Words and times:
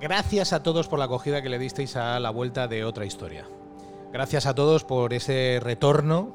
Gracias 0.00 0.54
a 0.54 0.62
todos 0.62 0.88
por 0.88 0.98
la 0.98 1.04
acogida 1.04 1.42
que 1.42 1.50
le 1.50 1.58
disteis 1.58 1.94
a 1.94 2.18
la 2.20 2.30
vuelta 2.30 2.66
de 2.68 2.84
otra 2.84 3.04
historia. 3.04 3.44
Gracias 4.10 4.46
a 4.46 4.54
todos 4.54 4.82
por 4.82 5.12
ese 5.12 5.60
retorno, 5.62 6.32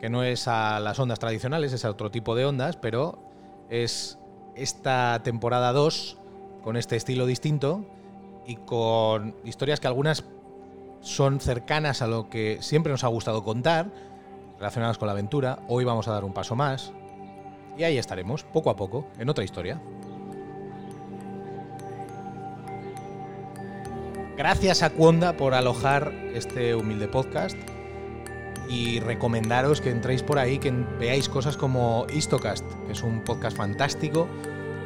que 0.00 0.08
no 0.08 0.24
es 0.24 0.48
a 0.48 0.80
las 0.80 0.98
ondas 0.98 1.18
tradicionales, 1.18 1.74
es 1.74 1.84
a 1.84 1.90
otro 1.90 2.10
tipo 2.10 2.34
de 2.34 2.46
ondas, 2.46 2.76
pero 2.76 3.18
es 3.68 4.18
esta 4.54 5.20
temporada 5.22 5.74
2 5.74 6.16
con 6.62 6.78
este 6.78 6.96
estilo 6.96 7.26
distinto 7.26 7.84
y 8.46 8.56
con 8.56 9.36
historias 9.44 9.80
que 9.80 9.86
algunas 9.86 10.24
son 11.02 11.40
cercanas 11.40 12.00
a 12.00 12.06
lo 12.06 12.30
que 12.30 12.56
siempre 12.62 12.90
nos 12.90 13.04
ha 13.04 13.08
gustado 13.08 13.44
contar, 13.44 13.90
relacionadas 14.56 14.96
con 14.96 15.08
la 15.08 15.12
aventura. 15.12 15.58
Hoy 15.68 15.84
vamos 15.84 16.08
a 16.08 16.12
dar 16.12 16.24
un 16.24 16.32
paso 16.32 16.56
más. 16.56 16.90
Y 17.76 17.82
ahí 17.82 17.98
estaremos, 17.98 18.44
poco 18.44 18.70
a 18.70 18.76
poco, 18.76 19.08
en 19.18 19.28
otra 19.28 19.44
historia. 19.44 19.78
Gracias 24.44 24.82
a 24.82 24.90
Cuonda 24.90 25.38
por 25.38 25.54
alojar 25.54 26.12
este 26.34 26.74
humilde 26.74 27.08
podcast 27.08 27.56
y 28.68 29.00
recomendaros 29.00 29.80
que 29.80 29.88
entréis 29.88 30.22
por 30.22 30.38
ahí, 30.38 30.58
que 30.58 30.70
veáis 30.70 31.30
cosas 31.30 31.56
como 31.56 32.06
Histocast, 32.12 32.62
que 32.86 32.92
es 32.92 33.02
un 33.02 33.24
podcast 33.24 33.56
fantástico 33.56 34.28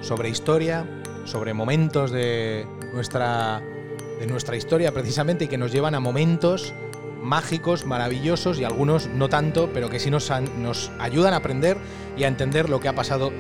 sobre 0.01 0.29
historia, 0.29 1.03
sobre 1.25 1.55
momentos 1.55 2.13
de 2.13 2.69
nuestra, 2.95 3.61
de 4.21 4.29
nuestra 4.29 4.57
historia 4.57 4.93
precisamente 4.93 5.47
y 5.47 5.49
que 5.49 5.59
nos 5.59 5.73
llevan 5.73 5.97
a 5.97 5.99
momentos 5.99 6.73
mágicos, 7.21 7.85
maravillosos 7.85 8.61
y 8.61 8.65
algunos 8.65 9.09
no 9.09 9.29
tanto, 9.29 9.73
pero 9.75 9.91
que 9.91 9.99
sí 9.99 10.09
nos, 10.09 10.31
nos 10.57 10.93
ayudan 11.01 11.35
a 11.35 11.39
aprender 11.39 11.79
y 12.17 12.23
a 12.23 12.29
entender 12.29 12.69
lo 12.69 12.79
que 12.79 12.87
ha 12.87 12.95
pasado 12.95 13.33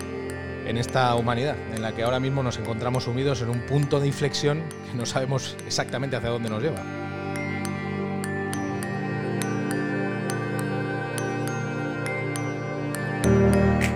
en 0.68 0.76
esta 0.76 1.14
humanidad, 1.14 1.56
en 1.74 1.80
la 1.80 1.92
que 1.92 2.02
ahora 2.02 2.20
mismo 2.20 2.42
nos 2.42 2.58
encontramos 2.58 3.04
sumidos 3.04 3.40
en 3.40 3.48
un 3.48 3.60
punto 3.62 4.00
de 4.00 4.06
inflexión 4.06 4.62
que 4.90 4.96
no 4.96 5.06
sabemos 5.06 5.56
exactamente 5.66 6.14
hacia 6.16 6.28
dónde 6.28 6.50
nos 6.50 6.62
lleva. 6.62 6.82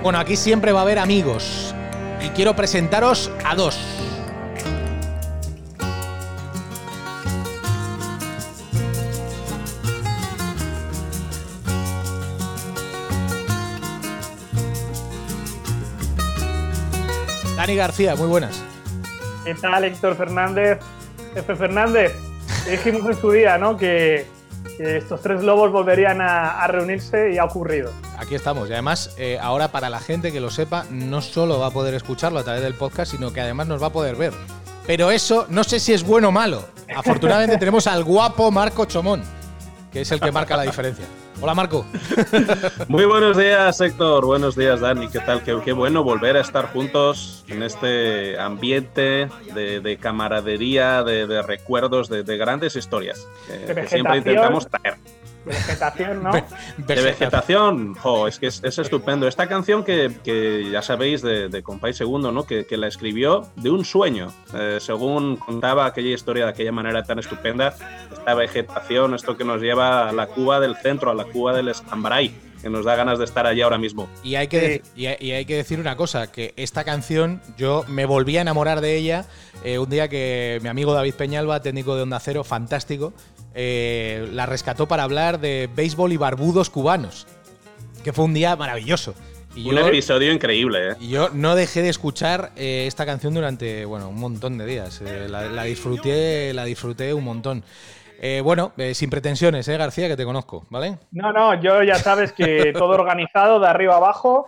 Bueno, 0.02 0.18
aquí 0.18 0.34
siempre 0.34 0.72
va 0.72 0.80
a 0.80 0.82
haber 0.82 0.98
amigos 0.98 1.74
y 2.24 2.30
quiero 2.30 2.56
presentaros 2.56 3.30
a 3.44 3.54
dos. 3.54 3.78
Dani 17.62 17.76
García, 17.76 18.16
muy 18.16 18.26
buenas. 18.26 18.60
¿Qué 19.44 19.54
tal, 19.54 19.84
Héctor 19.84 20.16
Fernández? 20.16 20.80
Jefe 21.32 21.54
Fernández, 21.54 22.12
dijimos 22.68 23.08
en 23.08 23.20
su 23.20 23.30
día, 23.30 23.56
¿no? 23.56 23.76
Que, 23.76 24.26
estos 24.80 25.22
tres 25.22 25.44
lobos 25.44 25.70
volverían 25.70 26.20
a, 26.20 26.66
reunirse 26.66 27.32
y 27.32 27.38
ha 27.38 27.44
ocurrido. 27.44 27.92
Aquí 28.18 28.34
estamos. 28.34 28.68
Y 28.68 28.72
además, 28.72 29.14
eh, 29.16 29.38
ahora 29.40 29.68
para 29.68 29.90
la 29.90 30.00
gente 30.00 30.32
que 30.32 30.40
lo 30.40 30.50
sepa, 30.50 30.86
no 30.90 31.20
solo 31.22 31.60
va 31.60 31.68
a 31.68 31.70
poder 31.70 31.94
escucharlo 31.94 32.40
a 32.40 32.42
través 32.42 32.62
del 32.62 32.74
podcast, 32.74 33.12
sino 33.12 33.32
que 33.32 33.40
además 33.40 33.68
nos 33.68 33.80
va 33.80 33.86
a 33.86 33.92
poder 33.92 34.16
ver. 34.16 34.32
Pero 34.84 35.12
eso 35.12 35.46
no 35.48 35.62
sé 35.62 35.78
si 35.78 35.92
es 35.92 36.02
bueno 36.02 36.30
o 36.30 36.32
malo. 36.32 36.64
Afortunadamente 36.96 37.58
tenemos 37.60 37.86
al 37.86 38.02
guapo 38.02 38.50
Marco 38.50 38.86
Chomón, 38.86 39.22
que 39.92 40.00
es 40.00 40.10
el 40.10 40.18
que 40.18 40.32
marca 40.32 40.56
la 40.56 40.64
diferencia. 40.64 41.06
Hola 41.42 41.54
Marco. 41.56 41.84
Muy 42.86 43.04
buenos 43.04 43.36
días 43.36 43.80
Héctor, 43.80 44.24
buenos 44.24 44.54
días 44.54 44.80
Dani, 44.80 45.08
¿qué 45.08 45.18
tal? 45.18 45.42
Qué, 45.42 45.72
bueno 45.72 46.04
volver 46.04 46.36
a 46.36 46.40
estar 46.40 46.72
juntos 46.72 47.44
en 47.48 47.64
este 47.64 48.38
ambiente 48.38 49.28
de, 49.52 49.98
camaradería, 50.00 51.02
de, 51.02 51.42
recuerdos, 51.42 52.08
de, 52.08 52.36
grandes 52.36 52.76
historias 52.76 53.26
que 53.66 53.88
siempre 53.88 54.18
intentamos 54.18 54.68
traer. 54.68 54.98
Vegetación, 55.44 56.22
¿no? 56.22 56.32
De 56.76 57.02
vegetación, 57.02 57.94
jo, 57.94 58.28
es 58.28 58.38
que 58.38 58.46
es, 58.46 58.62
estupendo. 58.62 59.26
Esta 59.26 59.48
canción 59.48 59.84
que, 59.84 60.68
ya 60.70 60.82
sabéis 60.82 61.22
de, 61.22 61.48
de 61.48 61.62
Compay 61.62 61.92
Segundo, 61.92 62.32
¿no? 62.32 62.44
Que, 62.44 62.66
la 62.72 62.86
escribió 62.86 63.48
de 63.56 63.70
un 63.70 63.84
sueño, 63.84 64.32
eh, 64.54 64.78
según 64.80 65.36
contaba 65.36 65.84
aquella 65.86 66.14
historia 66.14 66.44
de 66.46 66.50
aquella 66.50 66.72
manera 66.72 67.02
tan 67.02 67.18
estupenda, 67.18 67.74
esta 68.10 68.34
vegetación, 68.34 69.14
esto 69.14 69.36
que 69.36 69.44
nos 69.44 69.60
lleva 69.60 70.08
a 70.08 70.12
la 70.12 70.26
Cuba 70.26 70.58
del 70.58 70.76
centro, 70.76 71.10
a 71.10 71.14
la 71.14 71.24
Cuba 71.24 71.52
del 71.52 71.68
Escambray 71.68 72.32
que 72.62 72.70
nos 72.70 72.84
da 72.84 72.94
ganas 72.94 73.18
de 73.18 73.24
estar 73.24 73.44
allí 73.44 73.60
ahora 73.60 73.76
mismo. 73.76 74.08
Y 74.22 74.36
hay, 74.36 74.46
que 74.46 74.82
y 74.94 75.06
hay 75.06 75.44
que 75.44 75.56
decir 75.56 75.80
una 75.80 75.96
cosa, 75.96 76.30
que 76.30 76.54
esta 76.56 76.84
canción 76.84 77.42
yo 77.58 77.84
me 77.88 78.06
volví 78.06 78.36
a 78.36 78.42
enamorar 78.42 78.80
de 78.80 78.96
ella 78.96 79.26
eh, 79.64 79.78
un 79.78 79.90
día 79.90 80.08
que 80.08 80.60
mi 80.62 80.68
amigo 80.68 80.92
David 80.92 81.14
Peñalba, 81.14 81.60
técnico 81.60 81.96
de 81.96 82.02
Onda 82.02 82.20
Cero, 82.20 82.44
fantástico, 82.44 83.12
eh, 83.54 84.28
la 84.32 84.46
rescató 84.46 84.88
para 84.88 85.02
hablar 85.02 85.40
de 85.40 85.68
béisbol 85.74 86.12
y 86.12 86.16
barbudos 86.16 86.70
cubanos, 86.70 87.26
que 88.02 88.12
fue 88.12 88.24
un 88.24 88.34
día 88.34 88.56
maravilloso. 88.56 89.14
Y 89.54 89.68
un 89.68 89.76
episodio 89.78 90.32
increíble, 90.32 90.90
¿eh? 90.90 90.94
Y 90.98 91.10
yo 91.10 91.28
no 91.30 91.54
dejé 91.54 91.82
de 91.82 91.90
escuchar 91.90 92.52
eh, 92.56 92.84
esta 92.86 93.04
canción 93.04 93.34
durante, 93.34 93.84
bueno, 93.84 94.08
un 94.08 94.18
montón 94.18 94.56
de 94.56 94.64
días. 94.64 95.02
la, 95.02 95.64
disfruté, 95.64 96.54
la 96.54 96.64
disfruté 96.64 97.12
un 97.12 97.24
montón. 97.24 97.62
bueno, 98.42 98.72
sin 98.94 99.10
pretensiones, 99.10 99.68
¿eh, 99.68 99.76
García? 99.76 100.08
Que 100.08 100.16
te 100.16 100.24
conozco, 100.24 100.64
¿vale? 100.70 100.98
No, 101.10 101.32
no, 101.32 101.60
yo 101.60 101.82
ya 101.82 101.96
sabes 101.96 102.32
que 102.32 102.72
todo 102.72 102.94
organizado 102.94 103.60
de 103.60 103.66
arriba 103.66 103.96
abajo. 103.96 104.46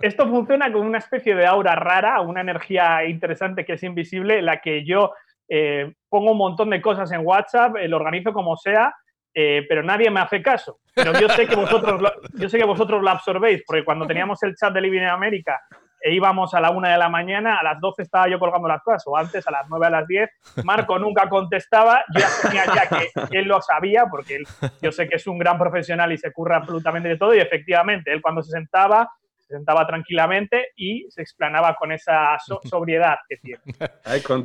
esto 0.00 0.28
funciona 0.28 0.70
con 0.70 0.82
una 0.82 0.98
especie 0.98 1.34
de 1.34 1.46
aura 1.46 1.74
rara, 1.76 2.20
una 2.20 2.42
energía 2.42 3.06
interesante 3.06 3.64
que 3.64 3.74
es 3.74 3.82
invisible, 3.82 4.42
la 4.42 4.60
que 4.60 4.84
yo 4.84 5.12
eh, 5.48 5.92
pongo 6.08 6.32
un 6.32 6.38
montón 6.38 6.70
de 6.70 6.80
cosas 6.80 7.10
en 7.12 7.24
WhatsApp, 7.24 7.76
eh, 7.76 7.88
lo 7.88 7.96
organizo 7.96 8.32
como 8.32 8.56
sea, 8.56 8.94
eh, 9.34 9.66
pero 9.68 9.82
nadie 9.82 10.10
me 10.10 10.20
hace 10.20 10.40
caso. 10.40 10.78
Pero 10.94 11.12
yo 11.20 11.28
sé 11.28 11.46
que 11.46 11.56
vosotros 11.56 12.00
lo, 12.00 12.10
yo 12.34 12.48
sé 12.48 12.58
que 12.58 12.64
vosotros 12.64 13.02
lo 13.02 13.10
absorbéis, 13.10 13.62
porque 13.66 13.84
cuando 13.84 14.06
teníamos 14.06 14.42
el 14.42 14.54
chat 14.56 14.72
de 14.72 14.80
Living 14.80 15.02
in 15.02 15.08
America 15.08 15.60
e 16.00 16.14
íbamos 16.14 16.54
a 16.54 16.60
la 16.60 16.70
una 16.70 16.90
de 16.90 16.98
la 16.98 17.08
mañana, 17.08 17.58
a 17.58 17.62
las 17.62 17.80
12 17.80 18.02
estaba 18.02 18.28
yo 18.28 18.38
colgando 18.38 18.68
las 18.68 18.82
cosas, 18.82 19.02
o 19.06 19.16
antes 19.16 19.46
a 19.46 19.50
las 19.50 19.66
9 19.68 19.86
a 19.86 19.90
las 19.90 20.06
10, 20.06 20.30
Marco 20.64 20.98
nunca 20.98 21.28
contestaba, 21.28 22.04
yo 22.14 22.20
ya 22.52 22.64
ya 22.64 22.88
que, 22.88 23.38
él 23.38 23.46
lo 23.46 23.60
sabía, 23.60 24.06
porque 24.10 24.42
yo 24.80 24.92
sé 24.92 25.08
que 25.08 25.16
es 25.16 25.26
un 25.26 25.38
gran 25.38 25.58
profesional 25.58 26.12
y 26.12 26.16
se 26.16 26.32
curra 26.32 26.56
absolutamente 26.56 27.08
de 27.08 27.18
todo, 27.18 27.34
y 27.34 27.38
efectivamente, 27.38 28.12
él 28.12 28.22
cuando 28.22 28.42
se 28.42 28.52
sentaba 28.52 29.10
se 29.46 29.54
sentaba 29.54 29.86
tranquilamente 29.86 30.68
y 30.76 31.06
se 31.10 31.22
explanaba 31.22 31.76
con 31.78 31.92
esa 31.92 32.36
sobriedad 32.64 33.16
que 33.28 33.36
tiene. 33.36 33.60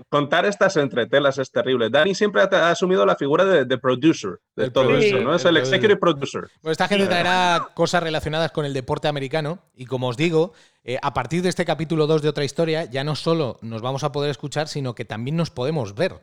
contar 0.10 0.46
estas 0.46 0.78
entretelas 0.78 1.38
es 1.38 1.52
terrible. 1.52 1.90
Dani 1.90 2.14
siempre 2.16 2.42
ha, 2.42 2.70
asumido 2.70 3.06
la 3.06 3.16
figura 3.16 3.46
de, 3.46 3.78
producer 3.78 4.40
de 4.56 4.70
todo 4.70 4.96
eso, 4.98 5.20
¿no? 5.20 5.36
Es 5.36 5.46
el 5.46 5.58
executive 5.58 5.98
producer. 5.98 6.44
Pues 6.62 6.74
esta 6.74 6.88
gente 6.88 7.08
traerá 7.08 7.68
cosas 7.74 8.04
relacionadas 8.04 8.52
con 8.52 8.66
el 8.66 8.74
deporte 8.74 9.08
americano 9.08 9.60
y 9.76 9.86
como 9.86 10.08
os 10.08 10.18
digo, 10.18 10.54
eh, 10.84 10.98
a 11.02 11.14
partir 11.14 11.42
de 11.42 11.50
este 11.50 11.66
capítulo 11.66 12.08
2 12.08 12.22
de 12.22 12.30
otra 12.30 12.44
historia, 12.44 12.86
ya 12.86 13.04
no 13.04 13.16
solo 13.16 13.58
nos 13.62 13.82
vamos 13.82 14.04
a 14.04 14.12
poder 14.12 14.32
escuchar, 14.32 14.68
sino 14.68 14.96
que 14.96 15.06
también 15.06 15.36
nos 15.36 15.50
podemos 15.50 15.96
ver. 15.96 16.14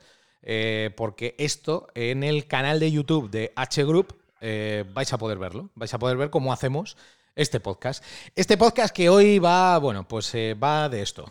Eh, 0.43 0.93
porque 0.97 1.35
esto 1.39 1.89
en 1.95 2.23
el 2.23 2.47
canal 2.47 2.79
de 2.79 2.93
YouTube 2.93 3.29
de 3.29 3.53
H 3.57 3.85
Group 3.85 4.17
eh, 4.41 4.85
vais 4.93 5.13
a 5.13 5.19
poder 5.19 5.39
verlo. 5.39 5.71
Vais 5.75 5.93
a 5.93 5.99
poder 5.99 6.17
ver 6.17 6.31
cómo 6.31 6.53
hacemos 6.53 6.97
este 7.39 7.61
podcast. 7.61 8.05
Este 8.35 8.57
podcast 8.57 8.95
que 8.95 9.09
hoy 9.09 9.39
va, 9.39 9.79
bueno, 9.79 10.07
pues 10.07 10.35
eh, 10.35 10.55
va 10.55 10.89
de 10.89 11.03
esto. 11.03 11.31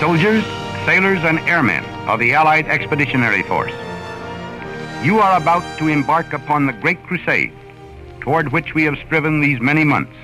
Soldiers, 0.00 0.44
sailors, 0.86 1.22
and 1.24 1.38
airmen 1.40 1.84
of 2.08 2.18
the 2.18 2.34
Allied 2.34 2.66
Expeditionary 2.66 3.42
Force, 3.44 3.72
you 5.04 5.20
are 5.20 5.36
about 5.36 5.62
to 5.78 5.88
embark 5.88 6.32
upon 6.32 6.66
the 6.66 6.72
great 6.72 6.98
crusade 7.06 7.52
toward 8.20 8.50
which 8.50 8.74
we 8.74 8.82
have 8.84 8.96
striven 9.06 9.40
these 9.40 9.60
many 9.60 9.84
months. 9.84 10.16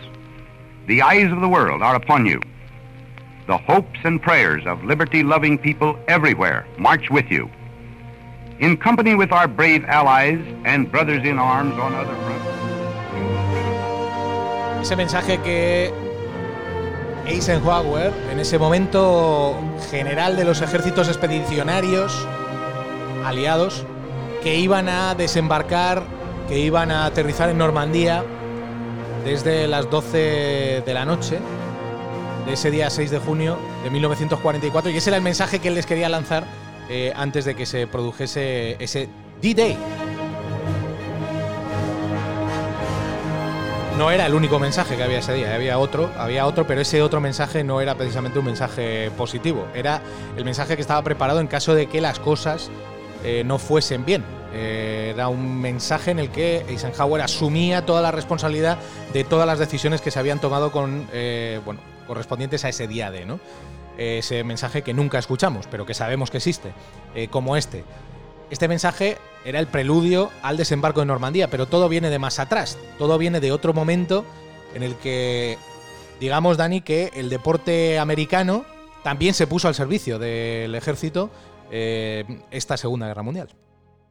The 0.88 1.02
eyes 1.02 1.30
of 1.30 1.40
the 1.40 1.48
world 1.48 1.82
are 1.82 1.94
upon 1.94 2.26
you. 2.26 2.40
The 3.46 3.56
hopes 3.56 3.98
and 4.04 4.20
prayers 4.20 4.66
of 4.66 4.82
liberty-loving 4.84 5.58
people 5.58 5.96
everywhere 6.08 6.66
march 6.78 7.10
with 7.10 7.30
you. 7.30 7.48
In 8.58 8.76
company 8.76 9.14
with 9.14 9.32
our 9.32 9.46
brave 9.46 9.84
allies 9.84 10.40
and 10.64 10.90
brothers 10.90 11.24
in 11.24 11.38
arms 11.38 11.74
on 11.78 11.94
other 11.94 12.14
fronts. 12.24 12.46
Ese 14.82 14.96
mensaje 14.96 15.38
que 15.38 15.92
Eisenhower, 17.26 18.12
en 18.30 18.38
ese 18.38 18.58
momento 18.58 19.56
general 19.90 20.36
de 20.36 20.44
los 20.44 20.62
ejércitos 20.62 21.08
expedicionarios 21.08 22.26
aliados, 23.24 23.84
que 24.42 24.56
iban 24.56 24.88
a 24.88 25.14
desembarcar, 25.14 26.04
que 26.48 26.60
iban 26.60 26.92
a 26.92 27.06
aterrizar 27.06 27.50
en 27.50 27.58
Normandía 27.58 28.24
desde 29.24 29.66
las 29.66 29.90
12 29.90 30.82
de 30.86 30.94
la 30.94 31.04
noche, 31.04 31.40
de 32.46 32.52
ese 32.52 32.70
día 32.70 32.88
6 32.88 33.10
de 33.10 33.18
junio 33.18 33.58
de 33.82 33.90
1944 33.90 34.90
y 34.90 34.96
ese 34.96 35.10
era 35.10 35.16
el 35.16 35.22
mensaje 35.22 35.58
que 35.58 35.68
él 35.68 35.74
les 35.74 35.84
quería 35.84 36.08
lanzar 36.08 36.44
eh, 36.88 37.12
antes 37.16 37.44
de 37.44 37.56
que 37.56 37.66
se 37.66 37.86
produjese 37.86 38.76
ese 38.82 39.08
D-Day. 39.42 39.76
no 43.98 44.10
era 44.10 44.26
el 44.26 44.34
único 44.34 44.58
mensaje 44.58 44.94
que 44.94 45.02
había 45.02 45.20
ese 45.20 45.32
día, 45.32 45.54
había 45.54 45.78
otro, 45.78 46.10
había 46.18 46.44
otro, 46.44 46.66
pero 46.66 46.82
ese 46.82 47.00
otro 47.00 47.18
mensaje 47.18 47.64
no 47.64 47.80
era 47.80 47.94
precisamente 47.94 48.38
un 48.38 48.44
mensaje 48.44 49.10
positivo, 49.16 49.66
era 49.74 50.02
el 50.36 50.44
mensaje 50.44 50.76
que 50.76 50.82
estaba 50.82 51.02
preparado 51.02 51.40
en 51.40 51.46
caso 51.46 51.74
de 51.74 51.86
que 51.86 52.02
las 52.02 52.20
cosas 52.20 52.70
eh, 53.24 53.42
no 53.46 53.58
fuesen 53.58 54.04
bien. 54.04 54.22
Eh, 54.52 55.12
era 55.14 55.28
un 55.28 55.62
mensaje 55.62 56.10
en 56.10 56.18
el 56.18 56.28
que 56.28 56.66
Eisenhower 56.68 57.22
asumía 57.22 57.86
toda 57.86 58.02
la 58.02 58.12
responsabilidad 58.12 58.76
de 59.14 59.24
todas 59.24 59.46
las 59.46 59.58
decisiones 59.58 60.02
que 60.02 60.10
se 60.10 60.18
habían 60.18 60.40
tomado 60.42 60.70
con, 60.70 61.06
bueno, 61.64 61.80
correspondientes 62.06 62.64
a 62.64 62.68
ese 62.68 62.86
día 62.86 63.10
de, 63.10 63.26
¿no? 63.26 63.40
Ese 63.98 64.44
mensaje 64.44 64.82
que 64.82 64.92
nunca 64.92 65.18
escuchamos, 65.18 65.66
pero 65.68 65.86
que 65.86 65.94
sabemos 65.94 66.30
que 66.30 66.36
existe, 66.36 66.72
como 67.30 67.56
este. 67.56 67.84
Este 68.50 68.68
mensaje 68.68 69.16
era 69.44 69.58
el 69.58 69.66
preludio 69.66 70.30
al 70.42 70.56
desembarco 70.56 71.00
de 71.00 71.06
Normandía, 71.06 71.48
pero 71.48 71.66
todo 71.66 71.88
viene 71.88 72.10
de 72.10 72.18
más 72.18 72.38
atrás, 72.38 72.78
todo 72.98 73.16
viene 73.16 73.40
de 73.40 73.52
otro 73.52 73.72
momento 73.72 74.24
en 74.74 74.82
el 74.82 74.94
que, 74.96 75.56
digamos, 76.20 76.56
Dani, 76.56 76.80
que 76.82 77.10
el 77.14 77.30
deporte 77.30 77.98
americano 77.98 78.64
también 79.02 79.34
se 79.34 79.46
puso 79.46 79.68
al 79.68 79.74
servicio 79.74 80.18
del 80.18 80.74
ejército 80.74 81.30
eh, 81.70 82.24
esta 82.50 82.76
Segunda 82.76 83.06
Guerra 83.06 83.22
Mundial. 83.22 83.48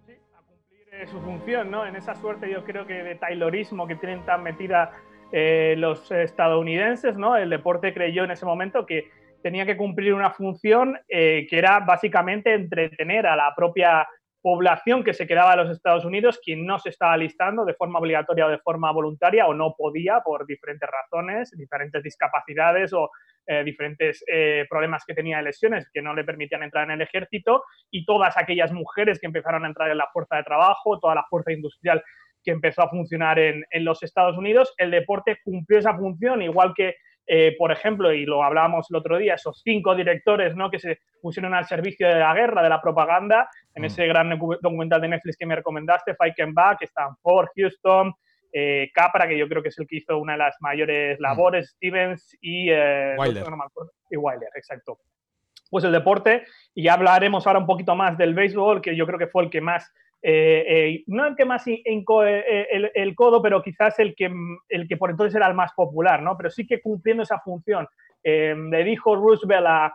Sí, 0.06 0.13
a 0.33 0.42
cumplir 0.42 0.88
eh, 0.94 1.07
su 1.07 1.21
función, 1.21 1.69
¿no? 1.69 1.86
En 1.86 1.95
esa 1.95 2.15
suerte 2.15 2.50
yo 2.51 2.63
creo 2.63 2.88
que 2.88 2.94
de 2.94 3.15
taylorismo 3.15 3.88
que 3.88 3.95
tienen 3.95 4.25
tan 4.25 4.44
metida 4.44 4.92
eh, 5.37 5.75
los 5.77 6.09
estadounidenses, 6.11 7.17
¿no? 7.17 7.35
El 7.35 7.49
deporte 7.49 7.93
creyó 7.93 8.23
en 8.23 8.31
ese 8.31 8.45
momento 8.45 8.85
que 8.85 9.09
tenía 9.43 9.65
que 9.65 9.75
cumplir 9.75 10.13
una 10.13 10.31
función 10.31 10.97
que 11.07 11.47
era 11.51 11.81
básicamente 11.81 12.53
entretener 12.53 13.27
a 13.27 13.35
la 13.35 13.53
propia 13.55 14.07
población 14.45 15.03
que 15.03 15.15
se 15.15 15.25
quedaba 15.25 15.53
en 15.53 15.57
los 15.61 15.71
Estados 15.71 16.05
Unidos, 16.05 16.39
quien 16.45 16.67
no 16.67 16.77
se 16.77 16.89
estaba 16.89 17.17
listando 17.17 17.65
de 17.65 17.73
forma 17.73 17.97
obligatoria 17.97 18.45
o 18.45 18.49
de 18.49 18.59
forma 18.59 18.91
voluntaria 18.91 19.47
o 19.47 19.55
no 19.55 19.73
podía 19.75 20.19
por 20.23 20.45
diferentes 20.45 20.87
razones, 20.87 21.49
diferentes 21.57 22.03
discapacidades 22.03 22.93
o 22.93 23.09
eh, 23.47 23.63
diferentes 23.63 24.23
eh, 24.27 24.67
problemas 24.69 25.03
que 25.03 25.15
tenía 25.15 25.37
de 25.37 25.45
lesiones 25.45 25.89
que 25.91 25.99
no 25.99 26.13
le 26.13 26.23
permitían 26.23 26.61
entrar 26.61 26.83
en 26.83 26.91
el 26.91 27.01
ejército 27.01 27.63
y 27.89 28.05
todas 28.05 28.37
aquellas 28.37 28.71
mujeres 28.71 29.19
que 29.19 29.25
empezaron 29.25 29.65
a 29.65 29.67
entrar 29.67 29.89
en 29.89 29.97
la 29.97 30.09
fuerza 30.13 30.35
de 30.35 30.43
trabajo, 30.43 30.99
toda 30.99 31.15
la 31.15 31.25
fuerza 31.27 31.51
industrial 31.51 32.03
que 32.45 32.51
empezó 32.51 32.83
a 32.83 32.89
funcionar 32.89 33.39
en, 33.39 33.65
en 33.71 33.83
los 33.83 34.03
Estados 34.03 34.38
Unidos, 34.38 34.74
el 34.77 34.92
deporte 34.92 35.39
cumplió 35.44 35.80
esa 35.80 35.97
función, 35.97 36.42
igual 36.42 36.74
que 36.75 36.95
eh, 37.27 37.56
por 37.57 37.71
ejemplo, 37.71 38.13
y 38.13 38.25
lo 38.25 38.44
hablábamos 38.44 38.88
el 38.92 38.97
otro 38.97 39.18
día, 39.18 39.33
esos 39.33 39.62
cinco 39.63 39.95
directores 39.95 40.56
¿no? 40.56 40.69
que 40.69 40.80
se 40.80 41.00
pusieron 41.21 41.56
al 41.56 41.65
servicio 41.65 42.07
de 42.07 42.19
la 42.19 42.33
guerra, 42.36 42.62
de 42.62 42.69
la 42.69 42.81
propaganda, 42.81 43.50
en 43.74 43.81
mm. 43.81 43.86
ese 43.86 44.06
gran 44.06 44.30
documental 44.62 45.01
de 45.01 45.07
Netflix 45.07 45.38
que 45.38 45.45
me 45.45 45.56
recomendaste, 45.56 46.15
Fight 46.15 46.39
and 46.39 46.53
Back, 46.53 46.83
Stanford, 46.83 47.47
Houston, 47.56 48.13
eh, 48.53 48.92
Capra, 48.94 49.27
que 49.27 49.38
yo 49.38 49.47
creo 49.47 49.63
que 49.63 49.69
es 49.69 49.80
el 49.80 49.88
que 49.88 49.97
hizo 49.97 50.18
una 50.19 50.33
de 50.33 50.39
las 50.39 50.56
mayores 50.59 51.19
mm. 51.19 51.24
labores, 51.24 51.71
Stevens 51.71 52.38
y, 52.42 52.69
eh, 52.69 53.15
Wilder. 53.18 53.44
y 54.12 54.18
Wilder, 54.18 54.50
exacto. 54.56 55.00
Pues 55.71 55.83
el 55.83 55.92
deporte, 55.92 56.45
y 56.75 56.88
hablaremos 56.89 57.47
ahora 57.47 57.59
un 57.59 57.65
poquito 57.65 57.95
más 57.95 58.18
del 58.19 58.36
béisbol, 58.36 58.81
que 58.81 58.95
yo 58.95 59.07
creo 59.07 59.18
que 59.18 59.27
fue 59.27 59.44
el 59.44 59.50
que 59.50 59.62
más 59.62 59.92
eh, 60.27 60.66
eh, 60.68 61.04
no 61.06 61.27
el 61.27 61.36
que 61.36 61.45
más 61.45 61.68
hincó 61.68 62.25
eh, 62.25 62.68
el, 62.95 63.13
codo, 63.13 63.44
pero 63.44 63.62
quizás 63.62 64.00
el 64.00 64.16
que, 64.16 64.33
el 64.69 64.88
que 64.88 64.98
por 64.98 65.12
entonces 65.12 65.36
era 65.36 65.48
el 65.48 65.54
más 65.54 65.72
popular, 65.74 66.24
¿no? 66.24 66.36
Pero 66.36 66.50
sí 66.50 66.66
que 66.66 66.81
cumpliendo 66.81 67.22
esa 67.22 67.39
función. 67.42 67.88
le 68.24 68.83
dijo 68.83 69.16
Roosevelt 69.16 69.68
a 69.68 69.94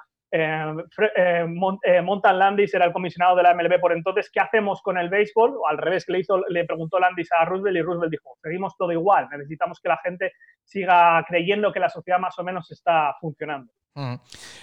Montan 2.03 2.39
Landis, 2.39 2.75
era 2.75 2.85
el 2.85 2.93
comisionado 2.93 3.37
de 3.37 3.43
la 3.43 3.55
MLB 3.55 3.81
por 3.81 3.93
entonces, 3.93 4.31
¿qué 4.33 4.41
hacemos 4.41 4.81
con 4.83 4.99
el 4.99 5.09
béisbol? 5.09 5.57
O 5.57 5.69
al 5.69 5.79
revés, 5.79 6.05
que 6.05 6.13
le, 6.13 6.21
hizo, 6.21 6.41
le 6.49 6.65
preguntó 6.65 6.99
Landis 6.99 7.29
a 7.33 7.45
Roosevelt 7.45 7.77
y 7.77 7.83
Roosevelt 7.83 8.13
dijo, 8.13 8.37
seguimos 8.43 8.77
todo 8.77 8.93
igual, 8.93 9.29
necesitamos 9.31 9.81
que 9.81 9.89
la 9.89 9.99
gente 9.99 10.33
siga 10.63 11.25
creyendo 11.27 11.73
que 11.73 11.81
la 11.81 11.89
sociedad 11.89 12.19
más 12.19 12.39
o 12.39 12.45
menos 12.45 12.71
está 12.71 13.15
funcionando. 13.21 13.73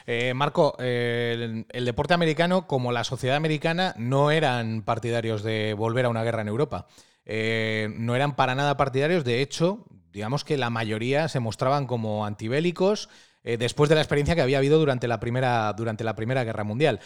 Eh, 0.06 0.34
Marco, 0.34 0.76
el, 0.80 1.66
deporte 1.70 2.14
americano, 2.14 2.66
como 2.66 2.92
la 2.92 3.04
sociedad 3.04 3.36
americana, 3.36 3.94
no 3.98 4.32
eran 4.32 4.84
partidarios 4.84 5.44
de 5.44 5.74
volver 5.74 6.06
a 6.06 6.10
una 6.10 6.24
guerra 6.24 6.42
en 6.42 6.48
Europa. 6.48 6.88
Eh, 7.26 7.90
no 7.98 8.16
eran 8.16 8.36
para 8.36 8.56
nada 8.56 8.78
partidarios, 8.78 9.26
de 9.26 9.42
hecho, 9.42 9.86
digamos 10.12 10.46
que 10.46 10.58
la 10.58 10.70
mayoría 10.70 11.28
se 11.28 11.42
mostraban 11.42 11.86
como 11.86 12.26
antibélicos 12.26 13.10
eh, 13.48 13.58
después 13.58 13.90
de 13.90 13.96
la 13.96 14.02
experiencia 14.02 14.36
que 14.36 14.42
había 14.42 14.60
habido 14.60 14.78
durante 14.78 15.08
la, 15.08 15.20
primera, 15.20 15.74
durante 15.74 16.04
la 16.04 16.16
Primera 16.16 16.44
Guerra 16.44 16.64
Mundial. 16.64 17.00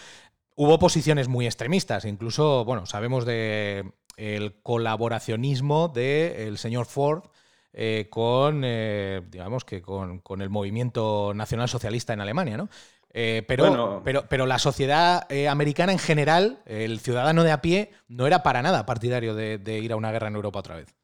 Hubo 0.56 0.80
posiciones 0.80 1.28
muy 1.28 1.46
extremistas, 1.46 2.06
incluso, 2.06 2.66
bueno, 2.66 2.86
sabemos 2.86 3.26
de 3.26 3.92
el 4.18 4.62
colaboracionismo 4.62 5.88
del 5.88 6.58
señor 6.58 6.86
Ford 6.86 7.24
eh, 7.74 8.08
con, 8.10 8.64
eh, 8.66 9.22
digamos 9.30 9.64
que 9.64 9.82
con, 9.82 10.22
el 10.42 10.50
movimiento 10.50 11.34
nacional 11.34 11.70
socialista 11.70 12.14
en 12.14 12.22
Alemania, 12.22 12.58
¿no? 12.58 12.70
Eh, 13.14 13.44
pero, 13.48 14.02
pero, 14.04 14.26
pero 14.30 14.46
la 14.46 14.58
sociedad 14.58 15.28
americana 15.50 15.92
en 15.92 16.00
general, 16.00 16.60
el 16.66 17.00
ciudadano 17.00 17.44
de 17.44 17.52
a 17.52 17.62
pie, 17.62 17.92
no 18.08 18.26
era 18.26 18.42
para 18.42 18.62
nada 18.62 18.86
partidario 18.86 19.36
de, 19.36 19.80
ir 19.80 19.92
a 19.92 19.98
una 19.98 20.12
guerra 20.12 20.30
en 20.30 20.36
Europa 20.36 20.60
otra 20.60 20.76
vez. 20.76 20.96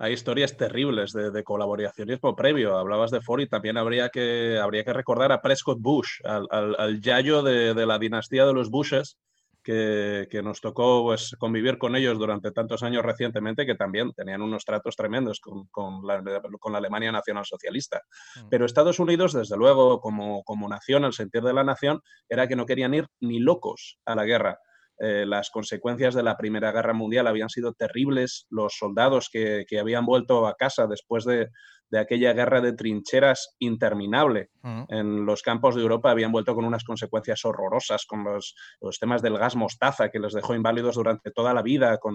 Hay 0.00 0.14
historias 0.14 0.56
terribles 0.56 1.12
de, 1.12 1.44
colaboracionismo 1.44 2.34
previo. 2.34 2.78
Hablabas 2.78 3.10
de 3.10 3.20
Ford 3.20 3.42
y 3.42 3.46
también 3.46 3.76
habría 3.76 4.08
que, 4.08 4.58
habría 4.58 4.82
que 4.82 4.94
recordar 4.94 5.30
a 5.30 5.42
Prescott 5.42 5.78
Bush, 5.78 6.20
al, 6.24 6.48
al, 6.50 7.00
yayo 7.02 7.42
de, 7.42 7.74
de, 7.74 7.86
la 7.86 7.98
dinastía 7.98 8.46
de 8.46 8.54
los 8.54 8.70
Bushes, 8.70 9.18
que, 9.62 10.40
nos 10.42 10.60
tocó 10.60 11.02
pues, 11.02 11.36
convivir 11.38 11.78
con 11.78 11.96
ellos 11.96 12.18
durante 12.18 12.50
tantos 12.50 12.82
años 12.82 13.04
recientemente, 13.04 13.66
que 13.66 13.74
también 13.74 14.12
tenían 14.12 14.42
unos 14.42 14.64
tratos 14.64 14.96
tremendos 14.96 15.38
con, 15.38 15.66
con, 15.66 16.06
la, 16.06 16.22
con 16.58 16.72
la, 16.72 16.78
Alemania 16.78 17.12
nacionalsocialista. 17.12 18.00
Mm. 18.36 18.48
Pero 18.48 18.64
Estados 18.64 18.98
Unidos, 19.00 19.34
desde 19.34 19.56
luego, 19.56 20.00
como, 20.00 20.42
como 20.44 20.66
nación, 20.66 21.04
el 21.04 21.12
sentir 21.12 21.42
de 21.42 21.52
la 21.52 21.62
nación, 21.62 22.00
era 22.28 22.48
que 22.48 22.56
no 22.56 22.66
querían 22.66 22.94
ir 22.94 23.06
ni 23.20 23.38
locos 23.38 23.98
a 24.06 24.14
la 24.14 24.24
guerra. 24.24 24.58
Eh, 25.00 25.24
las 25.26 25.50
consecuencias 25.50 26.14
de 26.14 26.22
la 26.22 26.36
Primera 26.36 26.72
Guerra 26.72 26.92
Mundial 26.92 27.26
habían 27.26 27.48
sido 27.48 27.72
terribles. 27.72 28.46
Los 28.50 28.76
soldados 28.78 29.30
que, 29.32 29.64
que 29.66 29.78
habían 29.80 30.04
vuelto 30.04 30.46
a 30.46 30.56
casa 30.56 30.86
después 30.86 31.24
de, 31.24 31.48
de 31.90 31.98
aquella 31.98 32.32
guerra 32.32 32.60
de 32.60 32.72
trincheras 32.72 33.56
interminable 33.58 34.50
en 34.62 35.24
los 35.24 35.42
campos 35.42 35.74
de 35.74 35.82
Europa 35.82 36.10
habían 36.10 36.32
vuelto 36.32 36.54
con 36.54 36.64
unas 36.64 36.84
consecuencias 36.84 37.44
horrorosas, 37.44 38.04
con 38.06 38.24
los, 38.24 38.54
temas 39.00 39.22
del 39.22 39.38
gas 39.38 39.56
mostaza 39.56 40.10
que 40.10 40.18
les 40.18 40.32
dejó 40.32 40.54
inválidos 40.54 40.96
durante 40.96 41.30
toda 41.30 41.54
la 41.54 41.62
vida, 41.62 41.98
con 41.98 42.14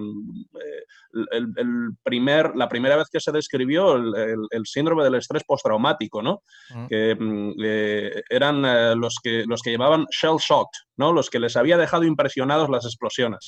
eh, 0.54 0.86
el, 1.32 1.98
primer, 2.04 2.56
la 2.56 2.70
primera 2.70 2.96
vez 2.96 3.10
que 3.12 3.20
se 3.20 3.32
describió 3.32 3.96
el, 3.96 4.66
síndrome 4.66 5.04
del 5.04 5.16
estrés 5.16 5.44
postraumático, 5.44 6.22
¿no? 6.22 6.44
que 6.88 7.16
mm, 7.16 7.54
eh, 7.64 8.24
eran 8.30 8.64
eh, 8.66 8.96
los, 8.96 9.18
que, 9.22 9.44
los 9.46 9.62
que 9.62 9.72
llevaban 9.72 10.06
shell 10.12 10.38
shock, 10.38 10.70
¿no? 10.98 11.12
los 11.12 11.30
que 11.30 11.40
les 11.40 11.56
había 11.58 11.78
dejado 11.78 12.04
impresionados 12.04 12.70
las 12.70 12.86
explosiones. 12.86 13.40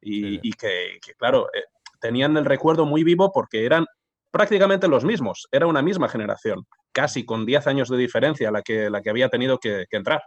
Y, 0.00 0.52
que, 0.52 0.98
claro, 1.18 1.48
tenían 2.00 2.36
el 2.36 2.44
recuerdo 2.44 2.86
muy 2.86 3.02
vivo 3.02 3.32
porque 3.32 3.64
eran 3.64 3.84
prácticamente 4.30 4.88
los 4.88 5.04
mismos, 5.04 5.48
era 5.50 5.66
una 5.66 5.82
misma 5.82 6.08
generación, 6.08 6.66
casi 6.92 7.24
con 7.24 7.46
10 7.46 7.66
años 7.66 7.88
de 7.88 7.96
diferencia 7.96 8.50
la 8.50 8.62
que, 8.62 8.90
la 8.90 9.02
que 9.02 9.10
había 9.10 9.28
tenido 9.28 9.58
que, 9.58 9.86
que 9.88 9.96
entrar. 9.96 10.22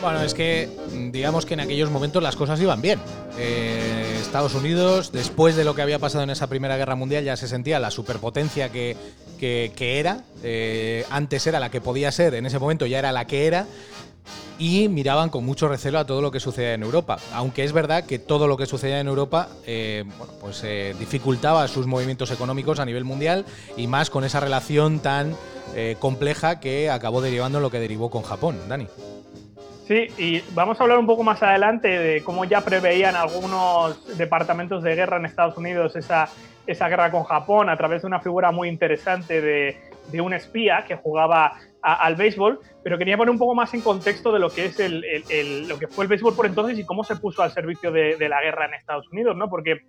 Bueno, 0.00 0.22
es 0.22 0.32
que 0.32 0.68
mm, 0.92 1.10
digamos 1.10 1.44
que 1.44 1.54
en 1.54 1.60
aquellos 1.60 1.90
momentos 1.90 2.22
las 2.22 2.36
cosas 2.36 2.60
iban 2.60 2.80
bien. 2.80 3.00
Eh, 3.36 4.18
Estados 4.20 4.54
Unidos, 4.54 5.10
después 5.10 5.56
de 5.56 5.64
lo 5.64 5.74
que 5.74 5.82
había 5.82 5.98
pasado 5.98 6.22
en 6.22 6.30
esa 6.30 6.46
Primera 6.46 6.76
Guerra 6.76 6.94
Mundial, 6.94 7.24
ya 7.24 7.36
se 7.36 7.48
sentía 7.48 7.80
la 7.80 7.90
superpotencia 7.90 8.70
que, 8.70 8.96
era. 9.40 10.22
Eh, 10.42 11.04
antes 11.10 11.46
era 11.46 11.58
la 11.58 11.70
que 11.70 11.80
podía 11.80 12.12
ser, 12.12 12.34
en 12.34 12.46
ese 12.46 12.58
momento 12.58 12.86
ya 12.86 13.00
era 13.00 13.10
la 13.10 13.26
que 13.26 13.46
era. 13.46 13.66
Y 14.60 14.88
miraban 14.88 15.30
con 15.30 15.44
mucho 15.44 15.68
recelo 15.68 15.98
a 16.00 16.04
todo 16.04 16.20
lo 16.20 16.30
que 16.30 16.40
sucedía 16.40 16.74
en 16.74 16.82
Europa. 16.82 17.18
Aunque 17.32 17.64
es 17.64 17.72
verdad 17.72 18.04
que 18.04 18.18
todo 18.18 18.48
lo 18.48 18.56
que 18.56 18.66
sucedía 18.66 19.00
en 19.00 19.06
Europa 19.06 19.48
eh, 19.66 20.04
pues, 20.40 20.64
dificultaba 20.98 21.66
sus 21.68 21.86
movimientos 21.86 22.30
económicos 22.32 22.80
a 22.80 22.84
nivel 22.84 23.04
mundial 23.04 23.46
y 23.76 23.86
más 23.86 24.10
con 24.10 24.24
esa 24.24 24.40
relación 24.40 25.00
tan 25.00 25.36
compleja 26.00 26.58
que 26.58 26.90
acabó 26.90 27.20
derivando 27.20 27.58
en 27.58 27.62
lo 27.62 27.70
que 27.70 27.78
derivó 27.78 28.10
con 28.10 28.22
Japón. 28.22 28.58
Dani. 28.68 28.88
Sí, 29.88 30.06
y 30.18 30.42
vamos 30.54 30.78
a 30.78 30.82
hablar 30.84 30.98
un 30.98 31.06
poco 31.06 31.24
más 31.24 31.42
adelante 31.42 31.88
de 31.88 32.22
cómo 32.22 32.44
ya 32.44 32.60
preveían 32.60 33.16
algunos 33.16 34.18
departamentos 34.18 34.82
de 34.82 34.94
guerra 34.94 35.16
en 35.16 35.24
Estados 35.24 35.56
Unidos 35.56 35.96
esa, 35.96 36.28
esa 36.66 36.88
guerra 36.88 37.10
con 37.10 37.24
Japón 37.24 37.70
a 37.70 37.76
través 37.78 38.02
de 38.02 38.08
una 38.08 38.20
figura 38.20 38.52
muy 38.52 38.68
interesante 38.68 39.40
de 39.40 39.88
de 40.10 40.20
un 40.20 40.32
espía 40.32 40.84
que 40.86 40.96
jugaba 40.96 41.52
al 41.80 42.16
béisbol, 42.16 42.60
pero 42.82 42.98
quería 42.98 43.16
poner 43.16 43.30
un 43.30 43.38
poco 43.38 43.54
más 43.54 43.72
en 43.74 43.82
contexto 43.82 44.32
de 44.32 44.40
lo 44.40 44.50
que 44.50 44.66
es 44.66 44.80
el, 44.80 45.68
lo 45.68 45.78
que 45.78 45.86
fue 45.86 46.04
el 46.04 46.08
béisbol 46.08 46.34
por 46.34 46.46
entonces 46.46 46.78
y 46.78 46.84
cómo 46.84 47.04
se 47.04 47.16
puso 47.16 47.42
al 47.42 47.52
servicio 47.52 47.92
de, 47.92 48.28
la 48.28 48.42
guerra 48.42 48.66
en 48.66 48.74
Estados 48.74 49.08
Unidos, 49.12 49.36
¿no? 49.36 49.48
Porque 49.48 49.82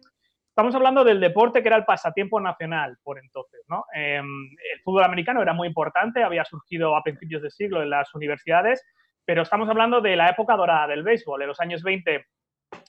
estamos 0.50 0.76
hablando 0.76 1.04
del 1.04 1.20
deporte 1.20 1.62
que 1.62 1.68
era 1.68 1.78
el 1.78 1.86
pasatiempo 1.86 2.40
nacional 2.40 2.98
por 3.04 3.18
entonces, 3.18 3.62
¿no? 3.68 3.86
Em, 3.94 4.26
el 4.26 4.82
fútbol 4.84 5.04
americano 5.04 5.42
era 5.42 5.54
muy 5.54 5.68
importante, 5.68 6.24
había 6.24 6.46
surgido 6.46 6.96
a 6.96 7.04
principios 7.04 7.42
de 7.42 7.50
siglo 7.50 7.82
en 7.82 7.90
las 7.90 8.14
universidades, 8.14 8.84
pero 9.30 9.44
estamos 9.44 9.70
hablando 9.70 10.02
de 10.02 10.16
la 10.16 10.28
época 10.28 10.56
dorada 10.56 10.88
del 10.88 11.04
béisbol. 11.04 11.44
En 11.44 11.50
los 11.50 11.60
años 11.60 11.84
20, 11.84 12.26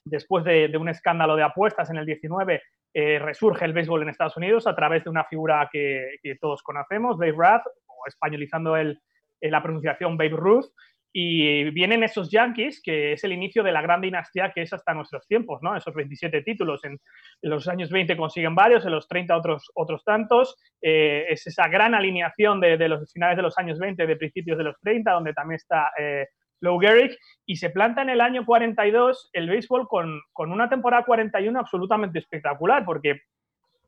después 0.06 0.42
de, 0.42 0.75
un 0.75 0.88
escándalo 0.88 1.37
de 1.37 1.42
apuestas 1.42 1.90
en 1.90 1.99
el 1.99 2.06
19, 2.06 2.62
eh, 2.94 3.18
resurge 3.18 3.66
el 3.66 3.75
béisbol 3.75 4.00
en 4.00 4.09
Estados 4.09 4.38
Unidos 4.38 4.66
a 4.66 4.75
través 4.75 5.04
de 5.04 5.11
una 5.11 5.25
figura 5.25 5.68
que, 5.70 6.16
todos 6.40 6.62
conocemos, 6.62 7.18
Babe 7.18 7.32
Ruth, 7.32 7.66
o 7.85 8.06
españolizando 8.06 8.75
el, 8.78 8.99
la 9.42 9.62
pronunciación 9.62 10.16
Babe 10.16 10.30
Ruth, 10.30 10.64
y 11.12 11.71
vienen 11.71 12.05
esos 12.05 12.31
Yankees, 12.31 12.81
que 12.83 13.12
es 13.12 13.25
el 13.25 13.33
inicio 13.33 13.62
de 13.62 13.73
la 13.73 13.83
gran 13.83 14.00
dinastía 14.00 14.52
que 14.52 14.62
es 14.62 14.73
hasta 14.73 14.95
nuestros 14.95 15.26
tiempos, 15.26 15.61
¿no? 15.62 15.76
Esos 15.76 15.95
27 15.95 16.43
títulos. 16.43 16.85
En, 16.85 17.00
los 17.43 17.67
años 17.69 17.90
20 17.90 18.17
consiguen 18.17 18.55
varios, 18.55 18.85
en 18.85 18.93
los 18.93 19.09
30 19.09 19.37
otros, 19.37 19.71
otros 19.75 20.05
tantos. 20.05 20.57
Eh, 20.81 21.26
es 21.29 21.47
esa 21.47 21.69
gran 21.69 21.95
alineación 21.95 22.61
de, 22.61 22.88
los 22.88 23.12
finales 23.12 23.37
de 23.37 23.43
los 23.43 23.59
años 23.59 23.79
20, 23.79 24.07
de 24.07 24.17
principios 24.17 24.59
de 24.59 24.64
los 24.64 24.79
30, 24.81 25.11
donde 25.11 25.33
también 25.33 25.57
está 25.57 25.90
eh, 25.99 26.26
Lou 26.61 26.79
Gehrig, 26.79 27.17
y 27.45 27.57
se 27.57 27.71
planta 27.71 28.02
en 28.02 28.11
el 28.11 28.21
año 28.21 28.45
42 28.47 29.31
el 29.33 29.49
béisbol 29.49 29.88
con, 29.88 30.21
con 30.33 30.52
una 30.52 30.69
temporada 30.69 31.05
41 31.05 31.59
absolutamente 31.59 32.19
espectacular, 32.21 32.85
porque 32.85 33.23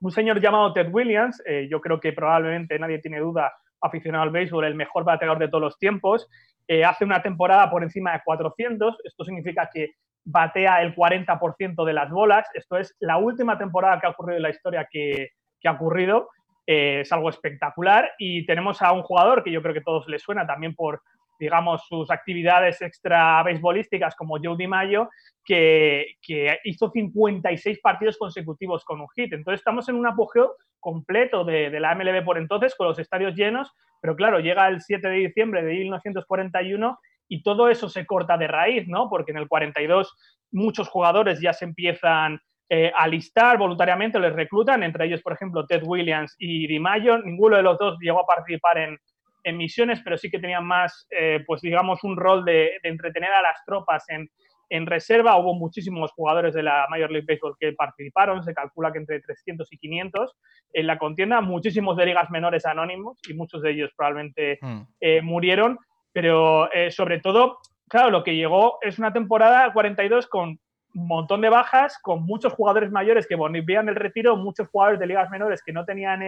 un 0.00 0.10
señor 0.10 0.40
llamado 0.40 0.72
Ted 0.72 0.88
Williams, 0.90 1.40
eh, 1.46 1.68
yo 1.70 1.80
creo 1.80 2.00
que 2.00 2.12
probablemente 2.12 2.78
nadie 2.78 2.98
tiene 2.98 3.20
duda 3.20 3.52
aficionado 3.82 4.24
al 4.24 4.30
béisbol, 4.30 4.64
el 4.64 4.74
mejor 4.74 5.04
bateador 5.04 5.38
de 5.38 5.48
todos 5.48 5.62
los 5.62 5.78
tiempos, 5.78 6.28
eh, 6.68 6.84
hace 6.84 7.04
una 7.04 7.22
temporada 7.22 7.70
por 7.70 7.82
encima 7.82 8.12
de 8.12 8.20
400, 8.24 8.98
esto 9.04 9.24
significa 9.24 9.68
que 9.72 9.92
batea 10.24 10.82
el 10.82 10.94
40% 10.94 11.84
de 11.84 11.92
las 11.92 12.10
bolas, 12.10 12.46
esto 12.54 12.76
es 12.76 12.94
la 13.00 13.18
última 13.18 13.58
temporada 13.58 14.00
que 14.00 14.06
ha 14.06 14.10
ocurrido 14.10 14.36
en 14.36 14.42
la 14.42 14.50
historia 14.50 14.88
que, 14.90 15.30
ha 15.64 15.72
ocurrido, 15.72 16.28
eh, 16.66 17.00
es 17.00 17.12
algo 17.12 17.28
espectacular 17.28 18.12
y 18.18 18.46
tenemos 18.46 18.80
a 18.82 18.92
un 18.92 19.02
jugador 19.02 19.42
que 19.42 19.50
yo 19.50 19.62
creo 19.62 19.74
que 19.74 19.80
a 19.80 19.84
todos 19.84 20.08
les 20.08 20.22
suena 20.22 20.46
también 20.46 20.74
por, 20.74 21.02
digamos, 21.42 21.84
sus 21.88 22.08
actividades 22.12 22.80
extra 22.82 23.42
beisbolísticas 23.42 24.14
como 24.14 24.38
Joe 24.40 24.56
DiMaggio, 24.56 25.10
que, 25.44 26.06
que 26.22 26.56
hizo 26.62 26.88
56 26.88 27.80
partidos 27.82 28.16
consecutivos 28.16 28.84
con 28.84 29.00
un 29.00 29.08
hit. 29.16 29.32
Entonces 29.32 29.58
estamos 29.58 29.88
en 29.88 29.96
un 29.96 30.06
apogeo 30.06 30.54
completo 30.78 31.44
de, 31.44 31.68
la 31.80 31.96
MLB 31.96 32.24
por 32.24 32.38
entonces, 32.38 32.76
con 32.76 32.86
los 32.86 33.00
estadios 33.00 33.34
llenos, 33.34 33.72
pero 34.00 34.14
claro, 34.14 34.38
llega 34.38 34.68
el 34.68 34.80
7 34.80 35.08
de 35.08 35.16
diciembre 35.16 35.64
de 35.64 35.72
1941 35.72 36.96
y 37.28 37.42
todo 37.42 37.68
eso 37.68 37.88
se 37.88 38.06
corta 38.06 38.38
de 38.38 38.46
raíz, 38.46 38.86
¿no? 38.86 39.08
Porque 39.10 39.32
en 39.32 39.38
el 39.38 39.48
42 39.48 40.16
muchos 40.52 40.88
jugadores 40.88 41.40
ya 41.40 41.52
se 41.52 41.64
empiezan 41.64 42.38
eh, 42.68 42.92
a 42.96 43.08
listar 43.08 43.58
voluntariamente, 43.58 44.20
les 44.20 44.32
reclutan, 44.32 44.84
entre 44.84 45.06
ellos, 45.06 45.22
por 45.22 45.32
ejemplo, 45.32 45.66
Ted 45.66 45.82
Williams 45.84 46.36
y 46.38 46.68
DiMaggio. 46.68 47.18
Ninguno 47.18 47.56
de 47.56 47.64
los 47.64 47.76
dos 47.78 47.98
llegó 48.00 48.20
a 48.20 48.26
participar 48.26 48.78
en, 48.78 48.98
en 49.44 49.56
misiones, 49.56 50.00
pero 50.02 50.16
sí 50.16 50.30
que 50.30 50.38
tenían 50.38 50.66
más, 50.66 51.06
eh, 51.10 51.42
pues 51.46 51.60
digamos, 51.60 52.02
un 52.04 52.16
rol 52.16 52.44
de, 52.44 52.72
entretener 52.82 53.30
a 53.30 53.42
las 53.42 53.64
tropas 53.64 54.04
en, 54.08 54.28
en, 54.68 54.86
reserva. 54.86 55.36
Hubo 55.36 55.54
muchísimos 55.54 56.12
jugadores 56.12 56.54
de 56.54 56.62
la 56.62 56.86
Major 56.88 57.10
League 57.10 57.26
Baseball 57.28 57.56
que 57.58 57.72
participaron, 57.72 58.42
se 58.42 58.54
calcula 58.54 58.92
que 58.92 58.98
entre 58.98 59.20
300 59.20 59.72
y 59.72 59.78
500 59.78 60.36
en 60.74 60.86
la 60.86 60.98
contienda, 60.98 61.40
muchísimos 61.40 61.96
de 61.96 62.06
ligas 62.06 62.30
menores 62.30 62.66
anónimos 62.66 63.18
y 63.28 63.34
muchos 63.34 63.62
de 63.62 63.72
ellos 63.72 63.90
probablemente 63.96 64.58
hmm. 64.60 64.80
eh, 65.00 65.22
murieron, 65.22 65.78
pero 66.12 66.72
eh, 66.72 66.90
sobre 66.90 67.20
todo, 67.20 67.58
claro, 67.88 68.10
lo 68.10 68.22
que 68.22 68.36
llegó 68.36 68.78
es 68.82 68.98
una 68.98 69.12
temporada 69.12 69.72
42 69.72 70.26
con 70.28 70.58
un 70.94 71.06
montón 71.06 71.40
de 71.40 71.48
bajas, 71.48 71.98
con 72.02 72.22
muchos 72.22 72.52
jugadores 72.52 72.90
mayores 72.90 73.26
que 73.26 73.34
volvían 73.34 73.86
del 73.86 73.94
retiro, 73.94 74.36
muchos 74.36 74.68
jugadores 74.68 75.00
de 75.00 75.06
ligas 75.06 75.30
menores 75.30 75.62
que 75.64 75.72
no 75.72 75.86
tenían 75.86 76.22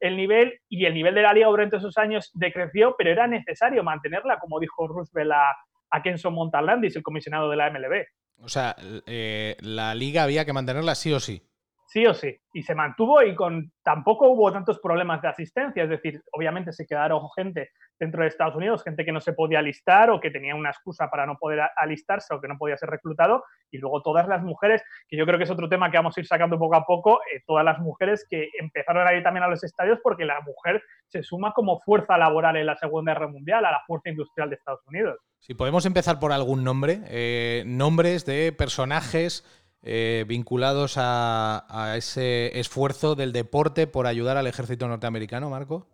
el 0.00 0.16
nivel 0.16 0.60
y 0.68 0.84
el 0.84 0.94
nivel 0.94 1.14
de 1.14 1.22
la 1.22 1.32
liga 1.32 1.48
durante 1.48 1.76
esos 1.76 1.96
años 1.98 2.30
decreció, 2.34 2.94
pero 2.96 3.10
era 3.10 3.26
necesario 3.26 3.82
mantenerla, 3.82 4.38
como 4.38 4.60
dijo 4.60 4.86
Roosevelt 4.86 5.32
a, 5.32 5.56
a 5.90 6.02
Kenson 6.02 6.34
Montalandis, 6.34 6.96
el 6.96 7.02
comisionado 7.02 7.50
de 7.50 7.56
la 7.56 7.70
MLB. 7.70 8.04
O 8.38 8.48
sea, 8.48 8.76
eh, 9.06 9.56
la 9.60 9.94
liga 9.94 10.22
había 10.22 10.44
que 10.44 10.52
mantenerla 10.52 10.94
sí 10.94 11.12
o 11.12 11.20
sí 11.20 11.42
sí 11.86 12.06
o 12.06 12.14
sí. 12.14 12.36
Y 12.52 12.62
se 12.62 12.74
mantuvo 12.74 13.22
y 13.22 13.34
con 13.34 13.72
tampoco 13.82 14.28
hubo 14.28 14.52
tantos 14.52 14.78
problemas 14.80 15.22
de 15.22 15.28
asistencia. 15.28 15.84
Es 15.84 15.90
decir, 15.90 16.22
obviamente 16.32 16.72
se 16.72 16.86
quedaron 16.86 17.20
gente 17.34 17.70
dentro 17.98 18.22
de 18.22 18.28
Estados 18.28 18.56
Unidos, 18.56 18.82
gente 18.82 19.04
que 19.04 19.12
no 19.12 19.20
se 19.20 19.32
podía 19.32 19.60
alistar 19.60 20.10
o 20.10 20.20
que 20.20 20.30
tenía 20.30 20.54
una 20.54 20.70
excusa 20.70 21.08
para 21.08 21.26
no 21.26 21.36
poder 21.38 21.60
alistarse 21.76 22.34
o 22.34 22.40
que 22.40 22.48
no 22.48 22.58
podía 22.58 22.76
ser 22.76 22.90
reclutado. 22.90 23.44
Y 23.70 23.78
luego 23.78 24.02
todas 24.02 24.26
las 24.28 24.42
mujeres, 24.42 24.82
que 25.08 25.16
yo 25.16 25.24
creo 25.26 25.38
que 25.38 25.44
es 25.44 25.50
otro 25.50 25.68
tema 25.68 25.90
que 25.90 25.96
vamos 25.96 26.16
a 26.16 26.20
ir 26.20 26.26
sacando 26.26 26.58
poco 26.58 26.76
a 26.76 26.84
poco, 26.84 27.20
eh, 27.32 27.42
todas 27.46 27.64
las 27.64 27.78
mujeres 27.78 28.26
que 28.28 28.48
empezaron 28.58 29.06
a 29.06 29.14
ir 29.14 29.22
también 29.22 29.44
a 29.44 29.48
los 29.48 29.62
estadios 29.64 29.98
porque 30.02 30.24
la 30.24 30.40
mujer 30.40 30.82
se 31.06 31.22
suma 31.22 31.52
como 31.52 31.80
fuerza 31.80 32.18
laboral 32.18 32.56
en 32.56 32.66
la 32.66 32.76
Segunda 32.76 33.12
Guerra 33.12 33.28
Mundial 33.28 33.64
a 33.64 33.70
la 33.70 33.82
fuerza 33.86 34.10
industrial 34.10 34.50
de 34.50 34.56
Estados 34.56 34.86
Unidos. 34.86 35.18
Si 35.38 35.54
podemos 35.54 35.86
empezar 35.86 36.18
por 36.18 36.32
algún 36.32 36.64
nombre, 36.64 37.00
eh, 37.06 37.62
nombres 37.66 38.26
de 38.26 38.52
personajes 38.52 39.44
eh, 39.88 40.24
vinculados 40.26 40.94
a, 40.96 41.94
ese 41.96 42.58
esfuerzo 42.58 43.14
del 43.14 43.32
deporte 43.32 43.86
por 43.86 44.08
ayudar 44.08 44.36
al 44.36 44.48
ejército 44.48 44.88
norteamericano, 44.88 45.48
Marco? 45.48 45.86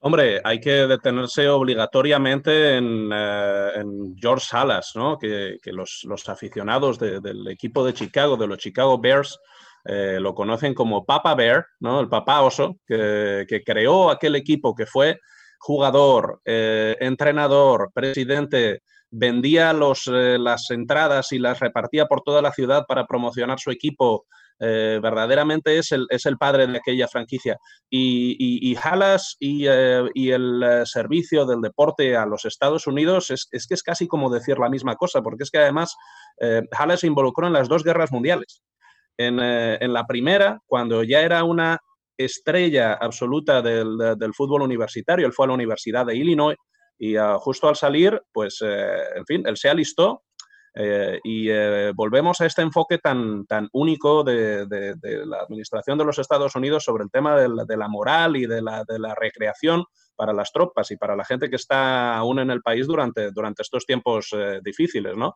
Hombre, 0.00 0.40
hay 0.42 0.58
que 0.58 0.88
detenerse 0.88 1.48
obligatoriamente 1.48 2.76
en, 2.76 3.08
eh, 3.14 3.84
George 4.16 4.46
Salas, 4.48 4.92
¿no? 4.96 5.16
que, 5.16 5.58
los, 5.66 6.28
aficionados 6.28 6.98
del 6.98 7.46
equipo 7.46 7.84
de 7.84 7.94
Chicago, 7.94 8.36
de 8.36 8.48
los 8.48 8.58
Chicago 8.58 8.98
Bears, 8.98 9.38
eh, 9.84 10.18
lo 10.20 10.34
conocen 10.34 10.74
como 10.74 11.04
Papa 11.04 11.36
Bear, 11.36 11.64
¿no? 11.78 12.00
el 12.00 12.08
papá 12.08 12.42
oso, 12.42 12.78
que, 12.84 13.46
que 13.48 13.62
creó 13.62 14.10
aquel 14.10 14.34
equipo 14.34 14.74
que 14.74 14.86
fue 14.86 15.20
jugador, 15.58 16.40
entrenador, 16.44 17.92
presidente 17.94 18.82
vendía 19.12 19.74
los, 19.74 20.08
eh, 20.08 20.38
las 20.38 20.70
entradas 20.70 21.32
y 21.32 21.38
las 21.38 21.60
repartía 21.60 22.06
por 22.06 22.22
toda 22.22 22.42
la 22.42 22.50
ciudad 22.50 22.86
para 22.88 23.06
promocionar 23.06 23.60
su 23.60 23.70
equipo. 23.70 24.26
Eh, 24.58 25.00
verdaderamente 25.02 25.76
es 25.76 25.92
el, 25.92 26.06
es 26.08 26.24
el, 26.24 26.38
padre 26.38 26.66
de 26.66 26.78
aquella 26.78 27.06
franquicia. 27.08 27.58
Y, 27.90 28.36
y, 28.38 28.70
y 28.70 28.76
Halas 28.82 29.36
y, 29.38 29.66
eh, 29.68 30.04
y, 30.14 30.30
el 30.30 30.82
servicio 30.84 31.44
del 31.44 31.60
deporte 31.60 32.16
a 32.16 32.26
los 32.26 32.44
Estados 32.44 32.86
Unidos 32.86 33.30
es, 33.30 33.48
es, 33.50 33.66
que 33.66 33.74
es 33.74 33.82
casi 33.82 34.06
como 34.06 34.32
decir 34.32 34.58
la 34.58 34.70
misma 34.70 34.96
cosa, 34.96 35.20
porque 35.20 35.42
es 35.44 35.50
que 35.50 35.58
además 35.58 35.94
Halas 36.72 37.00
se 37.00 37.06
involucró 37.06 37.46
en 37.46 37.52
las 37.52 37.68
dos 37.68 37.84
guerras 37.84 38.10
mundiales. 38.12 38.62
En, 39.18 39.38
en, 39.40 39.92
la 39.92 40.06
primera, 40.06 40.58
cuando 40.66 41.02
ya 41.04 41.20
era 41.20 41.44
una 41.44 41.78
estrella 42.16 42.94
absoluta 42.94 43.60
del, 43.62 44.16
del 44.16 44.34
fútbol 44.34 44.62
universitario, 44.62 45.26
él 45.26 45.32
fue 45.32 45.44
a 45.46 45.48
la 45.48 45.54
Universidad 45.54 46.06
de 46.06 46.16
Illinois, 46.16 46.56
y 47.02 47.16
ah, 47.16 47.36
justo 47.40 47.68
al 47.68 47.74
salir, 47.74 48.22
pues, 48.32 48.62
eh, 48.64 49.02
en 49.16 49.26
fin, 49.26 49.42
él 49.44 49.56
se 49.56 49.68
alistó 49.68 50.22
eh, 50.72 51.18
y 51.24 51.50
eh, 51.50 51.90
volvemos 51.96 52.40
a 52.40 52.46
este 52.46 52.62
enfoque 52.62 52.98
tan, 52.98 53.44
tan 53.44 53.68
único 53.72 54.22
de, 54.22 54.68
la 55.26 55.38
Administración 55.38 55.98
de 55.98 56.04
los 56.04 56.20
Estados 56.20 56.54
Unidos 56.54 56.84
sobre 56.84 57.02
el 57.02 57.10
tema 57.10 57.36
de 57.40 57.76
la, 57.76 57.88
moral 57.88 58.36
y 58.36 58.46
de 58.46 58.62
la, 58.62 59.16
recreación 59.16 59.84
para 60.14 60.32
las 60.32 60.52
tropas 60.52 60.92
y 60.92 60.96
para 60.96 61.16
la 61.16 61.24
gente 61.24 61.50
que 61.50 61.56
está 61.56 62.16
aún 62.16 62.38
en 62.38 62.52
el 62.52 62.62
país 62.62 62.86
durante, 62.86 63.32
durante 63.32 63.62
estos 63.62 63.84
tiempos 63.84 64.30
difíciles. 64.62 65.16
¿no? 65.16 65.34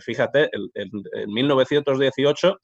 fíjate, 0.00 0.50
en 0.74 1.32
1918 1.32 2.58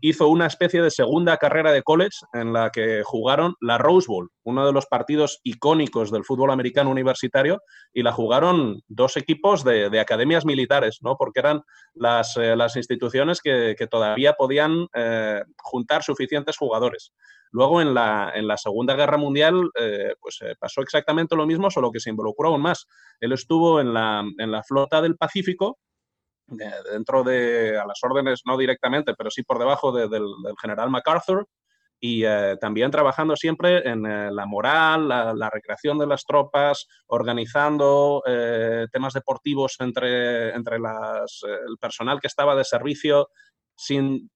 hizo 0.00 0.28
una 0.28 0.46
especie 0.46 0.82
de 0.82 0.90
segunda 0.90 1.36
carrera 1.36 1.72
de 1.72 1.82
college 1.82 2.18
en 2.32 2.52
la 2.52 2.70
que 2.70 3.02
jugaron 3.04 3.54
la 3.60 3.78
Rose 3.78 4.06
Bowl, 4.08 4.30
uno 4.44 4.66
de 4.66 4.72
los 4.72 4.86
partidos 4.86 5.40
icónicos 5.42 6.10
del 6.10 6.24
fútbol 6.24 6.50
americano 6.50 6.90
universitario, 6.90 7.60
y 7.92 8.02
la 8.02 8.12
jugaron 8.12 8.80
dos 8.88 9.16
equipos 9.16 9.64
de, 9.64 9.98
academias 9.98 10.44
militares, 10.44 10.98
¿no? 11.02 11.16
porque 11.16 11.40
eran 11.40 11.62
las, 11.94 12.36
eh, 12.36 12.54
instituciones 12.76 13.40
que, 13.40 13.74
todavía 13.90 14.34
podían 14.34 14.86
eh, 14.94 15.42
juntar 15.62 16.02
suficientes 16.02 16.56
jugadores. 16.56 17.12
Luego, 17.52 17.80
en 17.80 17.94
la, 17.94 18.56
Segunda 18.56 18.94
Guerra 18.94 19.16
Mundial, 19.16 19.70
eh, 19.78 20.14
pues 20.20 20.40
pasó 20.58 20.82
exactamente 20.82 21.36
lo 21.36 21.46
mismo, 21.46 21.70
solo 21.70 21.90
que 21.90 22.00
se 22.00 22.10
involucró 22.10 22.48
aún 22.48 22.62
más. 22.62 22.86
Él 23.20 23.32
estuvo 23.32 23.80
en 23.80 23.94
la 23.94 24.62
flota 24.66 25.00
del 25.00 25.16
Pacífico, 25.16 25.78
dentro 26.46 27.24
de, 27.24 27.78
a 27.78 27.86
las 27.86 27.98
órdenes, 28.02 28.42
no 28.44 28.56
directamente, 28.56 29.14
pero 29.14 29.30
sí 29.30 29.42
por 29.42 29.58
debajo 29.58 29.92
del, 29.92 30.24
general 30.60 30.90
MacArthur, 30.90 31.48
y 31.98 32.24
eh, 32.24 32.56
también 32.60 32.90
trabajando 32.90 33.36
siempre 33.36 33.88
en 33.88 34.04
eh, 34.04 34.30
la 34.30 34.44
moral, 34.44 35.08
la, 35.08 35.50
recreación 35.50 35.98
de 35.98 36.06
las 36.06 36.24
tropas, 36.24 36.86
organizando 37.06 38.22
eh, 38.26 38.86
temas 38.92 39.14
deportivos 39.14 39.76
entre, 39.80 40.54
entre 40.54 40.78
las, 40.78 41.40
el 41.42 41.78
personal 41.78 42.20
que 42.20 42.26
estaba 42.26 42.54
de 42.54 42.64
servicio, 42.64 43.30
sin 43.74 44.30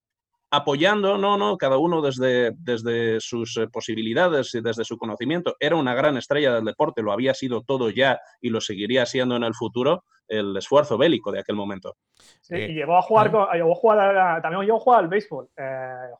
apoyando, 0.51 1.17
no, 1.17 1.37
no, 1.37 1.57
cada 1.57 1.79
uno 1.79 2.03
desde, 2.03 2.53
desde 2.57 3.21
sus 3.21 3.57
eh, 3.57 3.69
posibilidades 3.69 4.55
y 4.55 4.61
desde 4.61 4.85
su 4.85 4.99
conocimiento. 4.99 5.57
Era 5.61 5.77
una 5.77 5.95
gran 5.95 6.17
estrella 6.17 6.55
del 6.55 6.65
deporte, 6.65 7.03
lo 7.03 7.13
había 7.13 7.35
sido 7.35 7.63
todo 7.63 7.91
ya 7.91 8.21
y 8.41 8.51
lo 8.51 8.61
seguiría 8.61 9.07
siendo 9.07 9.37
en 9.37 9.45
el 9.45 9.55
futuro 9.55 10.05
el 10.27 10.57
esfuerzo 10.57 10.97
bélico 10.97 11.33
de 11.33 11.41
aquel 11.41 11.57
momento. 11.57 11.97
Sí, 12.41 12.55
y 12.55 12.75
llegó 12.75 12.97
a 12.97 13.03
jugar, 13.03 13.33
con, 13.33 13.49
llegó 13.53 13.73
a 13.73 13.75
jugar 13.75 14.43
también 14.43 14.63
llegó 14.63 14.77
a 14.77 14.81
jugar 14.81 15.01
al 15.01 15.09
béisbol. 15.09 15.49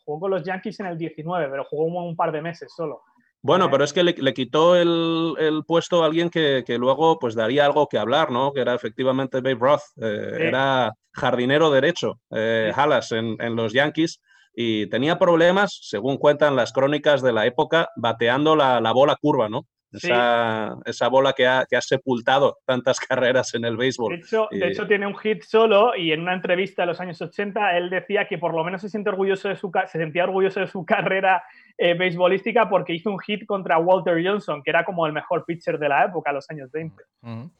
jugó 0.05 0.21
con 0.21 0.31
los 0.33 0.43
Yankees 0.43 0.81
en 0.81 0.87
el 0.87 0.99
19, 0.99 1.49
pero 1.49 1.65
jugó 1.65 1.85
un 1.85 2.17
par 2.17 2.33
de 2.33 2.43
meses 2.43 2.73
solo. 2.75 3.03
Bueno, 3.43 3.71
pero 3.71 3.85
es 3.85 3.93
que 3.93 4.05
le, 4.05 4.35
quitó 4.35 4.77
el, 4.77 5.63
puesto 5.67 6.03
a 6.03 6.07
alguien 6.07 6.29
que, 6.29 6.65
luego 6.79 7.19
pues 7.19 7.35
daría 7.35 7.65
algo 7.65 7.89
que 7.89 7.99
hablar, 7.99 8.31
¿no? 8.31 8.53
Que 8.53 8.61
era 8.61 8.75
efectivamente 8.75 9.41
Babe 9.41 9.59
Roth. 9.59 9.83
Eh, 10.01 10.49
era 10.49 10.93
jardinero 11.13 11.71
derecho, 11.71 12.21
eh, 12.31 12.73
en, 13.11 13.57
los 13.57 13.73
Yankees, 13.73 14.21
y 14.55 14.89
tenía 14.89 15.19
problemas, 15.19 15.79
según 15.83 16.19
cuentan 16.19 16.55
las 16.55 16.73
crónicas 16.73 17.23
de 17.23 17.33
la 17.33 17.47
época, 17.47 17.89
bateando 17.97 18.57
la, 18.57 18.81
la 18.81 18.93
bola 18.93 19.17
curva, 19.17 19.49
¿no? 19.49 19.67
Esa, 19.93 20.77
esa, 20.85 21.09
bola 21.09 21.33
que 21.33 21.49
ha, 21.49 21.67
que 21.69 21.77
ha, 21.77 21.81
sepultado 21.81 22.59
tantas 22.65 23.01
carreras 23.09 23.55
en 23.55 23.65
el 23.65 23.77
béisbol. 23.77 24.13
De 24.13 24.21
hecho, 24.21 24.49
de 24.51 24.69
hecho, 24.69 24.87
tiene 24.87 25.07
un 25.07 25.17
hit 25.17 25.43
solo 25.43 25.97
y 25.97 26.13
en 26.13 26.21
una 26.21 26.35
entrevista 26.35 26.83
de 26.83 26.87
los 26.87 27.01
años 27.01 27.21
80 27.21 27.77
él 27.77 27.91
decía 27.91 28.29
que 28.29 28.39
por 28.39 28.55
lo 28.55 28.63
menos 28.63 28.83
se, 28.83 28.89
siente 28.89 29.11
orgulloso 29.11 29.49
de 29.49 29.57
su, 29.57 29.71
se 29.87 29.99
sentía 29.99 30.25
orgulloso 30.25 30.61
de 30.61 30.69
su 30.69 30.85
carrera 30.87 31.43
eh, 31.79 31.95
beisbolística 31.95 32.69
porque 32.69 32.95
hizo 32.95 33.11
un 33.11 33.19
hit 33.19 33.47
contra 33.47 33.79
Walter 33.79 34.23
Johnson, 34.25 34.63
que 34.63 34.71
era 34.71 34.85
como 34.85 35.07
el 35.07 35.13
mejor 35.13 35.45
pitcher 35.45 35.79
de 35.79 35.89
la 35.89 36.05
época, 36.05 36.33
los 36.33 36.49
años 36.51 36.71
20. 36.71 37.03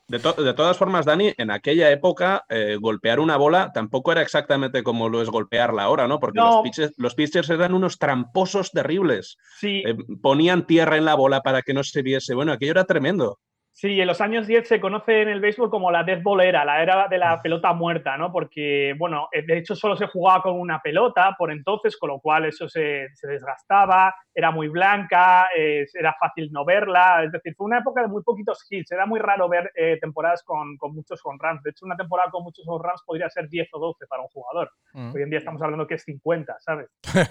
De, 0.09 0.19
de 0.19 0.55
todas 0.55 0.77
formas, 0.77 1.07
Dani, 1.07 1.33
en 1.37 1.51
aquella 1.51 1.91
época 1.91 2.45
eh, 2.49 2.77
golpear 2.81 3.21
una 3.21 3.37
bola 3.37 3.71
tampoco 3.73 4.13
era 4.13 4.23
exactamente 4.23 4.83
como 4.83 5.09
lo 5.09 5.23
es 5.23 5.29
golpearla 5.29 5.85
ahora, 5.85 6.09
¿no? 6.09 6.19
Porque 6.19 6.39
los, 6.39 6.63
pitchers, 6.63 6.95
los, 6.97 7.15
pitchers, 7.15 7.51
eran 7.51 7.75
unos 7.75 7.99
tramposos 7.99 8.71
terribles. 8.71 9.37
Sí. 9.59 9.83
Eh, 9.87 9.97
ponían 10.23 10.67
tierra 10.67 10.97
en 10.97 11.05
la 11.05 11.15
bola 11.15 11.41
para 11.41 11.63
que 11.63 11.75
no 11.75 11.85
se 11.85 12.03
viese. 12.03 12.35
Bueno, 12.35 12.53
aquello 12.53 12.73
era 12.73 12.85
tremendo. 12.85 13.39
Sí, 13.73 14.01
en 14.01 14.07
los 14.07 14.21
años 14.21 14.47
10 14.47 14.67
se 14.67 14.81
conoce 14.81 15.23
en 15.23 15.29
el 15.29 15.41
béisbol 15.41 15.71
como 15.71 15.91
la 15.91 16.03
death 16.03 16.23
ball 16.23 16.41
era, 16.41 16.65
la 16.65 16.83
era 16.83 17.09
de 17.09 17.19
la 17.19 17.41
pelota 17.41 17.73
muerta, 17.73 18.17
¿no? 18.17 18.31
Porque, 18.33 18.95
bueno, 18.99 19.29
eh, 19.33 19.43
de 19.47 19.59
hecho 19.59 19.75
solo 19.75 19.97
se 19.97 20.07
jugaba 20.07 20.43
con 20.43 20.61
una 20.61 20.81
pelota 20.81 21.35
por 21.39 21.51
entonces, 21.51 21.97
con 21.97 22.11
lo 22.11 22.21
cual 22.21 22.47
eso 22.47 22.69
se, 22.69 23.09
desgastaba, 23.23 24.15
era 24.35 24.51
muy 24.51 24.69
blanca, 24.69 25.49
era 25.55 26.15
fácil 26.19 26.51
no 26.53 26.65
verla, 26.65 27.25
es 27.25 27.33
decir, 27.33 27.55
fue 27.57 27.67
una 27.67 27.79
época 27.79 28.03
de 28.03 28.09
muy 28.09 28.23
poquitos 28.23 28.67
hits, 28.69 28.93
era 28.93 29.07
muy 29.07 29.21
raro 29.21 29.49
ver 29.49 29.71
eh, 29.75 29.99
temporadas 30.01 30.43
con, 30.43 30.77
muchos 30.93 31.21
home 31.25 31.39
runs, 31.41 31.63
de 31.63 31.71
hecho 31.71 31.87
una 31.87 31.97
temporada 31.97 32.31
con 32.31 32.43
muchos 32.43 32.67
home 32.67 32.83
runs 32.87 33.03
podría 33.07 33.31
ser 33.31 33.49
10 33.49 33.69
o 33.73 33.79
12 33.79 34.07
para 34.09 34.23
un 34.23 34.29
jugador, 34.29 34.71
mm. 34.93 35.15
hoy 35.15 35.23
en 35.23 35.31
día 35.31 35.39
estamos 35.39 35.63
hablando 35.63 35.87
que 35.87 35.95
es 35.95 36.03
50, 36.03 36.57
¿sabes? 36.59 36.89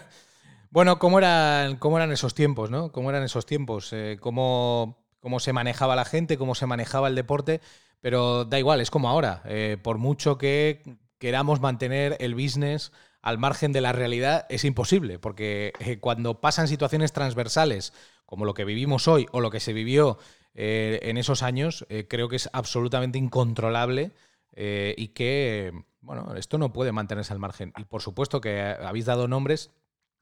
bueno, 0.71 0.97
¿cómo 0.97 1.19
eran, 1.19 1.77
¿cómo 1.77 1.97
eran 1.97 2.11
esos 2.11 2.33
tiempos, 2.33 2.71
no? 2.71 2.91
¿Cómo 2.91 3.09
eran 3.09 3.23
esos 3.23 3.45
tiempos? 3.45 3.91
Eh, 3.93 4.17
¿Cómo 4.19 5.08
cómo 5.19 5.39
se 5.39 5.53
manejaba 5.53 5.95
la 5.95 6.05
gente, 6.05 6.37
cómo 6.37 6.55
se 6.55 6.65
manejaba 6.65 7.07
el 7.07 7.15
deporte, 7.15 7.61
pero 8.01 8.45
da 8.45 8.59
igual, 8.59 8.81
es 8.81 8.91
como 8.91 9.09
ahora. 9.09 9.41
Eh, 9.45 9.77
por 9.81 9.97
mucho 9.97 10.37
que 10.37 10.81
queramos 11.17 11.59
mantener 11.59 12.17
el 12.19 12.35
business 12.35 12.91
al 13.21 13.37
margen 13.37 13.73
de 13.73 13.81
la 13.81 13.91
realidad, 13.91 14.45
es 14.49 14.63
imposible, 14.63 15.19
porque 15.19 15.73
eh, 15.79 15.99
cuando 15.99 16.39
pasan 16.39 16.67
situaciones 16.67 17.11
transversales, 17.11 17.93
como 18.25 18.45
lo 18.45 18.53
que 18.53 18.63
vivimos 18.63 19.07
hoy 19.07 19.27
o 19.31 19.41
lo 19.41 19.51
que 19.51 19.59
se 19.59 19.73
vivió 19.73 20.17
eh, 20.53 20.99
en 21.03 21.17
esos 21.17 21.43
años, 21.43 21.85
creo 22.07 22.29
que 22.29 22.37
es 22.37 22.49
absolutamente 22.53 23.17
incontrolable 23.17 24.11
y 24.55 25.09
que, 25.09 25.71
bueno, 26.01 26.35
esto 26.35 26.57
no 26.57 26.73
puede 26.73 26.91
mantenerse 26.91 27.31
al 27.31 27.39
margen. 27.39 27.71
Y 27.77 27.85
por 27.85 28.01
supuesto 28.01 28.41
que 28.41 28.61
habéis 28.61 29.05
dado 29.05 29.27
nombres, 29.27 29.71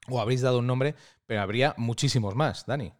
o 0.08 0.20
habéis 0.20 0.40
dado 0.40 0.60
un 0.60 0.66
nombre, 0.66 0.94
pero 1.26 1.42
habría 1.42 1.74
muchísimos 1.76 2.34
más, 2.34 2.66
Dani. 2.66 2.92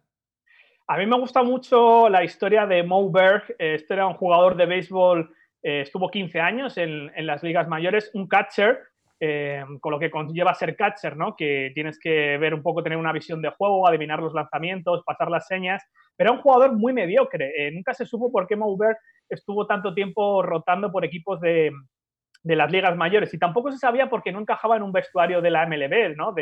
A 0.91 0.97
mí 0.97 1.05
me 1.05 1.19
gusta 1.19 1.43
mucho 1.43 2.09
la 2.09 2.23
historia 2.23 2.65
de 2.65 2.81
Mo 2.81 3.11
Berg. 3.11 3.43
Este 3.59 3.93
era 3.93 4.07
un 4.07 4.15
jugador 4.15 4.57
de 4.57 4.65
béisbol, 4.65 5.31
eh, 5.61 5.81
estuvo 5.81 6.09
15 6.09 6.39
años 6.39 6.79
en, 6.79 7.11
las 7.27 7.43
ligas 7.43 7.67
mayores, 7.67 8.09
un 8.15 8.27
catcher, 8.27 8.79
eh, 9.19 9.63
con 9.81 9.91
lo 9.91 9.99
que 9.99 10.09
conlleva 10.09 10.55
ser 10.55 10.75
catcher, 10.75 11.15
¿no? 11.15 11.35
Que 11.35 11.69
tienes 11.75 11.99
que 11.99 12.39
ver 12.39 12.55
un 12.55 12.63
poco, 12.63 12.81
tener 12.81 12.97
una 12.97 13.13
visión 13.13 13.39
de 13.39 13.51
juego, 13.51 13.87
adivinar 13.87 14.19
los 14.19 14.33
lanzamientos, 14.33 15.03
pasar 15.05 15.29
las 15.29 15.45
señas. 15.45 15.83
Pero 16.17 16.31
era 16.31 16.37
un 16.37 16.41
jugador 16.41 16.75
muy 16.75 16.91
mediocre. 16.91 17.69
nunca 17.71 17.93
se 17.93 18.07
supo 18.07 18.31
por 18.31 18.47
qué 18.47 18.55
Mo 18.55 18.75
Berg 18.75 18.97
estuvo 19.29 19.67
tanto 19.67 19.93
tiempo 19.93 20.41
rotando 20.41 20.91
por 20.91 21.05
equipos 21.05 21.39
de, 21.39 21.71
las 22.41 22.71
ligas 22.71 22.97
mayores. 22.97 23.31
Y 23.31 23.37
tampoco 23.37 23.71
se 23.71 23.77
sabía 23.77 24.09
por 24.09 24.23
qué 24.23 24.31
no 24.31 24.39
encajaba 24.39 24.77
en 24.77 24.81
un 24.81 24.91
vestuario 24.91 25.39
de 25.39 25.51
la 25.51 25.67
MLB, 25.67 26.15
¿no? 26.17 26.33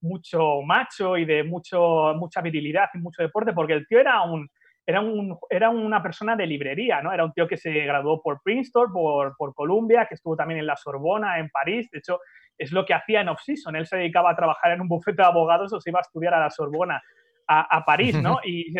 Mucho 0.00 0.62
macho 0.62 1.16
y 1.16 1.24
de 1.24 1.42
mucho, 1.44 2.14
mucha 2.16 2.40
virilidad 2.40 2.88
y 2.94 2.98
mucho 2.98 3.22
deporte, 3.22 3.52
porque 3.52 3.72
el 3.72 3.86
tío 3.86 3.98
era 3.98 4.22
un, 4.22 4.48
era, 4.86 5.00
un, 5.00 5.36
era 5.50 5.70
una 5.70 6.02
persona 6.02 6.36
de 6.36 6.46
librería, 6.46 7.02
¿no? 7.02 7.12
Era 7.12 7.24
un 7.24 7.32
tío 7.32 7.48
que 7.48 7.56
se 7.56 7.72
graduó 7.72 8.22
por 8.22 8.40
Princeton, 8.42 8.92
por, 8.92 9.36
por 9.36 9.54
Columbia, 9.54 10.06
que 10.06 10.14
estuvo 10.14 10.36
también 10.36 10.60
en 10.60 10.66
la 10.66 10.76
Sorbona, 10.76 11.38
en 11.38 11.50
París. 11.50 11.88
De 11.90 11.98
hecho, 11.98 12.20
es 12.56 12.70
lo 12.72 12.84
que 12.86 12.94
hacía 12.94 13.20
en 13.20 13.28
off-season. 13.28 13.74
Él 13.76 13.86
se 13.86 13.96
dedicaba 13.96 14.30
a 14.30 14.36
trabajar 14.36 14.72
en 14.72 14.80
un 14.80 14.88
bufete 14.88 15.22
de 15.22 15.28
abogados 15.28 15.72
o 15.72 15.80
se 15.80 15.90
iba 15.90 15.98
a 15.98 16.02
estudiar 16.02 16.34
a 16.34 16.40
la 16.40 16.50
Sorbona, 16.50 17.02
a, 17.48 17.76
a 17.76 17.84
París, 17.84 18.20
¿no? 18.20 18.38
Y, 18.44 18.72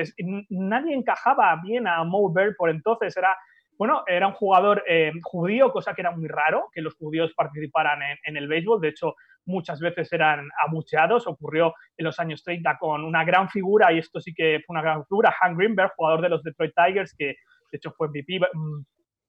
nadie 0.51 0.95
encajaba 0.95 1.61
bien 1.63 1.87
a 1.87 2.05
Mo 2.05 2.33
Bird 2.33 2.55
por 2.57 2.71
entonces. 2.71 3.17
Era 3.17 3.37
bueno, 3.79 4.05
era 4.07 4.27
un 4.27 4.33
jugador 4.33 4.83
eh, 4.89 5.13
judío, 5.23 5.71
cosa 5.71 5.95
que 5.95 6.01
era 6.01 6.11
muy 6.11 6.29
raro 6.29 6.69
que 6.73 6.81
los 6.81 6.95
judíos 6.95 7.33
participaran 7.35 8.01
en, 8.25 8.37
el 8.37 8.49
béisbol. 8.49 8.81
De 8.81 8.89
hecho, 8.89 9.15
muchas 9.45 9.81
veces 9.81 10.11
eran 10.13 10.49
abucheados. 10.67 11.27
Ocurrió 11.27 11.75
en 11.97 12.05
los 12.07 12.19
años 12.19 12.43
30 12.43 12.79
con 12.79 13.05
una 13.05 13.25
gran 13.25 13.49
figura, 13.51 13.93
y 13.93 13.99
esto 13.99 14.21
sí 14.21 14.33
que 14.35 14.61
fue 14.67 14.75
una 14.75 14.83
gran 14.83 15.05
figura, 15.05 15.35
Han 15.41 15.57
Greenberg, 15.57 15.93
jugador 15.97 16.23
de 16.23 16.29
los 16.31 16.43
Detroit 16.43 16.73
Tigers, 16.75 17.15
que 17.17 17.27
de 17.27 17.77
hecho 17.77 17.93
fue 17.93 18.09
MVP 18.09 18.41
mm, 18.41 18.83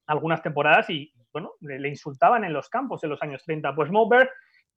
algunas 0.07 0.41
temporadas 0.41 0.89
y, 0.89 1.11
bueno, 1.33 1.51
le, 1.59 1.89
insultaban 1.89 2.45
en 2.45 2.53
los 2.53 2.69
campos 2.69 3.03
en 3.03 3.09
los 3.09 3.21
años 3.21 3.43
30. 3.43 3.75
Pues 3.75 3.91
Moberg 3.91 4.29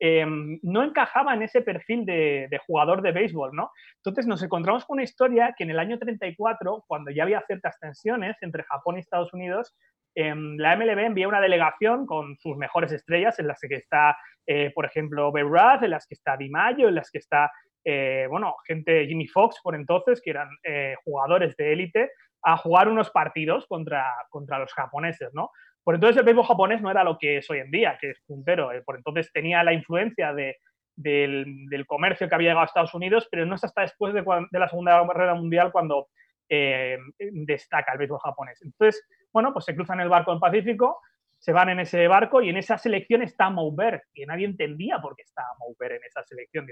Em, 0.03 0.59
no 0.63 0.83
encajaba 0.83 1.35
en 1.35 1.43
ese 1.43 1.61
perfil 1.61 2.07
de, 2.07 2.59
jugador 2.67 3.03
de 3.03 3.13
béisbol, 3.13 3.55
¿no? 3.55 3.71
Entonces 3.97 4.27
nos 4.27 4.43
encontramos 4.43 4.87
con 4.87 4.95
una 4.95 5.03
historia 5.03 5.55
que 5.57 5.65
en 5.65 5.71
el 5.71 5.79
año 5.79 5.99
34, 5.99 6.85
cuando 6.87 7.11
ya 7.11 7.25
había 7.25 7.43
ciertas 7.43 7.79
tensiones 7.79 8.35
entre 8.41 8.63
Japón 8.63 8.97
y 8.97 9.01
Estados 9.01 9.35
Unidos, 9.35 9.77
em, 10.15 10.57
la 10.57 10.73
MLB 10.75 11.05
envía 11.05 11.29
una 11.29 11.41
delegación 11.41 12.07
con 12.07 12.39
sus 12.39 12.57
mejores 12.57 12.93
estrellas, 12.93 13.39
en 13.39 13.47
las 13.47 13.61
que 13.61 13.75
está, 13.75 14.17
eh, 14.47 14.73
por 14.75 14.87
ejemplo, 14.87 15.31
Beirut, 15.33 15.83
en 15.83 15.91
las 15.91 16.07
que 16.07 16.15
está 16.15 16.35
Di 16.35 16.49
Mayo, 16.49 16.89
en 16.89 16.95
las 16.95 17.11
que 17.11 17.19
está, 17.19 17.51
eh, 17.85 18.27
bueno, 18.31 18.57
gente, 18.67 19.07
Jimmy 19.07 19.27
Fox 19.27 19.61
por 19.63 19.75
entonces, 19.75 20.23
que 20.23 20.31
eran 20.31 20.49
eh, 20.65 20.95
jugadores 21.05 21.55
de 21.57 21.73
élite, 21.75 22.11
a 22.43 22.57
jugar 22.57 22.89
unos 22.89 23.11
partidos 23.11 23.67
contra, 23.67 24.07
contra 24.31 24.59
los 24.59 24.73
japoneses, 24.73 25.29
¿no? 25.35 25.51
Por 25.85 25.95
entonces 25.95 26.19
el 26.19 26.25
béisbol 26.25 26.45
japonés 26.45 26.83
no 26.83 26.91
era 26.91 27.05
lo 27.05 27.19
que 27.19 27.39
es 27.39 27.51
hoy 27.51 27.59
en 27.59 27.71
día, 27.71 27.99
que 28.01 28.11
es 28.11 28.21
puntero. 28.27 28.73
Eh, 28.73 28.83
por 28.83 28.97
entonces 28.97 29.31
tenía 29.33 29.63
la 29.65 29.73
influencia 29.73 30.33
de, 30.33 30.59
del, 30.97 31.85
comercio 31.87 32.29
que 32.29 32.35
había 32.35 32.51
llegado 32.51 32.63
a 32.63 32.67
Estados 32.67 32.95
Unidos, 32.95 33.29
pero 33.31 33.47
no 33.47 33.55
es 33.55 33.65
hasta 33.65 33.83
después 33.83 34.15
de, 34.15 34.23
la 34.53 34.69
Segunda 34.69 35.03
Guerra 35.05 35.35
Mundial 35.35 35.73
cuando 35.73 36.09
eh, 36.49 36.99
destaca 37.19 37.93
el 37.93 37.99
béisbol 37.99 38.21
japonés. 38.21 38.61
Entonces, 38.63 39.07
bueno, 39.33 39.53
pues 39.53 39.65
se 39.65 39.75
cruzan 39.75 40.01
el 40.01 40.09
barco 40.09 40.33
en 40.33 40.41
Pacífico, 40.41 41.01
se 41.41 41.53
van 41.55 41.71
en 41.71 41.81
ese 41.81 42.07
barco 42.07 42.43
y 42.43 42.51
en 42.51 42.59
esa 42.59 42.77
selección 42.77 43.23
está 43.23 43.49
Mouber, 43.49 44.03
que 44.13 44.27
nadie 44.27 44.45
entendía 44.45 44.99
por 45.01 45.17
qué 45.17 45.23
estaba 45.23 45.49
Mouber 45.59 45.93
en 45.93 46.05
esa 46.05 46.23
selección. 46.23 46.67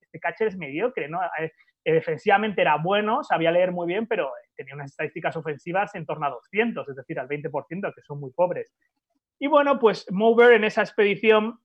Este, 0.00 0.20
catcher 0.20 0.46
es 0.46 0.56
mediocre, 0.56 1.08
¿no? 1.08 1.18
Eh, 1.40 1.50
defensivamente 1.84 2.60
era 2.60 2.76
bueno, 2.76 3.24
sabía 3.24 3.50
leer 3.50 3.72
muy 3.72 3.88
bien, 3.88 4.06
pero 4.06 4.30
tenía 4.54 4.76
unas 4.76 4.92
estadísticas 4.92 5.36
ofensivas 5.36 5.92
en 5.96 6.06
torno 6.06 6.26
a 6.26 6.30
200, 6.30 6.88
es 6.88 6.96
decir, 6.96 7.18
al 7.18 7.26
20%, 7.26 7.92
que 7.92 8.02
son 8.02 8.20
muy 8.20 8.30
pobres. 8.30 8.72
Y 9.40 9.48
bueno, 9.48 9.80
pues 9.80 10.06
Mover 10.12 10.52
en 10.52 10.62
esa 10.62 10.82
expedición 10.82 11.58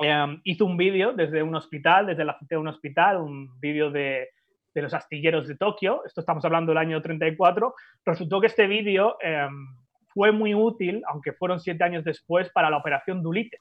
em, 0.00 0.40
hizo 0.44 0.64
un 0.64 0.78
vídeo 0.78 1.12
desde 1.12 1.42
un 1.42 1.54
hospital, 1.54 2.06
desde 2.06 2.24
la 2.24 2.32
azotea 2.32 2.56
de 2.56 2.62
un 2.62 2.68
hospital, 2.68 3.18
un 3.18 3.60
vídeo 3.60 3.90
de, 3.90 4.30
de, 4.72 4.80
los 4.80 4.94
astilleros 4.94 5.46
de 5.46 5.58
Tokio, 5.58 6.06
esto 6.06 6.22
estamos 6.22 6.42
hablando 6.46 6.70
del 6.70 6.78
año 6.78 7.02
34, 7.02 7.74
resultó 8.06 8.40
que 8.40 8.46
este 8.46 8.66
vídeo 8.66 9.18
em, 9.20 9.76
fue 10.14 10.32
muy 10.32 10.54
útil, 10.54 11.02
aunque 11.08 11.32
fueron 11.32 11.60
siete 11.60 11.84
años 11.84 12.04
después, 12.04 12.50
para 12.50 12.70
la 12.70 12.78
operación 12.78 13.22
Dulite 13.22 13.58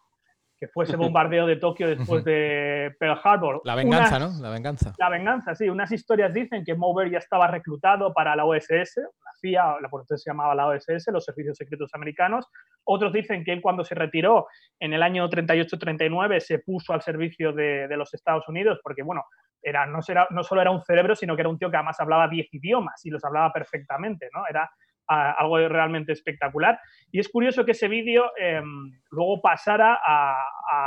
que 0.61 0.67
fue 0.67 0.85
ese 0.85 0.95
bombardeo 0.97 1.47
de 1.47 1.55
Tokio 1.55 1.87
después 1.87 2.23
de 2.23 2.95
Pearl 2.99 3.19
Harbor. 3.23 3.61
La 3.65 3.73
venganza, 3.73 4.19
¿no? 4.19 4.29
La 4.39 4.51
venganza. 4.51 4.93
La 4.99 5.09
venganza, 5.09 5.55
sí. 5.55 5.67
Unas 5.67 5.91
historias 5.91 6.33
dicen 6.33 6.63
que 6.63 6.75
Mover 6.75 7.09
ya 7.09 7.17
estaba 7.17 7.47
reclutado 7.47 8.13
para 8.13 8.35
la 8.35 8.45
OSS, 8.45 8.97
la 8.97 9.31
CIA, 9.41 9.77
la 9.81 9.89
por 9.89 10.01
entonces 10.01 10.23
se 10.23 10.29
llamaba 10.29 10.53
la 10.53 10.67
OSS, 10.67 11.07
los 11.11 11.25
Servicios 11.25 11.57
Secretos 11.57 11.89
Americanos. 11.93 12.45
Otros 12.83 13.11
dicen 13.11 13.43
que 13.43 13.51
él 13.51 13.61
cuando 13.61 13.83
se 13.83 13.95
retiró 13.95 14.45
en 14.79 14.93
el 14.93 15.01
año 15.01 15.27
38-39 15.27 16.39
se 16.39 16.59
puso 16.59 16.93
al 16.93 17.01
servicio 17.01 17.51
de, 17.53 17.87
los 17.97 18.13
Estados 18.13 18.47
Unidos, 18.47 18.79
porque 18.83 19.01
bueno, 19.01 19.23
era, 19.63 19.87
no, 19.87 19.99
no 20.29 20.43
solo 20.43 20.61
era 20.61 20.69
un 20.69 20.83
cerebro, 20.83 21.15
sino 21.15 21.35
que 21.35 21.41
era 21.41 21.49
un 21.49 21.57
tío 21.57 21.71
que 21.71 21.77
además 21.77 21.99
hablaba 21.99 22.27
10 22.27 22.53
idiomas 22.53 23.03
y 23.03 23.09
los 23.09 23.23
hablaba 23.25 23.51
perfectamente, 23.51 24.29
¿no? 24.31 24.43
Era 24.47 24.69
algo 25.11 25.57
realmente 25.67 26.11
espectacular. 26.13 26.79
Y 27.11 27.19
es 27.19 27.29
curioso 27.29 27.65
que 27.65 27.71
ese 27.71 27.87
vídeo 27.87 28.31
em, 28.37 28.91
luego 29.09 29.41
pasara 29.41 29.99
a, 30.05 30.37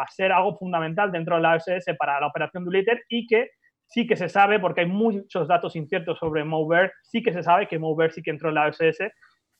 ser 0.08 0.32
algo 0.32 0.56
fundamental 0.56 1.12
dentro 1.12 1.36
de 1.36 1.42
la 1.42 1.56
OSS 1.56 1.94
para 1.98 2.18
la 2.20 2.26
operación 2.26 2.64
Duliter 2.64 3.02
y 3.08 3.26
que 3.26 3.50
sí 3.86 4.06
que 4.06 4.16
se 4.16 4.28
sabe, 4.28 4.58
porque 4.58 4.82
hay 4.82 4.86
muchos 4.86 5.46
datos 5.46 5.76
inciertos 5.76 6.18
sobre 6.18 6.44
Mover, 6.44 6.92
sí 7.02 7.22
que 7.22 7.32
se 7.32 7.42
sabe 7.42 7.68
que 7.68 7.78
Mover 7.78 8.12
sí 8.12 8.22
que 8.22 8.30
entró 8.30 8.48
en 8.48 8.54
la 8.54 8.66
OSS 8.68 9.12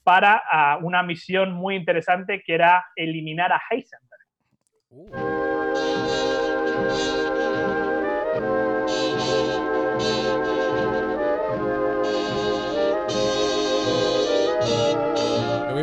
para 0.03 0.42
ah, 0.50 0.79
una 0.83 1.03
misión 1.03 1.53
muy 1.53 1.77
interesante 1.77 2.42
que 2.44 2.55
era 2.55 2.85
eliminar 2.96 3.53
a 3.53 3.61
Heisenberg. 3.70 4.24
Yo 4.90 5.53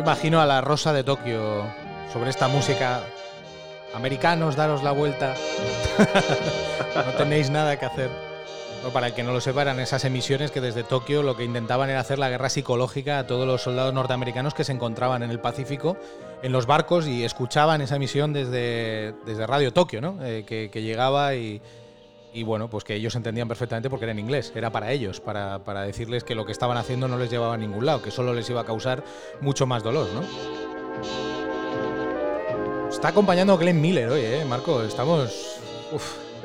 imagino 0.02 0.40
a 0.40 0.46
la 0.46 0.60
Rosa 0.60 0.92
de 0.92 1.04
Tokio 1.04 1.64
sobre 2.12 2.30
esta 2.30 2.48
música. 2.48 3.02
Americanos, 3.94 4.56
daros 4.56 4.82
la 4.82 4.90
vuelta. 4.90 5.34
no 7.06 7.12
tenéis 7.12 7.50
nada 7.50 7.78
que 7.78 7.86
hacer 7.86 8.10
para 8.92 9.06
el 9.06 9.14
que 9.14 9.22
no 9.22 9.32
lo 9.32 9.40
sepa, 9.40 9.62
eran 9.62 9.78
esas 9.78 10.04
emisiones 10.04 10.50
que 10.50 10.60
desde 10.60 10.82
Tokio 10.82 11.22
lo 11.22 11.36
que 11.36 11.44
intentaban 11.44 11.88
era 11.88 12.00
hacer 12.00 12.18
la 12.18 12.28
guerra 12.28 12.48
psicológica 12.48 13.20
a 13.20 13.26
todos 13.28 13.46
los 13.46 13.62
soldados 13.62 13.94
norteamericanos 13.94 14.54
que 14.54 14.64
se 14.64 14.72
encontraban 14.72 15.22
en 15.22 15.30
el 15.30 15.38
Pacífico, 15.38 15.96
en 16.42 16.50
los 16.50 16.66
barcos, 16.66 17.06
y 17.06 17.22
escuchaban 17.22 17.80
esa 17.80 17.96
emisión 17.96 18.32
desde, 18.32 19.14
desde 19.24 19.46
Radio 19.46 19.72
Tokio, 19.72 20.00
¿no? 20.00 20.18
Eh, 20.22 20.44
que, 20.44 20.82
llegaba 20.82 21.36
y, 21.36 21.62
bueno, 22.42 22.68
pues 22.70 22.84
que 22.84 22.94
ellos 22.94 23.14
entendían 23.14 23.46
perfectamente 23.46 23.90
porque 23.90 24.06
era 24.06 24.12
en 24.12 24.18
inglés, 24.18 24.52
era 24.54 24.70
para 24.70 24.90
ellos, 24.90 25.20
para, 25.20 25.58
decirles 25.82 26.24
que 26.24 26.34
lo 26.34 26.46
que 26.46 26.52
estaban 26.52 26.78
haciendo 26.78 27.06
no 27.08 27.18
les 27.18 27.30
llevaba 27.30 27.54
a 27.54 27.58
ningún 27.58 27.84
lado, 27.84 28.00
que 28.02 28.10
solo 28.10 28.32
les 28.32 28.48
iba 28.48 28.62
a 28.62 28.64
causar 28.64 29.04
mucho 29.40 29.66
más 29.66 29.82
dolor, 29.82 30.08
¿no? 30.14 30.22
Está 32.88 33.08
acompañando 33.08 33.58
Glenn 33.58 33.80
Miller 33.80 34.08
hoy, 34.08 34.22
¿eh, 34.22 34.44
Marco? 34.46 34.82
Estamos... 34.82 35.58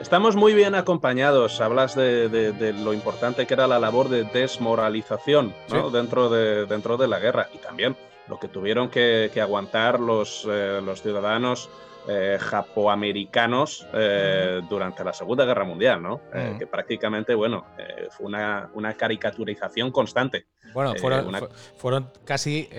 Estamos 0.02 0.36
muy 0.36 0.54
bien 0.54 0.76
acompañados. 0.76 1.60
Hablas 1.60 1.96
de, 1.96 2.74
lo 2.84 2.94
importante 2.94 3.48
que 3.48 3.54
era 3.56 3.66
la 3.66 3.80
labor 3.80 4.10
de 4.10 4.26
desmoralización 4.26 5.56
dentro, 5.92 6.30
de, 6.30 6.68
dentro 6.68 6.98
de 6.98 7.08
la 7.08 7.20
guerra 7.20 7.50
y 7.54 7.58
también 7.58 7.98
lo 8.28 8.40
que 8.40 8.48
tuvieron 8.48 8.90
que, 8.90 9.32
aguantar 9.42 10.00
los, 10.00 10.48
eh, 10.50 10.82
los 10.84 11.02
ciudadanos 11.02 11.70
eh, 12.08 12.38
japoamericanos 12.40 13.88
eh, 13.94 14.62
durante 14.70 15.04
la 15.04 15.14
Segunda 15.14 15.46
Guerra 15.46 15.66
Mundial, 15.66 16.02
¿no? 16.02 16.22
Mm. 16.34 16.58
que 16.58 16.68
prácticamente, 16.68 17.36
bueno, 17.36 17.66
fue 18.12 18.28
una, 18.28 18.70
una, 18.74 18.94
caricaturización 18.94 19.92
constante. 19.92 20.46
Bueno, 20.74 20.94
fueron, 20.96 21.32
fueron 21.78 22.12
casi, 22.26 22.70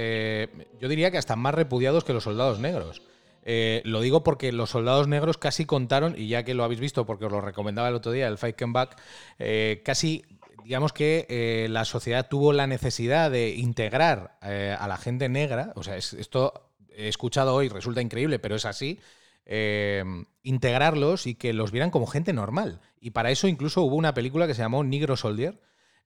yo 0.80 0.88
diría 0.88 1.10
que 1.10 1.18
hasta 1.18 1.36
más 1.36 1.54
repudiados 1.54 2.04
que 2.04 2.12
los 2.12 2.24
soldados 2.24 2.58
negros. 2.58 3.02
Eh, 3.50 3.80
lo 3.86 4.02
digo 4.02 4.22
porque 4.22 4.52
los 4.52 4.68
soldados 4.68 5.08
negros 5.08 5.38
casi 5.38 5.64
contaron, 5.64 6.14
y 6.18 6.28
ya 6.28 6.42
que 6.42 6.52
lo 6.52 6.64
habéis 6.64 6.80
visto 6.80 7.06
porque 7.06 7.24
os 7.24 7.32
lo 7.32 7.40
recomendaba 7.40 7.88
el 7.88 7.94
otro 7.94 8.12
día, 8.12 8.28
el 8.28 8.36
Fight 8.36 8.58
Come 8.58 8.74
Back, 8.74 9.00
eh, 9.38 9.80
casi 9.86 10.22
digamos 10.64 10.92
que 10.92 11.24
eh, 11.30 11.66
la 11.70 11.86
sociedad 11.86 12.28
tuvo 12.28 12.52
la 12.52 12.66
necesidad 12.66 13.30
de 13.30 13.48
integrar 13.54 14.36
a 14.42 14.86
la 14.86 14.98
gente 14.98 15.30
negra, 15.30 15.72
o 15.76 15.82
sea, 15.82 15.96
esto 15.96 16.72
he 16.94 17.08
escuchado 17.08 17.54
hoy, 17.54 17.70
resulta 17.70 18.02
increíble, 18.02 18.38
pero 18.38 18.56
es 18.56 18.66
así, 18.66 19.00
integrarlos 20.42 21.26
y 21.26 21.34
que 21.34 21.52
los 21.52 21.72
vieran 21.72 21.90
como 21.90 22.06
gente 22.06 22.32
normal. 22.32 22.80
Y 23.00 23.10
para 23.10 23.30
eso 23.30 23.48
incluso 23.48 23.82
hubo 23.82 23.96
una 23.96 24.14
película 24.14 24.46
que 24.46 24.54
se 24.54 24.62
llamó 24.62 24.84
Negro 24.84 25.16
Soldier, 25.16 25.60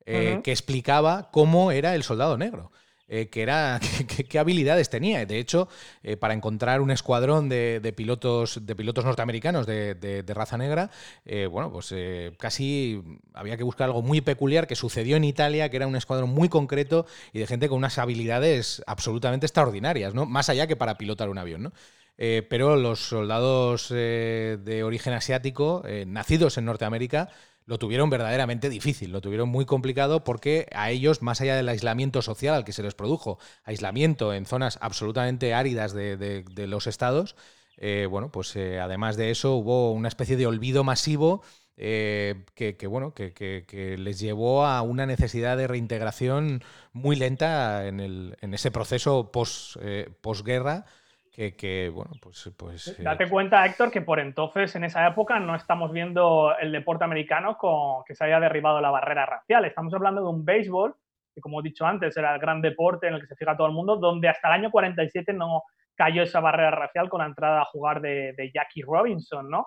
que 0.05 0.43
explicaba 0.47 1.31
cómo 1.31 1.73
era 1.73 1.95
el 1.95 2.03
soldado 2.03 2.39
negro. 2.39 2.71
Eh, 3.15 3.29
que 3.29 3.43
era 3.43 3.79
qué 4.31 4.39
habilidades 4.39 4.89
tenía. 4.89 5.27
De 5.27 5.39
hecho, 5.39 5.69
eh, 6.03 6.17
para 6.17 6.33
encontrar 6.33 6.81
un 6.81 6.91
escuadrón 6.91 7.51
de, 7.51 7.93
pilotos 7.95 8.65
de 8.65 8.75
pilotos 8.75 9.05
norteamericanos 9.05 9.67
de, 9.67 10.25
raza 10.29 10.57
negra, 10.57 10.91
eh, 11.27 11.45
bueno, 11.45 11.71
pues 11.71 11.95
casi 12.39 13.03
había 13.35 13.59
que 13.59 13.65
buscar 13.65 13.89
algo 13.89 14.01
muy 14.01 14.23
peculiar 14.23 14.67
que 14.67 14.77
sucedió 14.77 15.17
en 15.17 15.25
Italia, 15.25 15.69
que 15.69 15.77
era 15.77 15.87
un 15.87 15.95
escuadrón 15.95 16.31
muy 16.31 16.49
concreto 16.49 17.05
y 17.35 17.41
de 17.41 17.47
gente 17.47 17.69
con 17.69 17.77
unas 17.77 17.99
habilidades 17.99 18.83
absolutamente 18.87 19.45
extraordinarias, 19.45 20.15
¿no? 20.15 20.25
Más 20.25 20.49
allá 20.49 20.67
que 20.67 20.77
para 20.77 20.97
pilotar 20.97 21.29
un 21.29 21.37
avión, 21.37 21.65
¿no? 21.65 21.73
Pero 22.17 22.77
los 22.77 23.01
soldados 23.01 23.89
de 23.89 24.83
origen 24.85 25.13
asiático, 25.13 25.83
nacidos 26.07 26.59
en 26.59 26.67
Norteamérica, 26.67 27.31
lo 27.67 27.79
tuvieron 27.79 28.11
verdaderamente 28.11 28.69
difícil, 28.69 29.13
lo 29.13 29.21
tuvieron 29.21 29.49
muy 29.49 29.65
complicado 29.65 30.25
porque 30.25 30.67
a 30.73 30.91
ellos, 30.91 31.23
más 31.23 31.41
allá 31.41 31.57
del 31.57 31.69
aislamiento 31.69 32.23
social 32.23 32.55
al 32.55 32.65
que 32.65 32.73
se 32.73 32.83
les 32.83 32.95
produjo, 32.95 33.39
aislamiento 33.65 34.35
en 34.35 34.47
zonas 34.47 34.79
absolutamente 34.81 35.55
áridas 35.55 35.93
de, 35.93 36.45
los 36.67 36.87
estados, 36.87 37.37
eh, 37.77 38.07
bueno, 38.11 38.31
pues 38.31 38.55
eh, 38.57 38.81
además 38.81 39.17
de 39.17 39.31
eso 39.31 39.55
hubo 39.55 39.93
una 39.93 40.09
especie 40.09 40.37
de 40.37 40.47
olvido 40.47 40.85
masivo 40.85 41.43
eh, 41.77 42.45
que, 42.55 42.87
bueno, 42.87 43.15
que, 43.15 43.97
les 43.99 44.19
llevó 44.21 44.67
a 44.67 44.83
una 44.83 45.07
necesidad 45.07 45.57
de 45.57 45.69
reintegración 45.69 46.63
muy 46.93 47.17
lenta 47.17 47.87
en, 47.87 48.01
el, 48.01 48.37
en 48.41 48.55
ese 48.55 48.71
proceso 48.71 49.31
post, 49.33 49.77
posguerra 50.21 50.85
que, 51.33 51.91
bueno, 51.93 52.13
pues... 52.21 52.53
pues 52.57 52.89
eh, 52.89 53.03
Date 53.03 53.29
cuenta, 53.29 53.65
Héctor, 53.65 53.91
que 53.91 54.03
por 54.03 54.21
entonces, 54.21 54.77
en 54.77 54.85
esa 54.85 55.07
época, 55.07 55.41
no 55.41 55.55
estamos 55.55 55.91
viendo 55.91 56.55
el 56.59 56.71
deporte 56.73 57.05
americano 57.05 57.57
con 57.57 58.05
que 58.05 58.15
se 58.15 58.25
haya 58.25 58.39
derribado 58.39 58.81
la 58.81 58.91
barrera 58.91 59.25
racial. 59.25 59.65
Estamos 59.65 59.95
hablando 59.95 60.21
de 60.21 60.29
un 60.29 60.45
béisbol, 60.45 60.95
que 61.35 61.41
como 61.41 61.61
he 61.61 61.63
dicho 61.63 61.87
antes, 61.87 62.17
era 62.19 62.35
el 62.35 62.41
gran 62.41 62.61
deporte 62.61 63.07
en 63.07 63.15
el 63.15 63.21
que 63.21 63.27
se 63.27 63.37
fija 63.37 63.57
todo 63.57 63.67
el 63.67 63.73
mundo, 63.73 63.97
donde 63.97 64.29
hasta 64.29 64.49
el 64.49 64.61
año 64.61 64.71
47 64.71 65.33
no 65.33 65.63
cayó 65.95 66.23
esa 66.23 66.41
barrera 66.41 66.71
racial 66.71 67.09
con 67.09 67.21
la 67.21 67.27
entrada 67.27 67.63
a 67.63 67.67
jugar 67.67 68.01
de, 68.01 68.51
Jackie 68.53 68.83
Robinson, 68.83 69.49
¿no? 69.49 69.67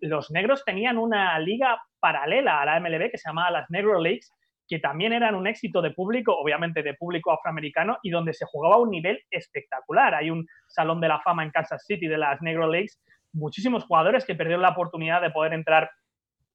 los 0.00 0.30
negros 0.30 0.64
tenían 0.64 0.98
una 0.98 1.38
liga 1.40 1.82
paralela 2.00 2.62
a 2.62 2.64
la 2.64 2.80
MLB 2.80 3.10
que 3.10 3.18
se 3.18 3.28
llamaba 3.28 3.50
las 3.50 3.70
Negro 3.70 4.00
Leagues, 4.00 4.32
que 4.68 4.78
también 4.78 5.12
eran 5.14 5.34
un 5.34 5.46
éxito 5.46 5.80
de 5.80 5.92
público, 5.92 6.36
obviamente 6.36 6.82
de 6.82 6.94
público 6.94 7.32
afroamericano, 7.32 7.98
y 8.02 8.10
donde 8.10 8.34
se 8.34 8.44
jugaba 8.44 8.76
a 8.76 8.78
un 8.78 8.90
nivel 8.90 9.18
espectacular. 9.30 10.14
Hay 10.14 10.30
un 10.30 10.46
salón 10.66 11.00
de 11.00 11.08
la 11.08 11.20
fama 11.20 11.42
en 11.42 11.50
Kansas 11.50 11.84
City 11.86 12.06
de 12.06 12.18
las 12.18 12.42
Negro 12.42 12.70
Leagues, 12.70 13.00
muchísimos 13.32 13.84
jugadores 13.84 14.24
que 14.26 14.34
perdieron 14.34 14.62
la 14.62 14.70
oportunidad 14.70 15.22
de 15.22 15.30
poder 15.30 15.54
entrar 15.54 15.90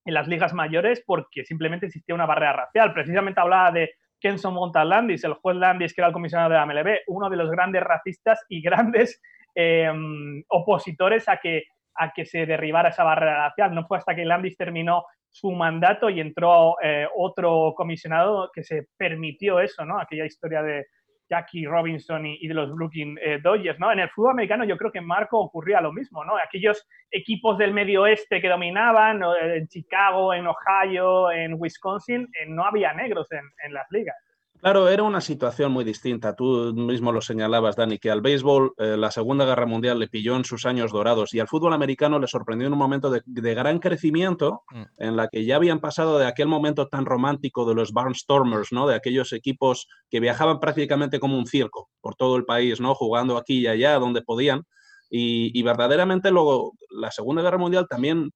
en 0.05 0.13
las 0.13 0.27
ligas 0.27 0.53
mayores 0.53 1.03
porque 1.05 1.45
simplemente 1.45 1.87
existía 1.87 2.13
una 2.13 2.25
barrera 2.25 2.53
racial. 2.53 2.93
Precisamente 2.93 3.41
hablaba 3.41 3.71
de 3.71 3.91
Kenson 4.19 4.53
Montalandis, 4.53 5.23
el 5.23 5.33
juez 5.33 5.57
Landis, 5.57 5.93
que 5.93 6.01
era 6.01 6.07
el 6.07 6.13
comisionado 6.13 6.49
de 6.49 6.55
la 6.55 6.65
MLB, 6.65 6.99
uno 7.07 7.29
de 7.29 7.37
los 7.37 7.49
grandes 7.49 7.83
racistas 7.83 8.45
y 8.47 8.61
grandes 8.61 9.21
em, 9.55 10.43
opositores 10.49 11.27
a 11.29 11.37
que, 11.37 11.63
a 11.95 12.11
que 12.11 12.25
se 12.25 12.45
derribara 12.45 12.89
esa 12.89 13.03
barrera 13.03 13.47
racial. 13.47 13.73
No 13.73 13.85
fue 13.85 13.97
hasta 13.97 14.15
que 14.15 14.25
Landis 14.25 14.57
terminó 14.57 15.05
su 15.33 15.51
mandato 15.51 16.11
y 16.11 16.21
entró 16.21 16.75
eh, 16.81 17.07
otro 17.17 17.73
comisionado 17.75 18.51
que 18.53 18.63
se 18.63 18.87
permitió 18.95 19.59
eso, 19.59 19.83
¿no? 19.83 19.99
Aquella 19.99 20.25
historia 20.25 20.61
de 20.61 20.85
Jackie 21.27 21.65
Robinson 21.65 22.27
y, 22.27 22.47
de 22.47 22.53
los 22.53 22.71
Brooklyn 22.71 23.17
eh, 23.19 23.39
Dodgers, 23.41 23.79
¿no? 23.79 23.91
En 23.91 23.99
el 23.99 24.09
fútbol 24.11 24.33
americano 24.33 24.63
yo 24.63 24.77
creo 24.77 24.91
que 24.91 24.99
en 24.99 25.07
Marco 25.07 25.39
ocurría 25.39 25.81
lo 25.81 25.91
mismo, 25.91 26.23
¿no? 26.23 26.33
Aquellos 26.37 26.87
equipos 27.09 27.57
del 27.57 27.73
medio 27.73 28.03
oeste 28.03 28.39
que 28.39 28.47
dominaban, 28.47 29.21
en 29.41 29.67
Chicago, 29.67 30.35
en 30.35 30.45
Ohio, 30.45 31.31
en 31.31 31.55
Wisconsin, 31.57 32.27
eh, 32.39 32.45
no 32.47 32.63
había 32.63 32.93
negros 32.93 33.27
en 33.31 33.73
las 33.73 33.87
ligas. 33.89 34.15
Claro, 34.63 34.87
era 34.87 35.03
una 35.03 35.19
situación 35.19 35.73
muy 35.73 35.83
distinta. 35.83 36.37
Tú 36.37 36.73
mismo 36.73 37.11
lo 37.11 37.19
señalabas, 37.19 37.75
Dani, 37.75 37.99
que 37.99 38.09
al 38.09 38.21
béisbol 38.21 38.71
eh, 38.77 38.95
la 38.95 39.11
Segunda 39.11 39.43
Guerra 39.43 39.65
Mundial 39.65 39.99
le 39.99 40.07
pilló 40.07 40.37
en 40.37 40.45
sus 40.45 40.65
años 40.65 40.93
dorados 40.93 41.33
y 41.33 41.41
al 41.41 41.49
fútbol 41.49 41.73
americano 41.73 42.17
le 42.17 42.27
sorprendió 42.27 42.67
en 42.67 42.71
un 42.71 42.79
momento 42.79 43.09
de, 43.09 43.21
gran 43.55 43.79
crecimiento 43.79 44.63
mm. 44.71 44.83
en 44.99 45.17
la 45.17 45.27
que 45.27 45.43
ya 45.43 45.57
habían 45.57 45.81
pasado 45.81 46.17
de 46.17 46.27
aquel 46.27 46.47
momento 46.47 46.87
tan 46.87 47.05
romántico 47.05 47.65
de 47.65 47.75
los 47.75 47.91
Barnstormers, 47.91 48.71
¿no? 48.71 48.87
De 48.87 48.95
aquellos 48.95 49.33
equipos 49.33 49.89
que 50.09 50.21
viajaban 50.21 50.61
prácticamente 50.61 51.19
como 51.19 51.37
un 51.37 51.45
circo 51.45 51.89
por 51.99 52.15
todo 52.15 52.37
el 52.37 52.45
país, 52.45 52.79
¿no? 52.79 52.95
Jugando 52.95 53.35
aquí 53.35 53.59
y 53.59 53.67
allá 53.67 53.99
donde 53.99 54.21
podían. 54.21 54.63
Y, 55.09 55.61
verdaderamente 55.61 56.31
luego 56.31 56.71
la 56.89 57.11
Segunda 57.11 57.43
Guerra 57.43 57.59
Mundial 57.59 57.85
también 57.87 58.31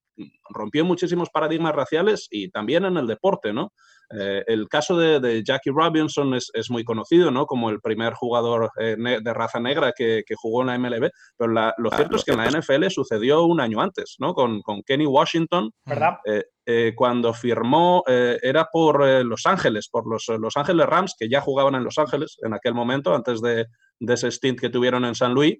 rompió 0.50 0.86
muchísimos 0.86 1.30
paradigmas 1.30 1.74
raciales 1.74 2.28
y 2.30 2.50
también 2.50 2.86
en 2.86 2.98
el 2.98 3.08
deporte, 3.08 3.52
¿no? 3.54 3.72
Eh, 4.10 4.44
el 4.48 4.70
caso 4.70 4.98
de, 4.98 5.44
Jackie 5.44 5.72
Robinson 5.72 6.34
es, 6.34 6.70
muy 6.70 6.84
conocido, 6.84 7.32
¿no? 7.32 7.46
Como 7.46 7.70
el 7.70 7.82
primer 7.82 8.14
jugador 8.14 8.72
eh, 8.80 8.96
de 8.98 9.34
raza 9.34 9.60
negra 9.60 9.92
que, 9.92 10.24
jugó 10.36 10.62
en 10.62 10.68
la 10.68 10.78
MLB, 10.78 11.10
pero 11.36 11.52
lo 11.78 11.90
cierto 11.92 12.16
es 12.16 12.24
que 12.24 12.32
en 12.32 12.38
la 12.38 12.50
NFL 12.50 12.88
sucedió 12.90 13.44
un 13.44 13.60
año 13.60 13.82
antes, 13.82 14.16
¿no? 14.20 14.34
Con, 14.34 14.62
Kenny 14.86 15.06
Washington. 15.06 15.72
¿Verdad? 15.86 16.18
Eh, 16.26 16.94
cuando 16.96 17.34
firmó, 17.34 18.04
era 18.08 18.68
por 18.72 19.06
Los 19.26 19.46
Ángeles, 19.46 19.88
por 19.90 20.08
los 20.08 20.28
Los 20.40 20.58
Ángeles 20.58 20.86
Rams, 20.86 21.16
que 21.18 21.30
ya 21.30 21.42
jugaban 21.42 21.76
en 21.76 21.84
Los 21.84 21.98
Ángeles 21.98 22.38
en 22.44 22.54
aquel 22.54 22.74
momento, 22.74 23.16
antes 23.16 23.42
de, 23.42 23.66
ese 24.00 24.32
stint 24.32 24.60
que 24.60 24.70
tuvieron 24.70 25.06
en 25.06 25.16
San 25.16 25.34
Luis, 25.34 25.58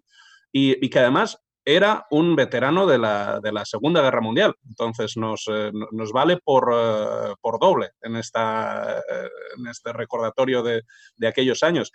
y, 0.52 0.86
y 0.86 0.90
que 0.90 1.00
además 1.00 1.38
era 1.70 2.06
un 2.12 2.34
veterano 2.34 2.88
de 2.88 2.98
la, 2.98 3.42
de 3.42 3.52
la 3.52 3.66
Segunda 3.66 4.02
Guerra 4.02 4.22
Mundial. 4.22 4.56
Entonces 4.70 5.18
nos, 5.18 5.44
eh, 5.52 5.70
nos 5.92 6.14
vale 6.14 6.38
por, 6.38 6.72
eh, 6.74 7.34
por 7.42 7.60
doble 7.60 7.90
en, 8.02 8.16
esta, 8.16 9.00
eh, 9.00 9.30
en 9.58 9.68
este 9.68 9.92
recordatorio 9.92 10.64
de, 10.64 10.84
de, 11.18 11.28
aquellos 11.28 11.64
años. 11.64 11.92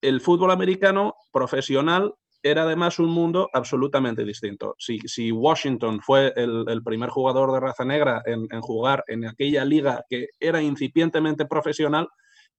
el 0.00 0.20
fútbol 0.20 0.50
americano 0.50 1.14
profesional 1.30 2.14
era 2.42 2.64
además 2.64 2.98
un 2.98 3.10
mundo 3.10 3.48
absolutamente 3.52 4.24
distinto. 4.24 4.74
Si, 4.76 4.98
si 5.06 5.30
Washington 5.30 6.00
fue 6.00 6.32
el, 6.34 6.82
primer 6.84 7.10
jugador 7.10 7.52
de 7.52 7.60
raza 7.60 7.84
negra 7.84 8.22
en, 8.26 8.48
jugar 8.60 9.04
en 9.06 9.24
aquella 9.24 9.64
liga 9.64 10.04
que 10.10 10.26
era 10.40 10.60
incipientemente 10.60 11.46
profesional, 11.46 12.08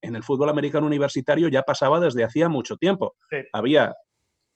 en 0.01 0.15
el 0.15 0.23
fútbol 0.23 0.49
americano 0.49 0.87
universitario 0.87 1.49
ya 1.49 1.61
pasaba 1.63 1.99
desde 1.99 2.23
hacía 2.23 2.47
mucho 2.47 2.77
tiempo. 2.77 3.15
Había 3.51 3.93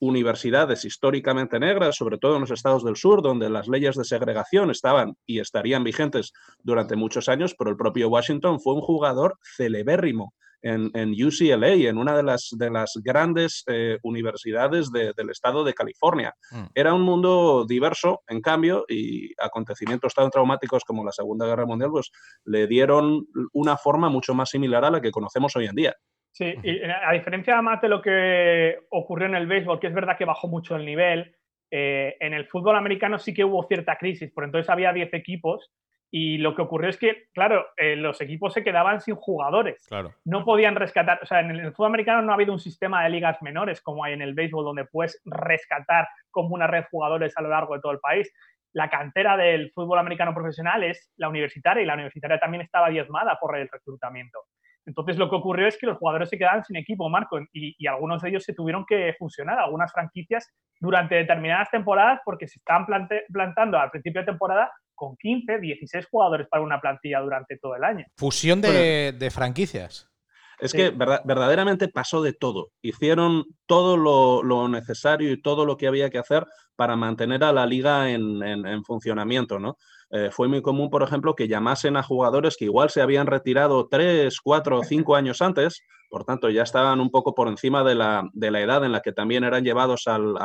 universidades 0.00 0.84
históricamente 0.84 1.60
negras, 1.60 1.96
sobre 1.96 2.18
todo 2.18 2.34
en 2.34 2.40
los 2.40 2.50
estados 2.50 2.84
del 2.84 2.96
sur, 2.96 3.22
donde 3.22 3.50
las 3.50 3.68
leyes 3.68 3.96
de 3.96 4.04
segregación 4.04 4.70
estaban 4.70 5.14
y 5.26 5.40
estarían 5.40 5.84
vigentes 5.84 6.32
durante 6.62 6.96
muchos 6.96 7.28
años, 7.28 7.54
pero 7.56 7.70
el 7.70 7.76
propio 7.76 8.08
Washington 8.08 8.60
fue 8.60 8.74
un 8.74 8.80
jugador 8.80 9.38
celebérrimo 9.56 10.34
en, 10.62 10.90
en 10.94 11.10
UCLA, 11.12 11.72
en 11.72 11.98
una 11.98 12.16
de 12.16 12.22
las, 12.22 12.50
de 12.52 12.70
las 12.70 12.92
grandes 13.02 13.64
eh, 13.66 13.98
universidades 14.02 14.90
del 14.90 15.30
estado 15.30 15.64
de 15.64 15.74
California. 15.74 16.34
Mm. 16.50 16.64
Era 16.74 16.94
un 16.94 17.02
mundo 17.02 17.64
diverso, 17.66 18.22
en 18.28 18.40
cambio, 18.40 18.84
y 18.88 19.32
acontecimientos 19.42 20.14
tan 20.14 20.30
traumáticos 20.30 20.84
como 20.84 21.04
la 21.04 21.12
Segunda 21.12 21.46
Guerra 21.46 21.66
Mundial, 21.66 21.90
pues 21.90 22.10
le 22.44 22.66
dieron 22.66 23.26
una 23.52 23.76
forma 23.76 24.08
mucho 24.08 24.34
más 24.34 24.50
similar 24.50 24.84
a 24.84 24.90
la 24.90 25.00
que 25.00 25.10
conocemos 25.10 25.54
hoy 25.56 25.66
en 25.66 25.74
día. 25.74 25.96
Sí, 26.32 26.54
y 26.62 26.76
eh, 26.76 26.92
a 26.92 27.12
diferencia 27.12 27.54
además 27.54 27.80
de 27.80 27.88
lo 27.88 28.00
que 28.00 28.78
ocurrió 28.90 29.26
en 29.26 29.34
el 29.34 29.46
béisbol, 29.46 29.80
que 29.80 29.88
es 29.88 29.94
verdad 29.94 30.16
que 30.16 30.24
bajó 30.24 30.48
mucho 30.48 30.76
el 30.76 30.86
nivel, 30.86 31.34
eh, 31.70 32.16
en 32.20 32.34
el 32.34 32.46
fútbol 32.46 32.76
americano 32.76 33.18
sí 33.18 33.32
que 33.32 33.44
hubo 33.44 33.62
cierta 33.64 33.96
crisis, 33.96 34.30
por 34.32 34.44
entonces 34.44 34.70
había 34.70 34.92
10 34.92 35.12
equipos 35.14 35.70
y 36.12 36.38
lo 36.38 36.56
que 36.56 36.62
ocurrió 36.62 36.90
es 36.90 36.96
que, 36.96 37.28
claro, 37.32 37.66
eh, 37.76 37.94
los 37.94 38.20
equipos 38.20 38.52
se 38.52 38.64
quedaban 38.64 39.00
sin 39.00 39.14
jugadores. 39.14 39.86
Claro. 39.86 40.12
No 40.24 40.44
podían 40.44 40.74
rescatar. 40.74 41.20
O 41.22 41.26
sea, 41.26 41.40
en 41.40 41.50
el, 41.52 41.72
fútbol 41.72 41.90
americano 41.90 42.20
no 42.22 42.32
ha 42.32 42.34
habido 42.34 42.52
un 42.52 42.58
sistema 42.58 43.04
de 43.04 43.10
ligas 43.10 43.40
menores 43.42 43.80
como 43.80 44.02
hay 44.02 44.14
en 44.14 44.22
el 44.22 44.34
béisbol, 44.34 44.64
donde 44.64 44.86
puedes 44.86 45.20
rescatar 45.24 46.08
como 46.30 46.54
una 46.54 46.66
red 46.66 46.80
de 46.80 46.88
jugadores 46.90 47.36
a 47.36 47.42
lo 47.42 47.48
largo 47.48 47.74
de 47.74 47.80
todo 47.80 47.92
el 47.92 48.00
país. 48.00 48.32
La 48.72 48.90
cantera 48.90 49.36
del 49.36 49.70
fútbol 49.72 50.00
americano 50.00 50.34
profesional 50.34 50.82
es 50.82 51.12
la 51.16 51.28
universitaria 51.28 51.82
y 51.82 51.86
la 51.86 51.94
universitaria 51.94 52.40
también 52.40 52.62
estaba 52.62 52.88
diezmada 52.88 53.38
por 53.40 53.56
el 53.56 53.68
reclutamiento. 53.68 54.40
Entonces, 54.86 55.18
lo 55.18 55.28
que 55.28 55.36
ocurrió 55.36 55.66
es 55.66 55.78
que 55.78 55.86
los 55.86 55.98
jugadores 55.98 56.28
se 56.28 56.38
quedaban 56.38 56.64
sin 56.64 56.76
equipo, 56.76 57.08
Marco, 57.08 57.38
y, 57.52 57.74
y 57.78 57.86
algunos 57.86 58.22
de 58.22 58.30
ellos 58.30 58.44
se 58.44 58.54
tuvieron 58.54 58.84
que 58.86 59.14
fusionar, 59.18 59.58
algunas 59.58 59.92
franquicias, 59.92 60.48
durante 60.80 61.14
determinadas 61.14 61.70
temporadas, 61.70 62.20
porque 62.24 62.48
se 62.48 62.58
estaban 62.58 62.86
plantando 63.28 63.78
al 63.78 63.90
principio 63.90 64.22
de 64.22 64.26
temporada 64.26 64.72
con 64.94 65.16
15, 65.16 65.60
16 65.60 66.06
jugadores 66.10 66.46
para 66.48 66.62
una 66.62 66.80
plantilla 66.80 67.20
durante 67.20 67.56
todo 67.58 67.74
el 67.76 67.84
año. 67.84 68.04
Fusión 68.16 68.60
de, 68.60 69.30
franquicias. 69.32 70.10
Es 70.58 70.74
que 70.74 70.90
verdaderamente 70.90 71.88
pasó 71.88 72.22
de 72.22 72.34
todo. 72.34 72.68
Hicieron 72.82 73.44
todo 73.64 73.96
lo, 73.96 74.68
necesario 74.68 75.32
y 75.32 75.40
todo 75.40 75.64
lo 75.64 75.78
que 75.78 75.86
había 75.86 76.10
que 76.10 76.18
hacer 76.18 76.46
para 76.80 76.96
mantener 76.96 77.44
a 77.44 77.52
la 77.52 77.66
liga 77.66 78.10
en, 78.10 78.84
funcionamiento, 78.86 79.58
¿no? 79.58 79.76
Eh, 80.08 80.30
fue 80.32 80.48
muy 80.48 80.62
común, 80.62 80.88
por 80.88 81.02
ejemplo, 81.02 81.34
que 81.34 81.46
llamasen 81.46 81.98
a 81.98 82.02
jugadores 82.02 82.56
que 82.56 82.64
igual 82.64 82.88
se 82.88 83.02
habían 83.02 83.26
retirado 83.26 83.86
tres, 83.86 84.40
cuatro 84.40 84.78
o 84.78 84.82
cinco 84.82 85.14
años 85.14 85.42
antes, 85.42 85.82
por 86.08 86.24
tanto 86.24 86.48
ya 86.48 86.62
estaban 86.62 86.98
un 87.00 87.10
poco 87.10 87.34
por 87.34 87.48
encima 87.48 87.84
de 87.84 87.96
la, 87.96 88.30
edad 88.34 88.82
en 88.82 88.92
la 88.92 89.02
que 89.02 89.12
también 89.12 89.44
eran 89.44 89.62
llevados 89.62 90.06
al, 90.06 90.38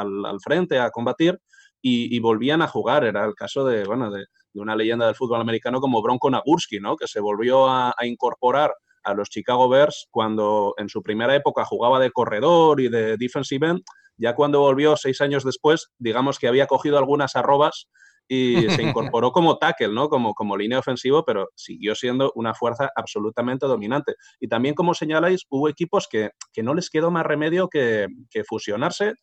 frente 0.43 0.77
a 0.77 0.89
combatir 0.89 1.39
y, 1.81 2.19
volvían 2.19 2.61
a 2.61 2.67
jugar. 2.67 3.05
Era 3.05 3.23
el 3.23 3.33
caso 3.33 3.63
de, 3.63 3.85
bueno, 3.85 4.11
de, 4.11 4.25
de 4.53 4.59
una 4.59 4.75
leyenda 4.75 5.05
del 5.05 5.15
fútbol 5.15 5.39
americano 5.39 5.79
como 5.79 6.01
Bronco 6.01 6.29
Nagurski, 6.29 6.81
¿no? 6.81 6.97
que 6.97 7.07
se 7.07 7.21
volvió 7.21 7.69
a, 7.69 7.95
incorporar 8.03 8.73
a 9.05 9.13
los 9.13 9.29
Chicago 9.29 9.69
Bears 9.69 10.09
cuando 10.11 10.73
en 10.77 10.89
su 10.89 11.01
primera 11.01 11.33
época 11.33 11.63
jugaba 11.63 11.97
de 11.97 12.11
corredor 12.11 12.81
y 12.81 12.89
de 12.89 13.15
defensive 13.15 13.69
end, 13.69 13.83
ya 14.17 14.35
cuando 14.35 14.59
volvió 14.59 14.95
seis 14.97 15.21
años 15.21 15.43
después, 15.43 15.89
digamos 15.97 16.39
que 16.39 16.47
había 16.47 16.67
cogido 16.67 16.97
algunas 16.97 17.35
arrobas 17.35 17.87
y 18.27 18.55
se 18.81 18.83
incorporó 18.83 19.31
como 19.31 19.57
tackle, 19.57 19.93
¿no? 19.93 20.09
Como, 20.09 20.33
como 20.33 20.57
línea 20.57 20.79
ofensivo, 20.79 21.23
pero 21.25 21.49
siguió 21.55 21.95
siendo 21.95 22.31
una 22.35 22.53
fuerza 22.53 22.89
absolutamente 22.95 23.67
dominante. 23.67 24.15
Y 24.39 24.47
también, 24.47 24.75
como 24.75 24.93
señaláis, 24.93 25.45
hubo 25.49 25.69
equipos 25.69 26.07
que, 26.09 26.31
que 26.53 26.63
no 26.63 26.73
les 26.73 26.89
quedó 26.89 27.11
más 27.11 27.25
remedio 27.25 27.67
que, 27.69 28.07
que 28.29 28.43
fusionarse 28.43 29.13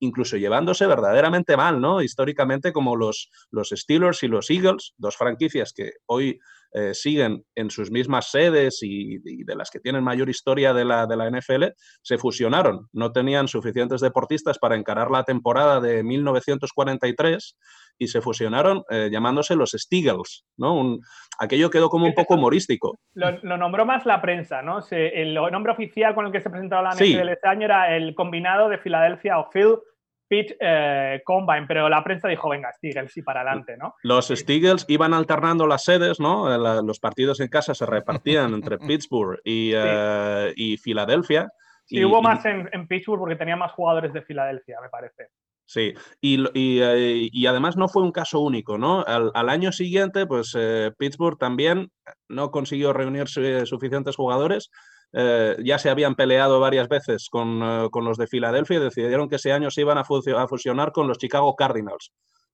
incluso 0.00 0.36
llevándose 0.36 0.86
verdaderamente 0.86 1.56
mal, 1.56 1.80
¿no? 1.80 2.02
Históricamente 2.02 2.72
como 2.72 2.96
los, 2.96 3.30
los 3.50 3.68
Steelers 3.68 4.22
y 4.22 4.28
los 4.28 4.50
Eagles, 4.50 4.94
dos 4.96 5.16
franquicias 5.16 5.72
que 5.74 5.92
hoy 6.06 6.40
eh, 6.72 6.94
siguen 6.94 7.44
en 7.54 7.70
sus 7.70 7.90
mismas 7.90 8.30
sedes 8.30 8.78
y, 8.82 9.18
de 9.18 9.56
las 9.56 9.70
que 9.70 9.80
tienen 9.80 10.04
mayor 10.04 10.28
historia 10.28 10.72
de 10.72 10.84
la, 10.84 11.06
de 11.06 11.16
la 11.16 11.28
NFL, 11.28 11.64
se 12.02 12.18
fusionaron. 12.18 12.88
No 12.92 13.12
tenían 13.12 13.48
suficientes 13.48 14.00
deportistas 14.00 14.58
para 14.58 14.76
encarar 14.76 15.10
la 15.10 15.24
temporada 15.24 15.80
de 15.80 16.02
1943 16.02 17.56
y 17.98 18.08
se 18.08 18.20
fusionaron 18.20 18.82
eh, 18.88 19.08
llamándose 19.10 19.56
los 19.56 19.72
Steagles, 19.72 20.44
¿no? 20.56 20.98
aquello 21.38 21.70
quedó 21.70 21.90
como 21.90 22.06
un 22.06 22.14
poco 22.14 22.34
humorístico. 22.34 22.98
Lo, 23.14 23.32
nombró 23.56 23.84
más 23.84 24.06
la 24.06 24.22
prensa, 24.22 24.62
¿no? 24.62 24.80
el 24.90 25.34
nombre 25.34 25.72
oficial 25.72 26.14
con 26.14 26.26
el 26.26 26.32
que 26.32 26.40
se 26.40 26.50
presentaba 26.50 26.82
la 26.82 26.94
NFL 26.94 27.28
este 27.28 27.48
año 27.48 27.64
era 27.64 27.96
el 27.96 28.14
combinado 28.14 28.68
de 28.68 28.78
Filadelfia 28.78 29.38
o 29.38 29.50
Phil 29.50 29.76
Pitch 30.30 30.54
eh, 30.60 31.20
Combine, 31.24 31.66
pero 31.66 31.88
la 31.88 32.04
prensa 32.04 32.28
dijo, 32.28 32.48
venga, 32.48 32.72
Steagles 32.72 33.16
y 33.16 33.22
para 33.22 33.40
adelante, 33.40 33.76
¿no? 33.76 33.96
Los 34.04 34.28
Steagles 34.28 34.84
iban 34.86 35.12
alternando 35.12 35.66
las 35.66 35.82
sedes, 35.82 36.20
¿no? 36.20 36.54
Eh, 36.54 36.82
los 36.84 37.00
partidos 37.00 37.40
en 37.40 37.48
casa 37.48 37.74
se 37.74 37.84
repartían 37.84 38.54
entre 38.54 38.78
Pittsburgh 38.78 39.40
y, 39.42 39.72
eh, 39.74 40.52
y 40.54 40.76
Filadelfia. 40.76 41.48
Sí, 41.84 41.96
y, 41.96 42.04
hubo 42.04 42.22
más 42.22 42.44
en, 42.44 42.86
Pittsburgh 42.86 43.18
porque 43.18 43.34
tenía 43.34 43.56
más 43.56 43.72
jugadores 43.72 44.12
de 44.12 44.22
Filadelfia, 44.22 44.78
me 44.80 44.88
parece. 44.88 45.30
Sí, 45.66 45.94
y, 46.20 46.38
y, 46.54 47.46
además 47.46 47.76
no 47.76 47.88
fue 47.88 48.02
un 48.04 48.12
caso 48.12 48.38
único, 48.38 48.78
¿no? 48.78 49.02
Al, 49.04 49.32
al 49.34 49.48
año 49.48 49.72
siguiente, 49.72 50.26
pues 50.26 50.56
Pittsburgh 50.96 51.38
también 51.38 51.90
no 52.28 52.52
consiguió 52.52 52.92
reunir 52.92 53.26
suficientes 53.28 54.16
jugadores 54.16 54.70
eh, 55.12 55.56
ya 55.64 55.78
se 55.78 55.90
habían 55.90 56.14
peleado 56.14 56.60
varias 56.60 56.88
veces 56.88 57.28
con, 57.30 57.62
eh, 57.62 57.88
con, 57.90 58.04
los 58.04 58.16
de 58.16 58.26
Filadelfia 58.26 58.78
y 58.78 58.82
decidieron 58.82 59.28
que 59.28 59.36
ese 59.36 59.52
año 59.52 59.70
se 59.70 59.80
iban 59.80 59.98
a, 59.98 60.02
a 60.02 60.48
fusionar 60.48 60.92
con 60.92 61.08
los 61.08 61.18
Chicago 61.18 61.54
Cardinals 61.56 62.12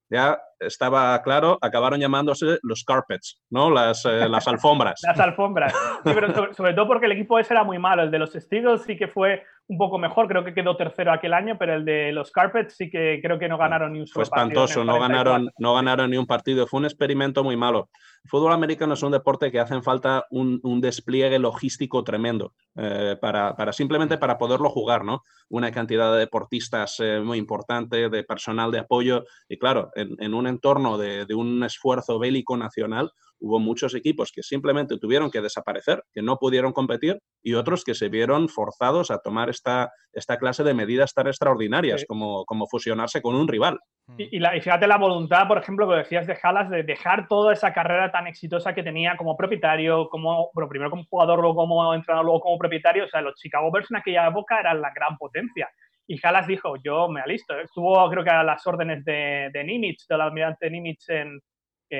ya 0.08 0.38
estaba 0.60 1.20
claro, 1.22 1.58
acabaron 1.60 2.00
llamándose 2.00 2.58
los 2.62 2.84
carpets, 2.84 3.40
¿no? 3.50 3.70
Las, 3.70 4.04
eh, 4.04 4.28
las 4.28 4.46
alfombras. 4.48 5.00
las 5.02 5.18
alfombras. 5.18 5.72
Sí, 6.04 6.10
pero 6.14 6.54
sobre, 6.54 6.74
todo 6.74 6.86
porque 6.86 7.06
el 7.06 7.12
equipo 7.12 7.38
ese 7.38 7.54
era 7.54 7.64
muy 7.64 7.78
malo. 7.78 8.02
El 8.02 8.10
de 8.10 8.18
los 8.18 8.32
Steelers 8.32 8.82
sí 8.82 8.96
que 8.96 9.08
fue 9.08 9.42
un 9.68 9.78
poco 9.78 9.98
mejor, 9.98 10.28
creo 10.28 10.44
que 10.44 10.54
quedó 10.54 10.76
tercero 10.76 11.12
aquel 11.12 11.34
año, 11.34 11.56
pero 11.58 11.74
el 11.74 11.84
de 11.84 12.12
los 12.12 12.30
carpets 12.30 12.76
sí 12.76 12.88
que 12.88 13.18
creo 13.20 13.38
que 13.38 13.48
no 13.48 13.58
ganaron 13.58 13.92
ni 13.92 14.00
un 14.00 14.06
solo 14.06 14.24
partido. 14.26 14.60
Fue 14.60 14.64
espantoso, 14.64 14.84
no 14.84 15.00
ganaron, 15.00 15.50
no 15.58 15.74
ganaron 15.74 16.10
ni 16.10 16.16
un 16.16 16.26
partido. 16.26 16.66
Fue 16.66 16.78
un 16.78 16.84
experimento 16.84 17.42
muy 17.42 17.56
malo. 17.56 17.88
El 18.22 18.30
fútbol 18.30 18.52
americano 18.52 18.94
es 18.94 19.02
un 19.02 19.12
deporte 19.12 19.50
que 19.50 19.58
hacen 19.58 19.82
falta 19.82 20.26
un, 20.30 20.60
un 20.62 20.80
despliegue 20.80 21.38
logístico 21.38 22.04
tremendo 22.04 22.54
eh, 22.76 23.16
para, 23.20 23.56
para, 23.56 23.72
simplemente 23.72 24.18
para 24.18 24.38
poderlo 24.38 24.68
jugar, 24.70 25.04
¿no? 25.04 25.22
Una 25.48 25.72
cantidad 25.72 26.12
de 26.12 26.20
deportistas 26.20 27.00
eh, 27.00 27.20
muy 27.20 27.38
importante, 27.38 28.08
de 28.08 28.24
personal 28.24 28.70
de 28.70 28.80
apoyo 28.80 29.24
y 29.48 29.58
claro, 29.58 29.90
en, 29.94 30.34
un 30.34 30.46
entorno 30.46 30.98
de, 30.98 31.26
un 31.34 31.62
esfuerzo 31.64 32.18
bélico 32.18 32.56
nacional, 32.56 33.10
hubo 33.40 33.58
muchos 33.58 33.94
equipos 33.94 34.32
que 34.32 34.42
simplemente 34.42 34.98
tuvieron 34.98 35.30
que 35.30 35.40
desaparecer, 35.40 36.02
que 36.12 36.22
no 36.22 36.36
pudieron 36.38 36.72
competir, 36.72 37.18
y 37.42 37.54
otros 37.54 37.84
que 37.84 37.94
se 37.94 38.08
vieron 38.08 38.48
forzados 38.48 39.10
a 39.10 39.18
tomar 39.18 39.48
esta, 39.50 39.92
esta 40.12 40.38
clase 40.38 40.64
de 40.64 40.74
medidas 40.74 41.14
tan 41.14 41.26
extraordinarias 41.26 42.04
como, 42.06 42.44
como 42.44 42.66
fusionarse 42.66 43.22
con 43.22 43.34
un 43.34 43.48
rival. 43.48 43.78
Y, 44.18 44.38
la, 44.38 44.52
fíjate 44.52 44.86
la 44.86 44.98
voluntad, 44.98 45.48
por 45.48 45.58
ejemplo, 45.58 45.88
que 45.88 45.96
decías 45.96 46.26
de 46.26 46.36
Jalas, 46.36 46.70
de 46.70 46.84
dejar 46.84 47.26
toda 47.28 47.52
esa 47.52 47.72
carrera 47.72 48.12
tan 48.12 48.26
exitosa 48.26 48.74
que 48.74 48.82
tenía 48.82 49.16
como 49.16 49.36
propietario, 49.36 50.08
como, 50.08 50.50
bueno, 50.54 50.68
primero 50.68 50.90
como 50.90 51.04
jugador, 51.04 51.40
luego 51.40 51.56
como 51.56 51.92
entrenador, 51.92 52.24
luego 52.24 52.40
como 52.40 52.58
propietario. 52.58 53.04
O 53.04 53.08
sea, 53.08 53.20
los 53.20 53.34
Chicago 53.34 53.70
Bears 53.72 53.90
en 53.90 53.96
aquella 53.96 54.28
época 54.28 54.60
eran 54.60 54.80
la 54.80 54.92
gran 54.94 55.16
potencia. 55.16 55.68
Y 56.06 56.24
Halas 56.24 56.46
dijo, 56.46 56.76
yo 56.84 57.08
me 57.08 57.20
alisto. 57.20 57.58
Estuvo, 57.58 58.08
creo 58.08 58.22
que 58.22 58.30
a 58.30 58.44
las 58.44 58.64
órdenes 58.64 59.04
de, 59.04 59.50
de 59.52 59.64
Nimitz, 59.64 60.06
del 60.08 60.20
almirante 60.20 60.70
Nimitz 60.70 61.08
en, 61.08 61.40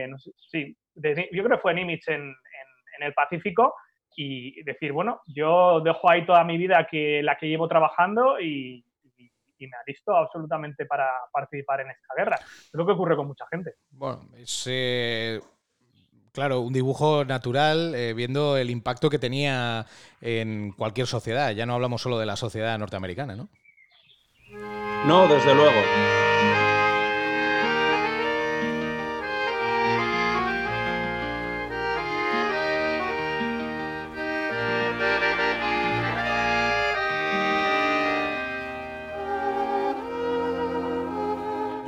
no 0.09 0.19
sé, 0.19 0.31
sí, 0.37 0.77
yo 0.97 1.45
creo 1.45 1.57
que 1.57 1.63
fue 1.63 1.75
Nimitz 1.75 2.09
en, 2.09 2.23
en, 2.23 3.03
el 3.03 3.13
Pacífico, 3.13 3.75
y 4.17 4.63
decir, 4.63 4.93
bueno, 4.93 5.21
yo 5.27 5.81
dejo 5.81 6.11
ahí 6.11 6.25
toda 6.25 6.43
mi 6.43 6.57
vida 6.57 6.87
que 6.91 7.23
la 7.23 7.37
que 7.37 7.47
llevo 7.49 7.69
trabajando 7.69 8.41
y, 8.41 8.83
y, 9.59 9.67
me 9.67 9.77
alisto 9.87 10.17
absolutamente 10.17 10.87
para 10.87 11.09
participar 11.31 11.83
en 11.83 11.91
esta 11.91 12.15
guerra. 12.17 12.37
Es 12.37 12.71
lo 12.73 12.87
que 12.87 12.93
ocurre 12.93 13.17
con 13.17 13.27
mucha 13.27 13.47
gente. 13.51 13.75
Bueno, 13.91 14.29
es... 14.37 14.67
Eh, 14.71 15.41
claro, 16.33 16.61
un 16.61 16.73
dibujo 16.73 17.25
natural 17.25 17.95
eh, 17.95 18.13
viendo 18.15 18.57
el 18.57 18.71
impacto 18.71 19.09
que 19.09 19.19
tenía 19.19 19.87
en 20.21 20.73
cualquier 20.73 21.07
sociedad. 21.07 21.53
Ya 21.53 21.67
no 21.67 21.75
hablamos 21.75 22.03
solo 22.03 22.19
de 22.19 22.27
la 22.27 22.37
sociedad 22.37 22.79
norteamericana, 22.79 23.37
¿no? 23.37 23.49
No, 25.07 25.27
desde 25.29 25.55
luego. 25.55 26.26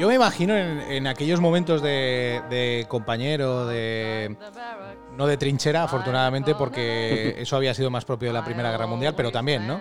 Me 0.09 0.14
imagino 0.14 0.57
en, 0.57 1.07
aquellos 1.07 1.40
momentos 1.40 1.83
de, 1.83 2.87
compañero, 2.88 3.66
de. 3.66 4.37
No 5.16 5.27
de 5.27 5.37
trinchera, 5.37 5.85
afortunadamente, 5.85 6.55
porque 6.55 7.35
eso 7.38 7.57
había 7.57 7.75
sido 7.75 7.90
más 7.90 8.05
propio 8.05 8.29
de 8.29 8.35
la 8.35 8.44
Primera 8.44 8.71
Guerra 8.71 8.87
Mundial, 8.87 9.14
pero 9.16 9.33
también, 9.33 9.66
¿no? 9.66 9.81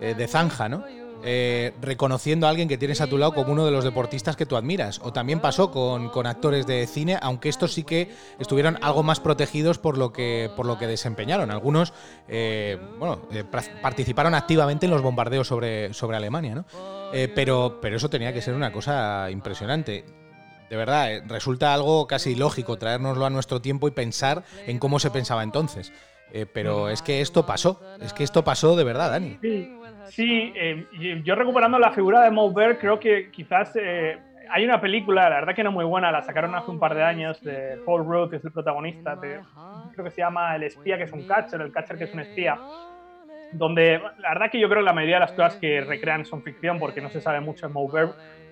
Eh, 0.00 0.14
de 0.14 0.28
zanja, 0.28 0.68
¿no? 0.68 0.84
Eh, 1.26 1.72
reconociendo 1.80 2.46
a 2.46 2.50
alguien 2.50 2.68
que 2.68 2.76
tienes 2.76 3.00
a 3.00 3.06
tu 3.06 3.16
lado 3.16 3.32
como 3.32 3.50
uno 3.50 3.64
de 3.64 3.70
los 3.70 3.82
deportistas 3.82 4.36
que 4.36 4.44
tú 4.44 4.56
admiras. 4.56 5.00
O 5.02 5.12
también 5.12 5.40
pasó 5.40 5.70
con, 5.70 6.26
actores 6.26 6.66
de 6.66 6.86
cine, 6.86 7.18
aunque 7.22 7.48
estos 7.48 7.72
sí 7.72 7.82
que 7.82 8.10
estuvieron 8.38 8.78
algo 8.82 9.02
más 9.02 9.20
protegidos 9.20 9.78
por 9.78 9.96
lo 9.96 10.12
que, 10.12 10.50
por 10.54 10.66
lo 10.66 10.76
que 10.76 10.86
desempeñaron. 10.86 11.50
Algunos 11.50 11.94
eh, 12.28 12.78
bueno, 12.98 13.22
eh, 13.32 13.42
participaron 13.80 14.34
activamente 14.34 14.84
en 14.84 14.92
los 14.92 15.00
bombardeos 15.00 15.48
sobre, 15.48 15.94
sobre 15.94 16.18
Alemania, 16.18 16.54
¿no? 16.54 16.66
pero, 17.34 17.78
pero 17.80 17.96
eso 17.96 18.10
tenía 18.10 18.32
que 18.32 18.42
ser 18.42 18.54
una 18.54 18.72
cosa 18.72 19.30
impresionante. 19.30 20.04
De 20.68 20.76
verdad, 20.76 21.22
resulta 21.26 21.72
algo 21.72 22.06
casi 22.06 22.34
lógico 22.34 22.76
traérnoslo 22.76 23.24
a 23.24 23.30
nuestro 23.30 23.62
tiempo 23.62 23.88
y 23.88 23.92
pensar 23.92 24.42
en 24.66 24.78
cómo 24.78 24.98
se 24.98 25.10
pensaba 25.10 25.42
entonces. 25.42 25.92
pero 26.52 26.90
es 26.90 27.00
que 27.02 27.20
esto 27.20 27.46
pasó, 27.46 27.80
es 28.00 28.12
que 28.12 28.24
esto 28.24 28.42
pasó 28.42 28.74
de 28.76 28.84
verdad, 28.84 29.10
Dani. 29.12 29.38
Sí, 29.40 29.70
eh, 30.54 31.20
yo 31.24 31.34
recuperando 31.34 31.78
la 31.78 31.92
figura 31.92 32.22
de 32.22 32.30
Mo 32.30 32.52
creo 32.52 32.98
que 32.98 33.30
quizás 33.30 33.76
eh, 33.76 34.18
hay 34.50 34.64
una 34.64 34.80
película, 34.80 35.28
la 35.28 35.36
verdad 35.36 35.54
que 35.54 35.64
no 35.64 35.72
muy 35.72 35.84
buena, 35.84 36.12
la 36.12 36.22
sacaron 36.22 36.54
hace 36.54 36.70
un 36.70 36.78
par 36.78 36.94
de 36.94 37.02
años, 37.02 37.40
de 37.42 37.78
Paul 37.84 38.04
Rudd, 38.04 38.30
que 38.30 38.36
es 38.36 38.44
el 38.44 38.52
protagonista, 38.52 39.18
creo 39.18 40.04
que 40.04 40.10
se 40.10 40.20
llama 40.20 40.54
El 40.56 40.64
espía, 40.64 40.96
que 40.96 41.04
es 41.04 41.12
un 41.12 41.26
catcher, 41.26 41.60
el 41.60 41.72
catcher 41.72 41.98
que 41.98 42.04
es 42.04 42.14
un 42.14 42.20
espía, 42.20 42.58
donde 43.52 44.00
la 44.18 44.30
verdad 44.30 44.50
que 44.50 44.60
yo 44.60 44.68
creo 44.68 44.80
que 44.80 44.86
la 44.86 44.92
mayoría 44.92 45.16
de 45.16 45.20
las 45.20 45.32
cosas 45.32 45.56
que 45.56 45.80
recrean 45.80 46.24
son 46.24 46.42
ficción 46.42 46.78
porque 46.78 47.00
no 47.00 47.08
se 47.08 47.20
sabe 47.20 47.40
mucho 47.40 47.66
de 47.66 47.72
Mo 47.72 47.88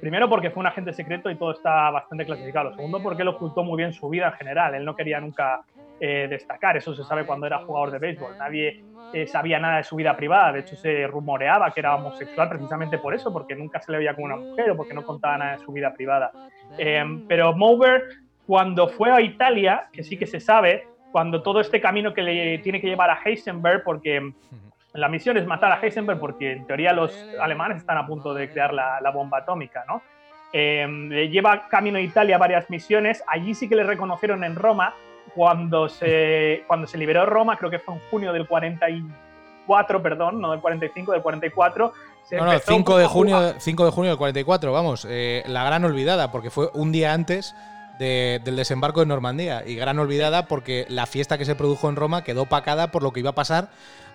Primero 0.01 0.29
porque 0.29 0.51
fue 0.51 0.61
un 0.61 0.67
agente 0.67 0.93
secreto 0.93 1.31
y 1.31 1.37
todo 1.37 1.53
está 1.53 1.89
bastante 1.91 2.27
clasificado. 2.27 2.75
Segundo 2.75 3.01
porque 3.01 3.23
él 3.23 3.29
ocultó 3.29 3.63
muy 3.63 3.77
bien 3.77 3.93
su 3.93 4.09
vida 4.09 4.27
en 4.27 4.33
general. 4.33 4.75
Él 4.75 4.85
no 4.85 4.97
quería 4.97 5.21
nunca 5.21 5.63
eh, 6.05 6.27
destacar. 6.29 6.77
Eso 6.77 6.93
se 6.97 7.05
sabe 7.05 7.25
cuando 7.25 7.47
era 7.47 7.61
jugador 7.61 7.93
de 7.93 8.01
béisbol. 8.01 8.37
Nadie 8.37 8.83
eh, 9.15 9.25
sabía 9.25 9.61
nada 9.61 9.77
de 9.77 9.85
su 9.85 9.95
vida 9.95 10.17
privada. 10.17 10.51
De 10.51 10.59
hecho, 10.59 10.75
se 10.75 11.07
rumoreaba 11.07 11.71
que 11.71 11.79
era 11.79 11.95
homosexual 11.95 12.49
precisamente 12.49 12.99
por 12.99 13.15
eso, 13.15 13.33
porque 13.33 13.55
nunca 13.55 13.81
se 13.81 13.93
le 13.93 13.99
veía 13.99 14.13
como 14.13 14.25
una 14.25 14.35
mujer 14.35 14.73
o 14.73 14.77
porque 14.77 14.95
no 14.95 15.05
contaba 15.05 15.39
nada 15.39 15.53
de 15.53 15.59
su 15.59 15.71
vida 15.71 15.95
privada. 15.95 16.33
Em, 16.77 17.25
pero 17.29 17.53
Mover, 17.53 18.03
cuando 18.49 18.89
fue 18.89 19.13
a 19.13 19.21
Italia, 19.21 19.91
que 19.93 20.03
sí 20.03 20.17
que 20.17 20.27
se 20.27 20.41
sabe, 20.41 20.89
cuando 21.13 21.41
todo 21.41 21.61
este 21.61 21.81
camino 21.81 22.13
que 22.13 22.23
le 22.23 22.59
tiene 22.59 22.81
que 22.81 22.89
llevar 22.89 23.09
a 23.09 23.21
Heisenberg, 23.25 23.85
porque 23.85 24.33
la 24.95 25.09
misión 25.09 25.37
es 25.37 25.47
matar 25.47 25.71
a 25.71 25.81
Heisenberg, 25.81 26.19
porque 26.19 26.51
en 26.51 26.67
teoría 26.67 26.93
los 26.93 27.17
alemanes 27.41 27.77
están 27.77 27.99
a 27.99 28.09
punto 28.09 28.35
de 28.35 28.51
crear 28.51 28.75
la, 28.75 29.11
bomba 29.15 29.39
atómica, 29.39 29.85
¿no? 29.87 30.03
Em, 30.53 31.11
lleva 31.11 31.69
camino 31.69 31.99
a 31.99 32.01
Italia 32.01 32.39
varias 32.39 32.69
misiones. 32.71 33.23
Allí 33.29 33.55
sí 33.55 33.69
que 33.69 33.77
le 33.77 33.85
reconocieron 33.85 34.43
en 34.43 34.57
Roma 34.57 34.93
cuando 35.35 35.89
se, 35.89 36.65
cuando 36.67 36.87
se 36.87 36.99
liberó 36.99 37.27
Roma, 37.27 37.57
creo 37.57 37.71
que 37.71 37.79
fue 37.79 37.95
en 37.95 38.01
junio 38.11 38.33
del 38.33 38.47
44, 38.47 40.03
perdón, 40.03 40.41
no 40.41 40.51
del 40.51 40.61
45, 40.61 41.13
del 41.13 41.23
44. 41.23 41.93
no, 42.33 42.45
no, 42.45 42.59
5 42.59 42.99
de, 42.99 43.07
junio, 43.07 43.55
5 43.59 43.85
de 43.85 43.91
junio 43.91 44.11
del 44.11 44.19
44, 44.19 44.73
vamos, 44.73 45.07
eh, 45.09 45.43
la 45.47 45.65
gran 45.65 45.85
olvidada, 45.85 46.31
porque 46.31 46.51
fue 46.51 46.71
un 46.75 46.93
día 46.93 47.13
antes 47.13 47.55
del 47.99 48.57
desembarco 48.57 49.01
de 49.01 49.07
Normandía. 49.07 49.63
Y 49.67 49.77
gran 49.77 49.99
olvidada 49.99 50.47
porque 50.47 50.87
la 50.89 51.07
fiesta 51.07 51.39
que 51.39 51.45
se 51.45 51.55
produjo 51.55 51.89
en 51.89 51.97
Roma 51.97 52.25
quedó 52.25 52.47
pacada 52.47 52.91
por 52.91 53.03
lo 53.03 53.13
que 53.13 53.21
iba 53.21 53.31
a 53.31 53.35
pasar 53.35 53.71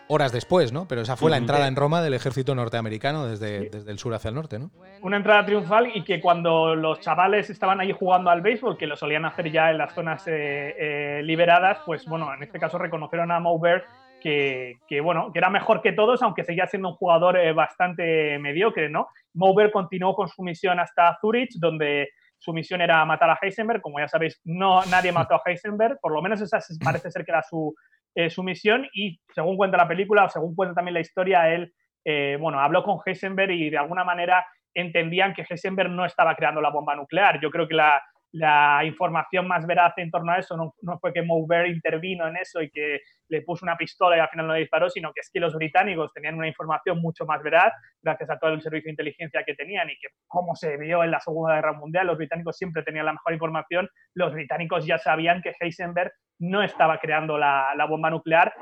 horas 0.08 0.32
después, 0.32 0.72
¿no? 0.72 0.88
Pero 0.88 1.02
esa 1.02 1.16
fue 1.16 1.30
la 1.30 1.38
entrada 1.38 1.68
en 1.68 1.76
Roma 1.76 2.02
del 2.02 2.14
ejército 2.14 2.56
norteamericano 2.56 3.28
desde, 3.28 3.70
desde, 3.70 3.92
el 3.92 4.00
sur 4.00 4.14
hacia 4.14 4.30
el 4.30 4.36
norte, 4.36 4.60
¿no? 4.60 4.72
Una 5.02 5.18
entrada 5.18 5.46
triunfal 5.46 5.92
y 5.94 6.04
que 6.04 6.20
cuando 6.22 6.76
los 6.76 7.00
chavales 7.02 7.50
estaban 7.50 7.80
ahí 7.80 7.92
jugando 7.92 8.30
al 8.30 8.42
béisbol, 8.42 8.78
que 8.78 8.88
lo 8.88 8.96
solían 8.96 9.26
hacer 9.26 9.52
ya 9.52 9.70
en 9.70 9.78
las 9.78 9.94
zonas 9.94 10.28
eh, 10.28 10.76
eh, 10.78 11.22
liberadas, 11.24 11.80
pues 11.86 12.06
bueno, 12.06 12.34
en 12.34 12.44
este 12.44 12.60
caso 12.60 12.78
reconocieron 12.78 13.32
a 13.32 13.40
Mauber 13.40 13.86
que, 14.22 14.80
que, 14.88 15.02
bueno, 15.02 15.32
que 15.32 15.40
era 15.40 15.50
mejor 15.50 15.82
que 15.82 15.94
todos, 15.94 16.22
aunque 16.24 16.44
seguía 16.44 16.68
siendo 16.68 16.90
un 16.90 16.96
jugador 16.96 17.38
eh, 17.38 17.54
bastante 17.54 18.40
mediocre, 18.40 18.90
¿no? 18.90 19.08
Mauber 19.34 19.72
continuó 19.72 20.16
con 20.16 20.28
su 20.28 20.42
misión 20.42 20.80
hasta 20.80 21.18
Zurich, 21.22 21.54
donde 21.60 22.10
su 22.40 22.54
misión 22.54 22.82
era 22.82 23.04
matar 23.06 23.30
a 23.30 23.40
Heisenberg. 23.42 23.82
Como 23.82 24.00
ya 24.00 24.08
sabéis, 24.08 24.40
no, 24.44 24.84
nadie 24.86 25.12
mató 25.12 25.36
a 25.36 25.42
Heisenberg, 25.46 26.00
por 26.00 26.14
lo 26.14 26.22
menos 26.22 26.42
esa 26.42 26.60
parece 26.84 27.12
ser 27.12 27.26
que 27.26 27.32
era 27.32 27.44
su, 27.44 27.76
eh, 28.16 28.30
su 28.30 28.44
misión 28.44 28.88
y 28.94 29.20
según 29.34 29.58
cuenta 29.58 29.78
la 29.78 29.88
película 29.88 30.26
o 30.26 30.30
según 30.30 30.56
cuenta 30.56 30.76
también 30.76 30.96
la 30.96 31.02
historia, 31.02 31.54
él 31.54 31.74
eh, 32.06 32.38
bueno, 32.40 32.60
habló 32.60 32.84
con 32.84 33.00
Heisenberg 33.06 33.52
y 33.52 33.70
de 33.70 33.78
alguna 33.78 34.04
manera 34.04 34.46
entendían 34.74 35.34
que 35.34 35.46
Heisenberg 35.48 35.90
no 35.90 36.06
estaba 36.06 36.36
creando 36.36 36.62
la 36.62 36.70
bomba 36.70 36.96
nuclear. 36.96 37.40
Yo 37.42 37.52
creo 37.52 37.68
que 37.68 37.76
la, 37.76 38.02
la 38.38 38.84
información 38.86 39.48
más 39.48 39.66
veraz 39.66 39.94
en 39.98 40.12
torno 40.12 40.32
a 40.32 40.38
eso 40.38 40.56
no, 40.56 40.76
no 40.82 41.00
fue 41.00 41.12
que 41.12 41.24
Mauber 41.24 41.68
intervino 41.68 42.28
en 42.28 42.38
eso 42.38 42.62
y 42.62 42.70
que 42.70 43.02
le 43.30 43.42
puso 43.42 43.66
una 43.66 43.76
pistola 43.76 44.16
y 44.16 44.20
al 44.20 44.30
final 44.30 44.48
no 44.48 44.54
le 44.54 44.60
disparó, 44.60 44.90
sino 44.90 45.12
que 45.12 45.22
es 45.22 45.30
que 45.32 45.40
los 45.40 45.56
británicos 45.56 46.14
tenían 46.14 46.36
una 46.36 46.48
información 46.48 47.02
mucho 47.02 47.26
más 47.26 47.42
veraz 47.42 47.74
gracias 48.02 48.30
a 48.30 48.38
todo 48.38 48.52
el 48.52 48.62
servicio 48.62 48.88
de 48.88 48.92
inteligencia 48.92 49.44
que 49.44 49.56
tenían 49.56 49.90
y 49.90 49.98
que 49.98 50.10
como 50.28 50.56
se 50.56 50.78
vio 50.78 51.04
en 51.04 51.12
la 51.12 51.20
Segunda 51.20 51.56
Guerra 51.56 51.74
Mundial, 51.74 52.08
los 52.08 52.18
británicos 52.18 52.58
siempre 52.58 52.84
tenían 52.84 53.08
la 53.08 53.14
mejor 53.14 53.34
información, 53.34 53.90
los 54.14 54.34
británicos 54.34 54.86
ya 54.86 55.00
sabían 55.00 55.42
que 55.42 55.54
Heisenberg 55.60 56.12
no 56.40 56.62
estaba 56.62 57.00
creando 57.00 57.38
la, 57.38 57.74
la 57.76 57.86
bomba 57.86 58.12
nuclear. 58.12 58.54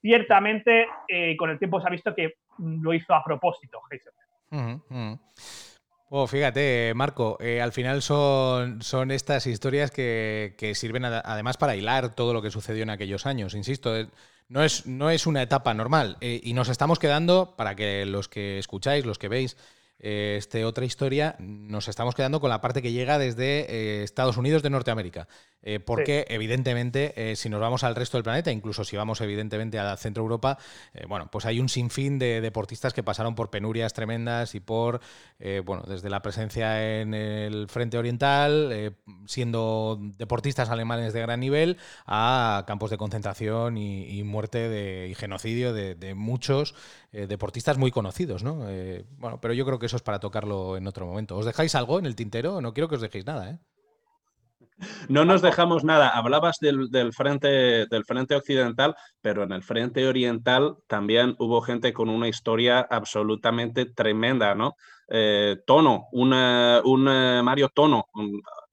Ciertamente, 0.00 0.86
eh, 1.08 1.36
con 1.36 1.50
el 1.50 1.58
tiempo 1.58 1.80
se 1.80 1.88
ha 1.88 1.90
visto 1.90 2.14
que 2.14 2.34
lo 2.58 2.94
hizo 2.94 3.12
a 3.12 3.24
propósito 3.24 3.80
Heisenberg. 3.90 5.20
Oh, 6.12 6.26
fíjate, 6.26 6.92
Marco, 6.96 7.36
eh, 7.40 7.60
al 7.60 7.70
final 7.70 8.02
son, 8.02 8.82
son 8.82 9.12
estas 9.12 9.46
historias 9.46 9.92
que, 9.92 10.72
sirven 10.74 11.04
además 11.04 11.56
para 11.56 11.76
hilar 11.76 12.16
todo 12.16 12.34
lo 12.34 12.42
que 12.42 12.50
sucedió 12.50 12.82
en 12.82 12.90
aquellos 12.90 13.26
años. 13.26 13.54
Insisto, 13.54 13.96
eh, 13.96 14.08
no 14.48 14.64
es, 14.64 14.86
no 14.86 15.10
es 15.10 15.28
una 15.28 15.40
etapa 15.40 15.72
normal. 15.72 16.16
Eh, 16.20 16.40
y 16.42 16.52
nos 16.52 16.68
estamos 16.68 16.98
quedando, 16.98 17.54
para 17.56 17.76
que 17.76 18.06
los 18.06 18.28
que 18.28 18.58
escucháis, 18.58 19.06
los 19.06 19.18
que 19.18 19.28
veis, 19.28 19.56
este, 20.00 20.64
otra 20.64 20.84
historia, 20.84 21.36
nos 21.38 21.86
estamos 21.86 22.16
quedando 22.16 22.40
con 22.40 22.50
la 22.50 22.60
parte 22.60 22.82
que 22.82 22.90
llega 22.90 23.16
desde 23.16 24.02
Estados 24.02 24.36
Unidos 24.36 24.64
de 24.64 24.70
Norteamérica. 24.70 25.28
Eh, 25.62 25.78
porque, 25.80 26.24
evidentemente, 26.28 27.12
eh, 27.16 27.36
si 27.36 27.48
nos 27.48 27.60
vamos 27.60 27.84
al 27.84 27.94
resto 27.94 28.16
del 28.16 28.24
planeta, 28.24 28.50
incluso 28.50 28.84
si 28.84 28.96
vamos, 28.96 29.20
evidentemente, 29.20 29.78
a 29.78 29.96
Centro 29.96 30.22
Europa, 30.22 30.58
eh, 30.94 31.04
bueno, 31.06 31.30
pues 31.30 31.44
hay 31.44 31.60
un 31.60 31.68
sinfín 31.68 32.18
de 32.18 32.40
deportistas 32.40 32.94
que 32.94 33.02
pasaron 33.02 33.34
por 33.34 33.50
penurias 33.50 33.92
tremendas 33.92 34.54
y 34.54 34.60
por, 34.60 35.00
bueno, 35.64 35.82
desde 35.86 36.10
la 36.10 36.22
presencia 36.22 37.00
en 37.00 37.14
el 37.14 37.68
frente 37.68 37.98
oriental, 37.98 38.94
siendo 39.26 39.98
deportistas 40.00 40.70
alemanes 40.70 41.12
de 41.12 41.20
gran 41.20 41.40
nivel, 41.40 41.78
a 42.06 42.64
campos 42.66 42.90
de 42.90 42.98
concentración 42.98 43.76
y, 43.76 44.22
muerte 44.24 44.68
de, 44.68 45.08
y 45.08 45.14
genocidio 45.14 45.72
de, 45.72 46.14
muchos 46.14 46.74
deportistas 47.12 47.78
muy 47.78 47.90
conocidos, 47.90 48.42
¿no? 48.42 48.66
bueno, 49.18 49.40
pero 49.40 49.54
yo 49.54 49.64
creo 49.64 49.78
que 49.78 49.86
eso 49.86 49.96
es 49.96 50.02
para 50.02 50.20
tocarlo 50.20 50.76
en 50.76 50.86
otro 50.86 51.06
momento. 51.06 51.36
¿Os 51.36 51.46
dejáis 51.46 51.74
algo 51.74 51.98
en 51.98 52.06
el 52.06 52.16
tintero? 52.16 52.60
No 52.60 52.74
quiero 52.74 52.88
que 52.88 52.96
os 52.96 53.00
dejéis 53.00 53.26
nada, 53.26 53.50
¿eh? 53.50 53.58
No 55.08 55.24
nos 55.24 55.42
dejamos 55.42 55.84
nada. 55.84 56.08
Hablabas 56.08 56.58
del, 56.60 56.88
frente, 57.12 57.86
del 57.86 58.04
frente 58.04 58.34
occidental, 58.34 58.94
pero 59.20 59.42
en 59.42 59.52
el 59.52 59.62
frente 59.62 60.06
oriental 60.06 60.76
también 60.86 61.36
hubo 61.38 61.60
gente 61.60 61.92
con 61.92 62.08
una 62.08 62.28
historia 62.28 62.80
absolutamente 62.80 63.86
tremenda, 63.86 64.54
¿no? 64.54 64.76
Eh, 65.08 65.58
Tono, 65.66 66.08
un 66.12 66.30
Mario 66.30 67.70
Tono, 67.74 68.06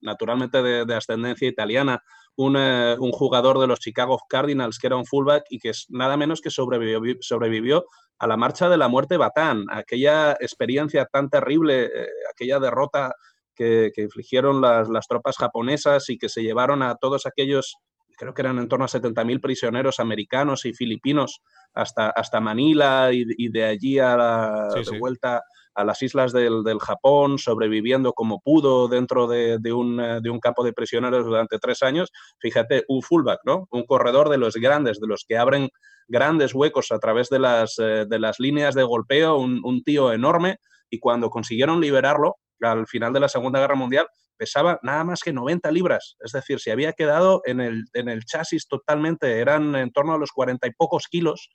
naturalmente 0.00 0.62
de, 0.62 0.94
ascendencia 0.94 1.48
italiana, 1.48 2.02
un, 2.36 2.56
un, 2.56 3.10
jugador 3.10 3.58
de 3.58 3.66
los 3.66 3.80
Chicago 3.80 4.20
Cardinals 4.28 4.78
que 4.78 4.86
era 4.86 4.96
un 4.96 5.04
fullback 5.04 5.44
y 5.50 5.58
que 5.58 5.70
es 5.70 5.86
nada 5.88 6.16
menos 6.16 6.40
que 6.40 6.50
sobrevivió, 6.50 7.16
sobrevivió 7.20 7.86
a 8.18 8.26
la 8.26 8.36
marcha 8.36 8.68
de 8.68 8.76
la 8.76 8.88
muerte 8.88 9.16
Batán, 9.16 9.64
aquella 9.70 10.32
experiencia 10.32 11.06
tan 11.06 11.30
terrible, 11.30 11.84
eh, 11.84 12.06
aquella 12.32 12.58
derrota 12.58 13.14
que, 13.58 13.92
infligieron 13.96 14.60
las, 14.60 15.08
tropas 15.08 15.36
japonesas 15.36 16.08
y 16.08 16.16
que 16.16 16.28
se 16.28 16.42
llevaron 16.42 16.82
a 16.82 16.94
todos 16.94 17.26
aquellos, 17.26 17.76
creo 18.16 18.32
que 18.32 18.42
eran 18.42 18.58
en 18.58 18.68
torno 18.68 18.84
a 18.84 18.88
70.000 18.88 19.40
prisioneros 19.40 19.98
americanos 19.98 20.64
y 20.64 20.72
filipinos 20.72 21.42
hasta, 21.74 22.10
hasta 22.10 22.40
Manila 22.40 23.10
y, 23.12 23.48
de 23.48 23.64
allí 23.64 23.98
a 23.98 24.16
la 24.16 24.68
vuelta 24.98 25.42
a 25.74 25.84
las 25.84 26.02
islas 26.02 26.32
del, 26.32 26.64
Japón, 26.80 27.38
sobreviviendo 27.38 28.12
como 28.12 28.40
pudo 28.40 28.88
dentro 28.88 29.28
de, 29.28 29.58
un, 29.72 29.96
de, 29.96 30.30
un, 30.30 30.40
campo 30.40 30.64
de 30.64 30.72
prisioneros 30.72 31.24
durante 31.24 31.60
tres 31.60 31.84
años. 31.84 32.10
Fíjate, 32.40 32.84
un 32.88 33.00
fullback, 33.00 33.40
¿no? 33.44 33.68
Un 33.70 33.84
corredor 33.84 34.28
de 34.28 34.38
los 34.38 34.54
grandes, 34.54 34.98
de 34.98 35.06
los 35.06 35.24
que 35.26 35.38
abren 35.38 35.68
grandes 36.08 36.52
huecos 36.52 36.90
a 36.90 36.98
través 36.98 37.28
de 37.28 37.38
las, 37.38 37.78
eh, 37.78 38.06
de 38.08 38.18
las 38.18 38.40
líneas 38.40 38.74
de 38.74 38.82
golpeo, 38.82 39.36
un, 39.36 39.60
un 39.62 39.84
tío 39.84 40.12
enorme, 40.12 40.58
y 40.90 40.98
cuando 40.98 41.30
consiguieron 41.30 41.80
liberarlo, 41.80 42.36
al 42.60 42.86
final 42.86 43.12
de 43.12 43.20
la 43.20 43.28
Segunda 43.28 43.60
Guerra 43.60 43.74
Mundial, 43.74 44.06
pesaba 44.36 44.78
nada 44.82 45.04
más 45.04 45.20
que 45.22 45.32
90 45.32 45.70
libras. 45.70 46.16
Es 46.20 46.32
decir, 46.32 46.60
se 46.60 46.72
había 46.72 46.92
quedado 46.92 47.42
en 47.44 47.60
el, 47.60 47.84
en 47.92 48.08
el 48.08 48.24
chasis 48.24 48.66
totalmente, 48.68 49.40
eran 49.40 49.74
en 49.74 49.92
torno 49.92 50.14
a 50.14 50.18
los 50.18 50.32
40 50.32 50.66
y 50.66 50.72
pocos 50.72 51.06
kilos. 51.08 51.50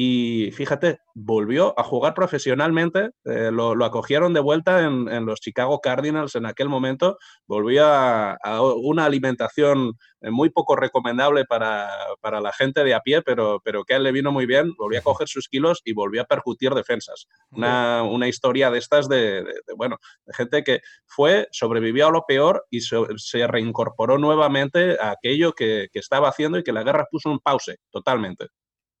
Y 0.00 0.52
fíjate, 0.52 1.00
volvió 1.12 1.74
a 1.76 1.82
jugar 1.82 2.14
profesionalmente, 2.14 3.10
eh, 3.24 3.50
lo, 3.50 3.84
acogieron 3.84 4.32
de 4.32 4.38
vuelta 4.38 4.84
en, 4.84 5.26
los 5.26 5.40
Chicago 5.40 5.80
Cardinals 5.80 6.36
en 6.36 6.46
aquel 6.46 6.68
momento, 6.68 7.18
volvió 7.48 7.84
a, 7.84 8.38
una 8.76 9.06
alimentación 9.06 9.94
eh, 10.20 10.30
muy 10.30 10.50
poco 10.50 10.76
recomendable 10.76 11.46
para, 11.46 11.90
la 12.22 12.52
gente 12.52 12.84
de 12.84 12.94
a 12.94 13.00
pie, 13.00 13.22
pero, 13.22 13.60
pero 13.64 13.82
que 13.82 13.94
a 13.94 13.96
él 13.96 14.04
le 14.04 14.12
vino 14.12 14.30
muy 14.30 14.46
bien, 14.46 14.72
volvió 14.78 15.00
a 15.00 15.02
coger 15.02 15.26
sus 15.26 15.48
kilos 15.48 15.82
y 15.84 15.94
volvió 15.94 16.22
a 16.22 16.26
percutir 16.26 16.74
defensas. 16.74 17.26
Una, 17.50 18.28
historia 18.28 18.70
de 18.70 18.78
estas 18.78 19.08
de, 19.08 19.44
bueno, 19.76 19.96
de 20.26 20.32
gente 20.32 20.62
que 20.62 20.80
fue, 21.06 21.48
sobrevivió 21.50 22.06
a 22.06 22.12
lo 22.12 22.24
peor 22.24 22.64
y 22.70 22.82
se, 22.82 23.48
reincorporó 23.48 24.16
nuevamente 24.16 24.96
a 25.00 25.10
aquello 25.10 25.54
que, 25.54 25.88
que 25.92 25.98
estaba 25.98 26.28
haciendo 26.28 26.56
y 26.56 26.62
que 26.62 26.72
la 26.72 26.84
guerra 26.84 27.08
puso 27.10 27.32
un 27.32 27.40
pause 27.40 27.80
totalmente. 27.90 28.46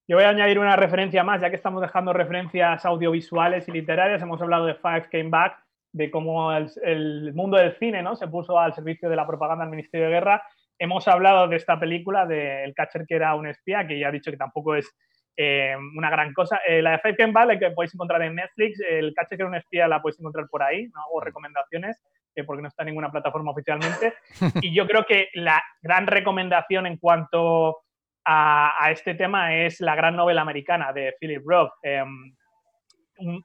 Yo 0.08 0.16
voy 0.16 0.24
a 0.24 0.30
añadir 0.30 0.58
una 0.58 0.74
referencia 0.74 1.22
más, 1.22 1.42
ya 1.42 1.50
que 1.50 1.56
estamos 1.56 1.82
dejando 1.82 2.14
referencias 2.14 2.82
audiovisuales 2.86 3.68
y 3.68 3.72
literarias. 3.72 4.22
Hemos 4.22 4.40
hablado 4.40 4.64
de 4.64 4.74
Five 4.74 5.10
Came 5.12 5.28
Back, 5.28 5.62
de 5.92 6.10
cómo 6.10 6.50
el, 6.50 7.34
mundo 7.34 7.58
del 7.58 7.76
cine 7.76 8.02
¿no? 8.02 8.16
se 8.16 8.26
puso 8.26 8.58
al 8.58 8.72
servicio 8.72 9.10
de 9.10 9.16
la 9.16 9.26
propaganda 9.26 9.64
del 9.64 9.72
Ministerio 9.72 10.06
de 10.06 10.14
Guerra. 10.14 10.42
Hemos 10.78 11.06
hablado 11.08 11.46
de 11.46 11.56
esta 11.56 11.78
película, 11.78 12.24
de 12.24 12.64
El 12.64 12.72
Catcher 12.72 13.04
que 13.06 13.16
era 13.16 13.34
un 13.34 13.48
espía, 13.48 13.86
que 13.86 13.98
ya 13.98 14.08
he 14.08 14.12
dicho 14.12 14.30
que 14.30 14.38
tampoco 14.38 14.76
es 14.76 14.90
eh, 15.36 15.76
una 15.94 16.08
gran 16.08 16.32
cosa. 16.32 16.58
Eh, 16.66 16.80
la 16.80 16.92
de 16.92 17.00
Five 17.00 17.16
Came 17.16 17.32
Back, 17.34 17.46
la 17.46 17.58
que 17.58 17.70
podéis 17.72 17.94
encontrar 17.94 18.22
en 18.22 18.36
Netflix, 18.36 18.80
El 18.88 19.12
Catcher 19.12 19.36
que 19.36 19.42
era 19.42 19.50
un 19.50 19.56
espía, 19.56 19.88
la 19.88 20.00
podéis 20.00 20.20
encontrar 20.20 20.46
por 20.48 20.62
ahí, 20.62 20.88
¿no? 20.88 21.02
hago 21.02 21.20
recomendaciones, 21.20 22.02
eh, 22.34 22.44
porque 22.44 22.62
no 22.62 22.68
está 22.68 22.82
en 22.82 22.86
ninguna 22.86 23.10
plataforma 23.10 23.50
oficialmente. 23.50 24.14
Y 24.62 24.74
yo 24.74 24.86
creo 24.86 25.04
que 25.04 25.28
la 25.34 25.62
gran 25.82 26.06
recomendación 26.06 26.86
en 26.86 26.96
cuanto 26.96 27.82
a, 28.30 28.90
este 28.90 29.14
tema 29.14 29.56
es 29.56 29.80
la 29.80 29.94
gran 29.94 30.14
novela 30.14 30.42
americana 30.42 30.92
de 30.92 31.14
Philip 31.18 31.42
Roth. 31.46 31.72
Em, 31.82 32.34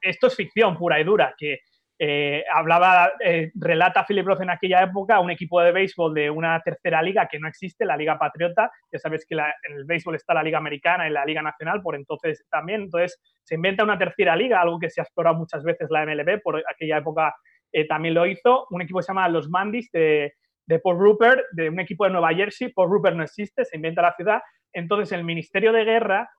esto 0.02 0.26
es 0.26 0.36
ficción 0.36 0.76
pura 0.76 1.00
y 1.00 1.04
dura, 1.04 1.34
que 1.36 1.60
eh, 1.98 2.44
hablaba, 2.52 3.12
eh, 3.24 3.50
relata 3.54 4.04
Philip 4.04 4.26
Roth 4.26 4.42
en 4.42 4.50
aquella 4.50 4.82
época 4.82 5.20
un 5.20 5.30
equipo 5.30 5.60
de 5.62 5.72
béisbol 5.72 6.12
de 6.12 6.28
una 6.28 6.60
tercera 6.60 7.00
liga 7.00 7.26
que 7.30 7.38
no 7.38 7.48
existe, 7.48 7.86
la 7.86 7.96
Liga 7.96 8.18
Patriota. 8.18 8.70
Ya 8.92 8.98
sabes 8.98 9.24
que 9.26 9.34
en 9.36 9.74
el 9.74 9.84
béisbol 9.86 10.16
está 10.16 10.34
la 10.34 10.42
Liga 10.42 10.58
Americana 10.58 11.08
y 11.08 11.12
la 11.12 11.24
Liga 11.24 11.40
Nacional, 11.40 11.80
por 11.80 11.94
entonces 11.94 12.44
también. 12.50 12.82
Entonces 12.82 13.18
se 13.42 13.54
inventa 13.54 13.84
una 13.84 13.98
tercera 13.98 14.36
liga, 14.36 14.60
algo 14.60 14.78
que 14.78 14.90
se 14.90 15.00
ha 15.00 15.04
explorado 15.04 15.36
muchas 15.36 15.64
veces 15.64 15.88
la 15.90 16.04
MLB, 16.04 16.42
por 16.42 16.62
aquella 16.68 16.98
época 16.98 17.34
eh, 17.72 17.86
también 17.86 18.14
lo 18.14 18.26
hizo. 18.26 18.66
Un 18.68 18.82
equipo 18.82 18.98
que 18.98 19.04
se 19.04 19.12
llama 19.12 19.28
los 19.30 19.48
Mandis 19.48 19.90
de, 19.92 20.34
de 20.66 20.78
Paul 20.78 20.98
Rupert, 20.98 21.40
de 21.52 21.70
un 21.70 21.80
equipo 21.80 22.04
de 22.04 22.10
Nueva 22.10 22.34
Jersey. 22.34 22.70
Paul 22.72 22.90
Rupert 22.90 23.16
no 23.16 23.22
existe, 23.22 23.64
se 23.64 23.76
inventa 23.76 24.02
la 24.02 24.14
ciudad 24.14 24.42
entonces 24.74 25.12
el 25.12 25.24
Ministerio 25.24 25.72
de 25.72 25.84
Guerra 25.84 26.30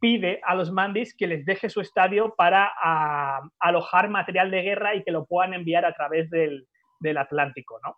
pide 0.00 0.40
a 0.44 0.54
los 0.54 0.70
Mandis 0.70 1.14
que 1.16 1.26
les 1.26 1.44
deje 1.44 1.68
su 1.68 1.80
estadio 1.80 2.34
para 2.36 2.70
alojar 3.58 4.08
material 4.08 4.50
de 4.50 4.62
guerra 4.62 4.94
y 4.94 5.02
que 5.02 5.10
lo 5.10 5.26
puedan 5.26 5.54
enviar 5.54 5.84
a 5.84 5.94
través 5.94 6.30
del, 6.30 6.66
Atlántico, 7.18 7.78
¿no? 7.84 7.96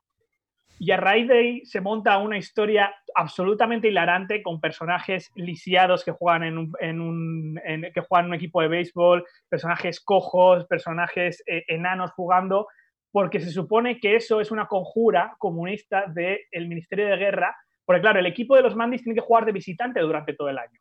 Y 0.80 0.90
a 0.90 0.96
raíz 0.96 1.26
de 1.26 1.38
ahí 1.38 1.64
se 1.64 1.80
monta 1.80 2.18
una 2.18 2.36
historia 2.36 2.94
absolutamente 3.14 3.88
hilarante 3.88 4.42
con 4.42 4.60
personajes 4.60 5.30
lisiados 5.34 6.04
que 6.04 6.12
juegan 6.12 6.44
en 6.44 7.00
un 7.00 8.34
equipo 8.34 8.60
de 8.60 8.68
béisbol, 8.68 9.24
personajes 9.48 10.00
cojos, 10.00 10.66
personajes 10.66 11.42
eh, 11.46 11.64
enanos 11.68 12.12
jugando, 12.12 12.68
porque 13.10 13.40
se 13.40 13.50
supone 13.50 13.98
que 13.98 14.16
eso 14.16 14.40
es 14.40 14.50
una 14.50 14.66
conjura 14.66 15.34
comunista 15.38 16.04
del 16.06 16.68
Ministerio 16.68 17.08
de 17.08 17.16
Guerra 17.16 17.56
porque 17.88 18.02
claro, 18.02 18.18
el 18.20 18.26
equipo 18.26 18.54
de 18.54 18.60
los 18.60 18.76
Mandis 18.76 19.02
tiene 19.02 19.18
que 19.18 19.24
jugar 19.24 19.46
de 19.46 19.52
visitante 19.52 19.98
durante 20.00 20.34
todo 20.34 20.50
el 20.50 20.58
año, 20.58 20.78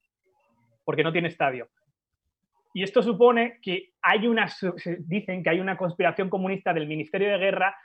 porque 0.84 1.06
no 1.06 1.14
tiene 1.14 1.30
estadio. 1.30 1.70
Y 2.74 2.84
esto 2.84 3.02
supone 3.02 3.60
que 3.62 3.94
hay 4.02 4.28
una, 4.28 4.50
dicen 5.00 5.42
que 5.42 5.50
hay 5.50 5.62
una 5.62 5.78
conspiración 5.78 6.30
comunista 6.30 6.74
del 6.74 6.86
Ministerio 6.86 7.30
de 7.30 7.38
Guerra 7.38 7.78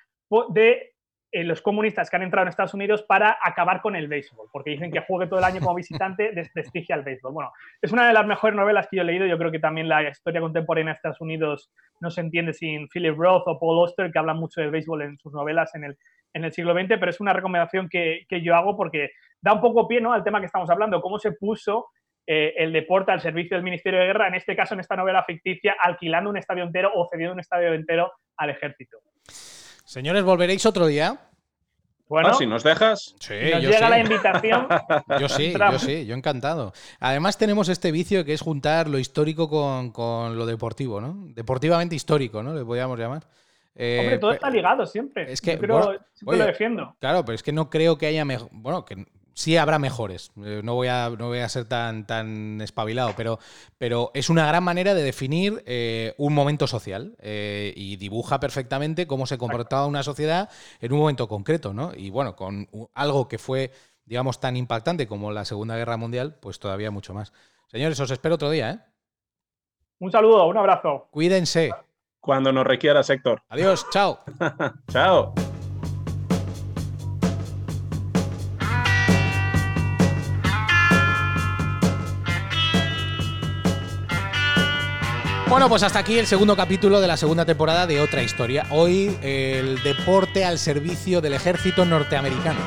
de 0.48 0.94
eh, 1.30 1.44
los 1.44 1.62
comunistas 1.62 2.10
que 2.10 2.16
han 2.16 2.22
entrado 2.22 2.46
en 2.46 2.48
Estados 2.48 2.74
Unidos 2.74 3.04
para 3.04 3.38
acabar 3.40 3.80
con 3.80 3.94
el 3.94 4.08
béisbol, 4.08 4.48
porque 4.52 4.70
dicen 4.70 4.90
que 4.90 5.02
juegue 5.02 5.28
todo 5.28 5.38
el 5.38 5.44
año 5.44 5.60
como 5.60 5.76
visitante 5.76 6.32
desprestigia 6.34 6.96
el 6.96 7.04
béisbol. 7.04 7.32
Bueno, 7.32 7.52
es 7.80 7.92
una 7.92 8.08
de 8.08 8.14
las 8.14 8.26
mejores 8.26 8.56
novelas 8.56 8.88
que 8.90 8.96
yo 8.96 9.02
he 9.02 9.06
leído. 9.06 9.26
Yo 9.26 9.38
creo 9.38 9.52
que 9.52 9.60
también 9.60 9.88
la 9.88 10.02
historia 10.02 10.40
contemporánea 10.40 10.94
de 10.94 10.96
Estados 10.96 11.20
Unidos 11.20 11.70
no 12.00 12.10
se 12.10 12.22
entiende 12.22 12.52
sin 12.54 12.88
Philip 12.88 13.16
Roth 13.16 13.44
o 13.46 13.60
Paul 13.60 13.78
Auster, 13.78 14.10
que 14.10 14.18
hablan 14.18 14.38
mucho 14.38 14.60
del 14.60 14.72
béisbol 14.72 15.02
en 15.02 15.16
sus 15.18 15.32
novelas 15.32 15.72
en 15.76 15.84
el, 15.84 15.96
en 16.32 16.44
el 16.44 16.52
siglo 16.52 16.72
XX, 16.74 16.98
pero 16.98 17.10
es 17.10 17.20
una 17.20 17.32
recomendación 17.32 17.88
que, 17.88 18.26
yo 18.42 18.54
hago 18.54 18.76
porque 18.76 19.10
da 19.40 19.52
un 19.52 19.60
poco 19.60 19.86
pie 19.88 20.00
¿no? 20.00 20.12
al 20.12 20.24
tema 20.24 20.40
que 20.40 20.46
estamos 20.46 20.70
hablando, 20.70 21.00
cómo 21.00 21.18
se 21.18 21.32
puso 21.32 21.88
eh, 22.26 22.54
el 22.56 22.72
deporte 22.72 23.12
al 23.12 23.20
servicio 23.20 23.56
del 23.56 23.64
Ministerio 23.64 24.00
de 24.00 24.06
Guerra, 24.06 24.28
en 24.28 24.34
este 24.34 24.54
caso 24.54 24.74
en 24.74 24.80
esta 24.80 24.96
novela 24.96 25.24
ficticia, 25.24 25.74
alquilando 25.80 26.30
un 26.30 26.36
estadio 26.36 26.64
entero 26.64 26.90
o 26.94 27.08
cediendo 27.10 27.34
un 27.34 27.40
estadio 27.40 27.74
entero 27.74 28.12
al 28.36 28.50
ejército. 28.50 28.98
Señores, 29.84 30.22
¿volveréis 30.22 30.64
otro 30.64 30.86
día? 30.86 31.18
Bueno, 32.08 32.28
ah, 32.28 32.34
si 32.34 32.46
nos 32.46 32.62
dejas. 32.62 33.14
Sí, 33.20 33.34
nos 33.52 33.62
llega 33.62 33.88
la 33.88 33.98
invitación. 33.98 34.68
yo 35.18 35.28
sí, 35.30 35.54
yo 35.54 35.78
sí, 35.78 36.04
yo 36.04 36.14
encantado. 36.14 36.74
Además 37.00 37.38
tenemos 37.38 37.70
este 37.70 37.90
vicio 37.90 38.24
que 38.24 38.34
es 38.34 38.42
juntar 38.42 38.86
lo 38.88 38.98
histórico 38.98 39.48
con, 39.48 39.92
con 39.92 40.36
lo 40.36 40.44
deportivo, 40.44 41.00
¿no? 41.00 41.14
Deportivamente 41.28 41.94
histórico, 41.94 42.42
¿no? 42.42 42.54
Le 42.54 42.66
podríamos 42.66 42.98
llamar. 42.98 43.22
Hombre, 43.74 44.18
todo 44.18 44.32
está 44.32 44.50
ligado 44.50 44.86
siempre. 44.86 45.32
Es 45.32 45.40
que, 45.40 45.52
siempre 45.52 45.68
lo 45.68 46.44
defiendo. 46.44 46.96
Claro, 47.00 47.24
pero 47.24 47.34
es 47.34 47.42
que 47.42 47.52
no 47.52 47.70
creo 47.70 47.96
que 47.98 48.06
haya 48.06 48.24
mejor. 48.24 48.48
Bueno, 48.52 48.84
que 48.84 49.06
sí 49.34 49.56
habrá 49.56 49.78
mejores. 49.78 50.32
Eh, 50.44 50.60
no 50.64 50.74
voy 50.74 50.88
a, 50.88 51.10
no 51.10 51.28
voy 51.28 51.38
a 51.38 51.48
ser 51.48 51.66
tan, 51.66 52.06
tan 52.06 52.60
espabilado, 52.60 53.12
pero, 53.16 53.38
pero 53.78 54.10
es 54.14 54.30
una 54.30 54.46
gran 54.46 54.62
manera 54.62 54.94
de 54.94 55.02
definir 55.02 55.62
eh, 55.66 56.14
un 56.18 56.34
momento 56.34 56.66
social 56.66 57.16
eh, 57.20 57.72
y 57.76 57.96
dibuja 57.96 58.40
perfectamente 58.40 59.06
cómo 59.06 59.26
se 59.26 59.38
comportaba 59.38 59.86
una 59.86 60.02
sociedad 60.02 60.50
en 60.80 60.92
un 60.92 60.98
momento 60.98 61.28
concreto, 61.28 61.72
¿no? 61.72 61.92
Y 61.94 62.10
bueno, 62.10 62.36
con 62.36 62.68
algo 62.94 63.28
que 63.28 63.38
fue, 63.38 63.70
digamos, 64.04 64.40
tan 64.40 64.56
impactante 64.56 65.06
como 65.06 65.32
la 65.32 65.44
Segunda 65.44 65.76
Guerra 65.76 65.96
Mundial, 65.96 66.36
pues 66.40 66.58
todavía 66.58 66.90
mucho 66.90 67.14
más. 67.14 67.32
Señores, 67.68 67.98
os 68.00 68.10
espero 68.10 68.34
otro 68.34 68.50
día, 68.50 68.70
¿eh? 68.70 68.78
Un 69.98 70.10
saludo, 70.10 70.46
un 70.46 70.56
abrazo. 70.56 71.08
Cuídense. 71.10 71.70
Cuando 72.22 72.52
nos 72.52 72.64
requieras, 72.64 73.10
Héctor. 73.10 73.42
Adiós, 73.48 73.84
chao. 73.90 74.20
chao. 74.92 75.34
Bueno, 85.48 85.68
pues 85.68 85.82
hasta 85.82 85.98
aquí 85.98 86.16
el 86.16 86.28
segundo 86.28 86.54
capítulo 86.54 87.00
de 87.00 87.08
la 87.08 87.16
segunda 87.16 87.44
temporada 87.44 87.88
de 87.88 88.00
Otra 88.00 88.22
Historia. 88.22 88.66
Hoy 88.70 89.18
el 89.20 89.82
deporte 89.82 90.44
al 90.44 90.58
servicio 90.58 91.20
del 91.20 91.34
ejército 91.34 91.84
norteamericano. 91.84 92.60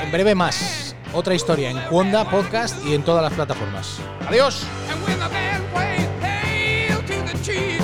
En 0.00 0.10
breve 0.10 0.34
más. 0.34 0.96
Otra 1.12 1.34
historia 1.34 1.68
en 1.70 1.78
Cuonda, 1.82 2.24
Podcast 2.30 2.82
y 2.86 2.94
en 2.94 3.02
todas 3.02 3.22
las 3.22 3.34
plataformas. 3.34 3.98
Adiós. 4.26 4.66
Cheese. 7.46 7.75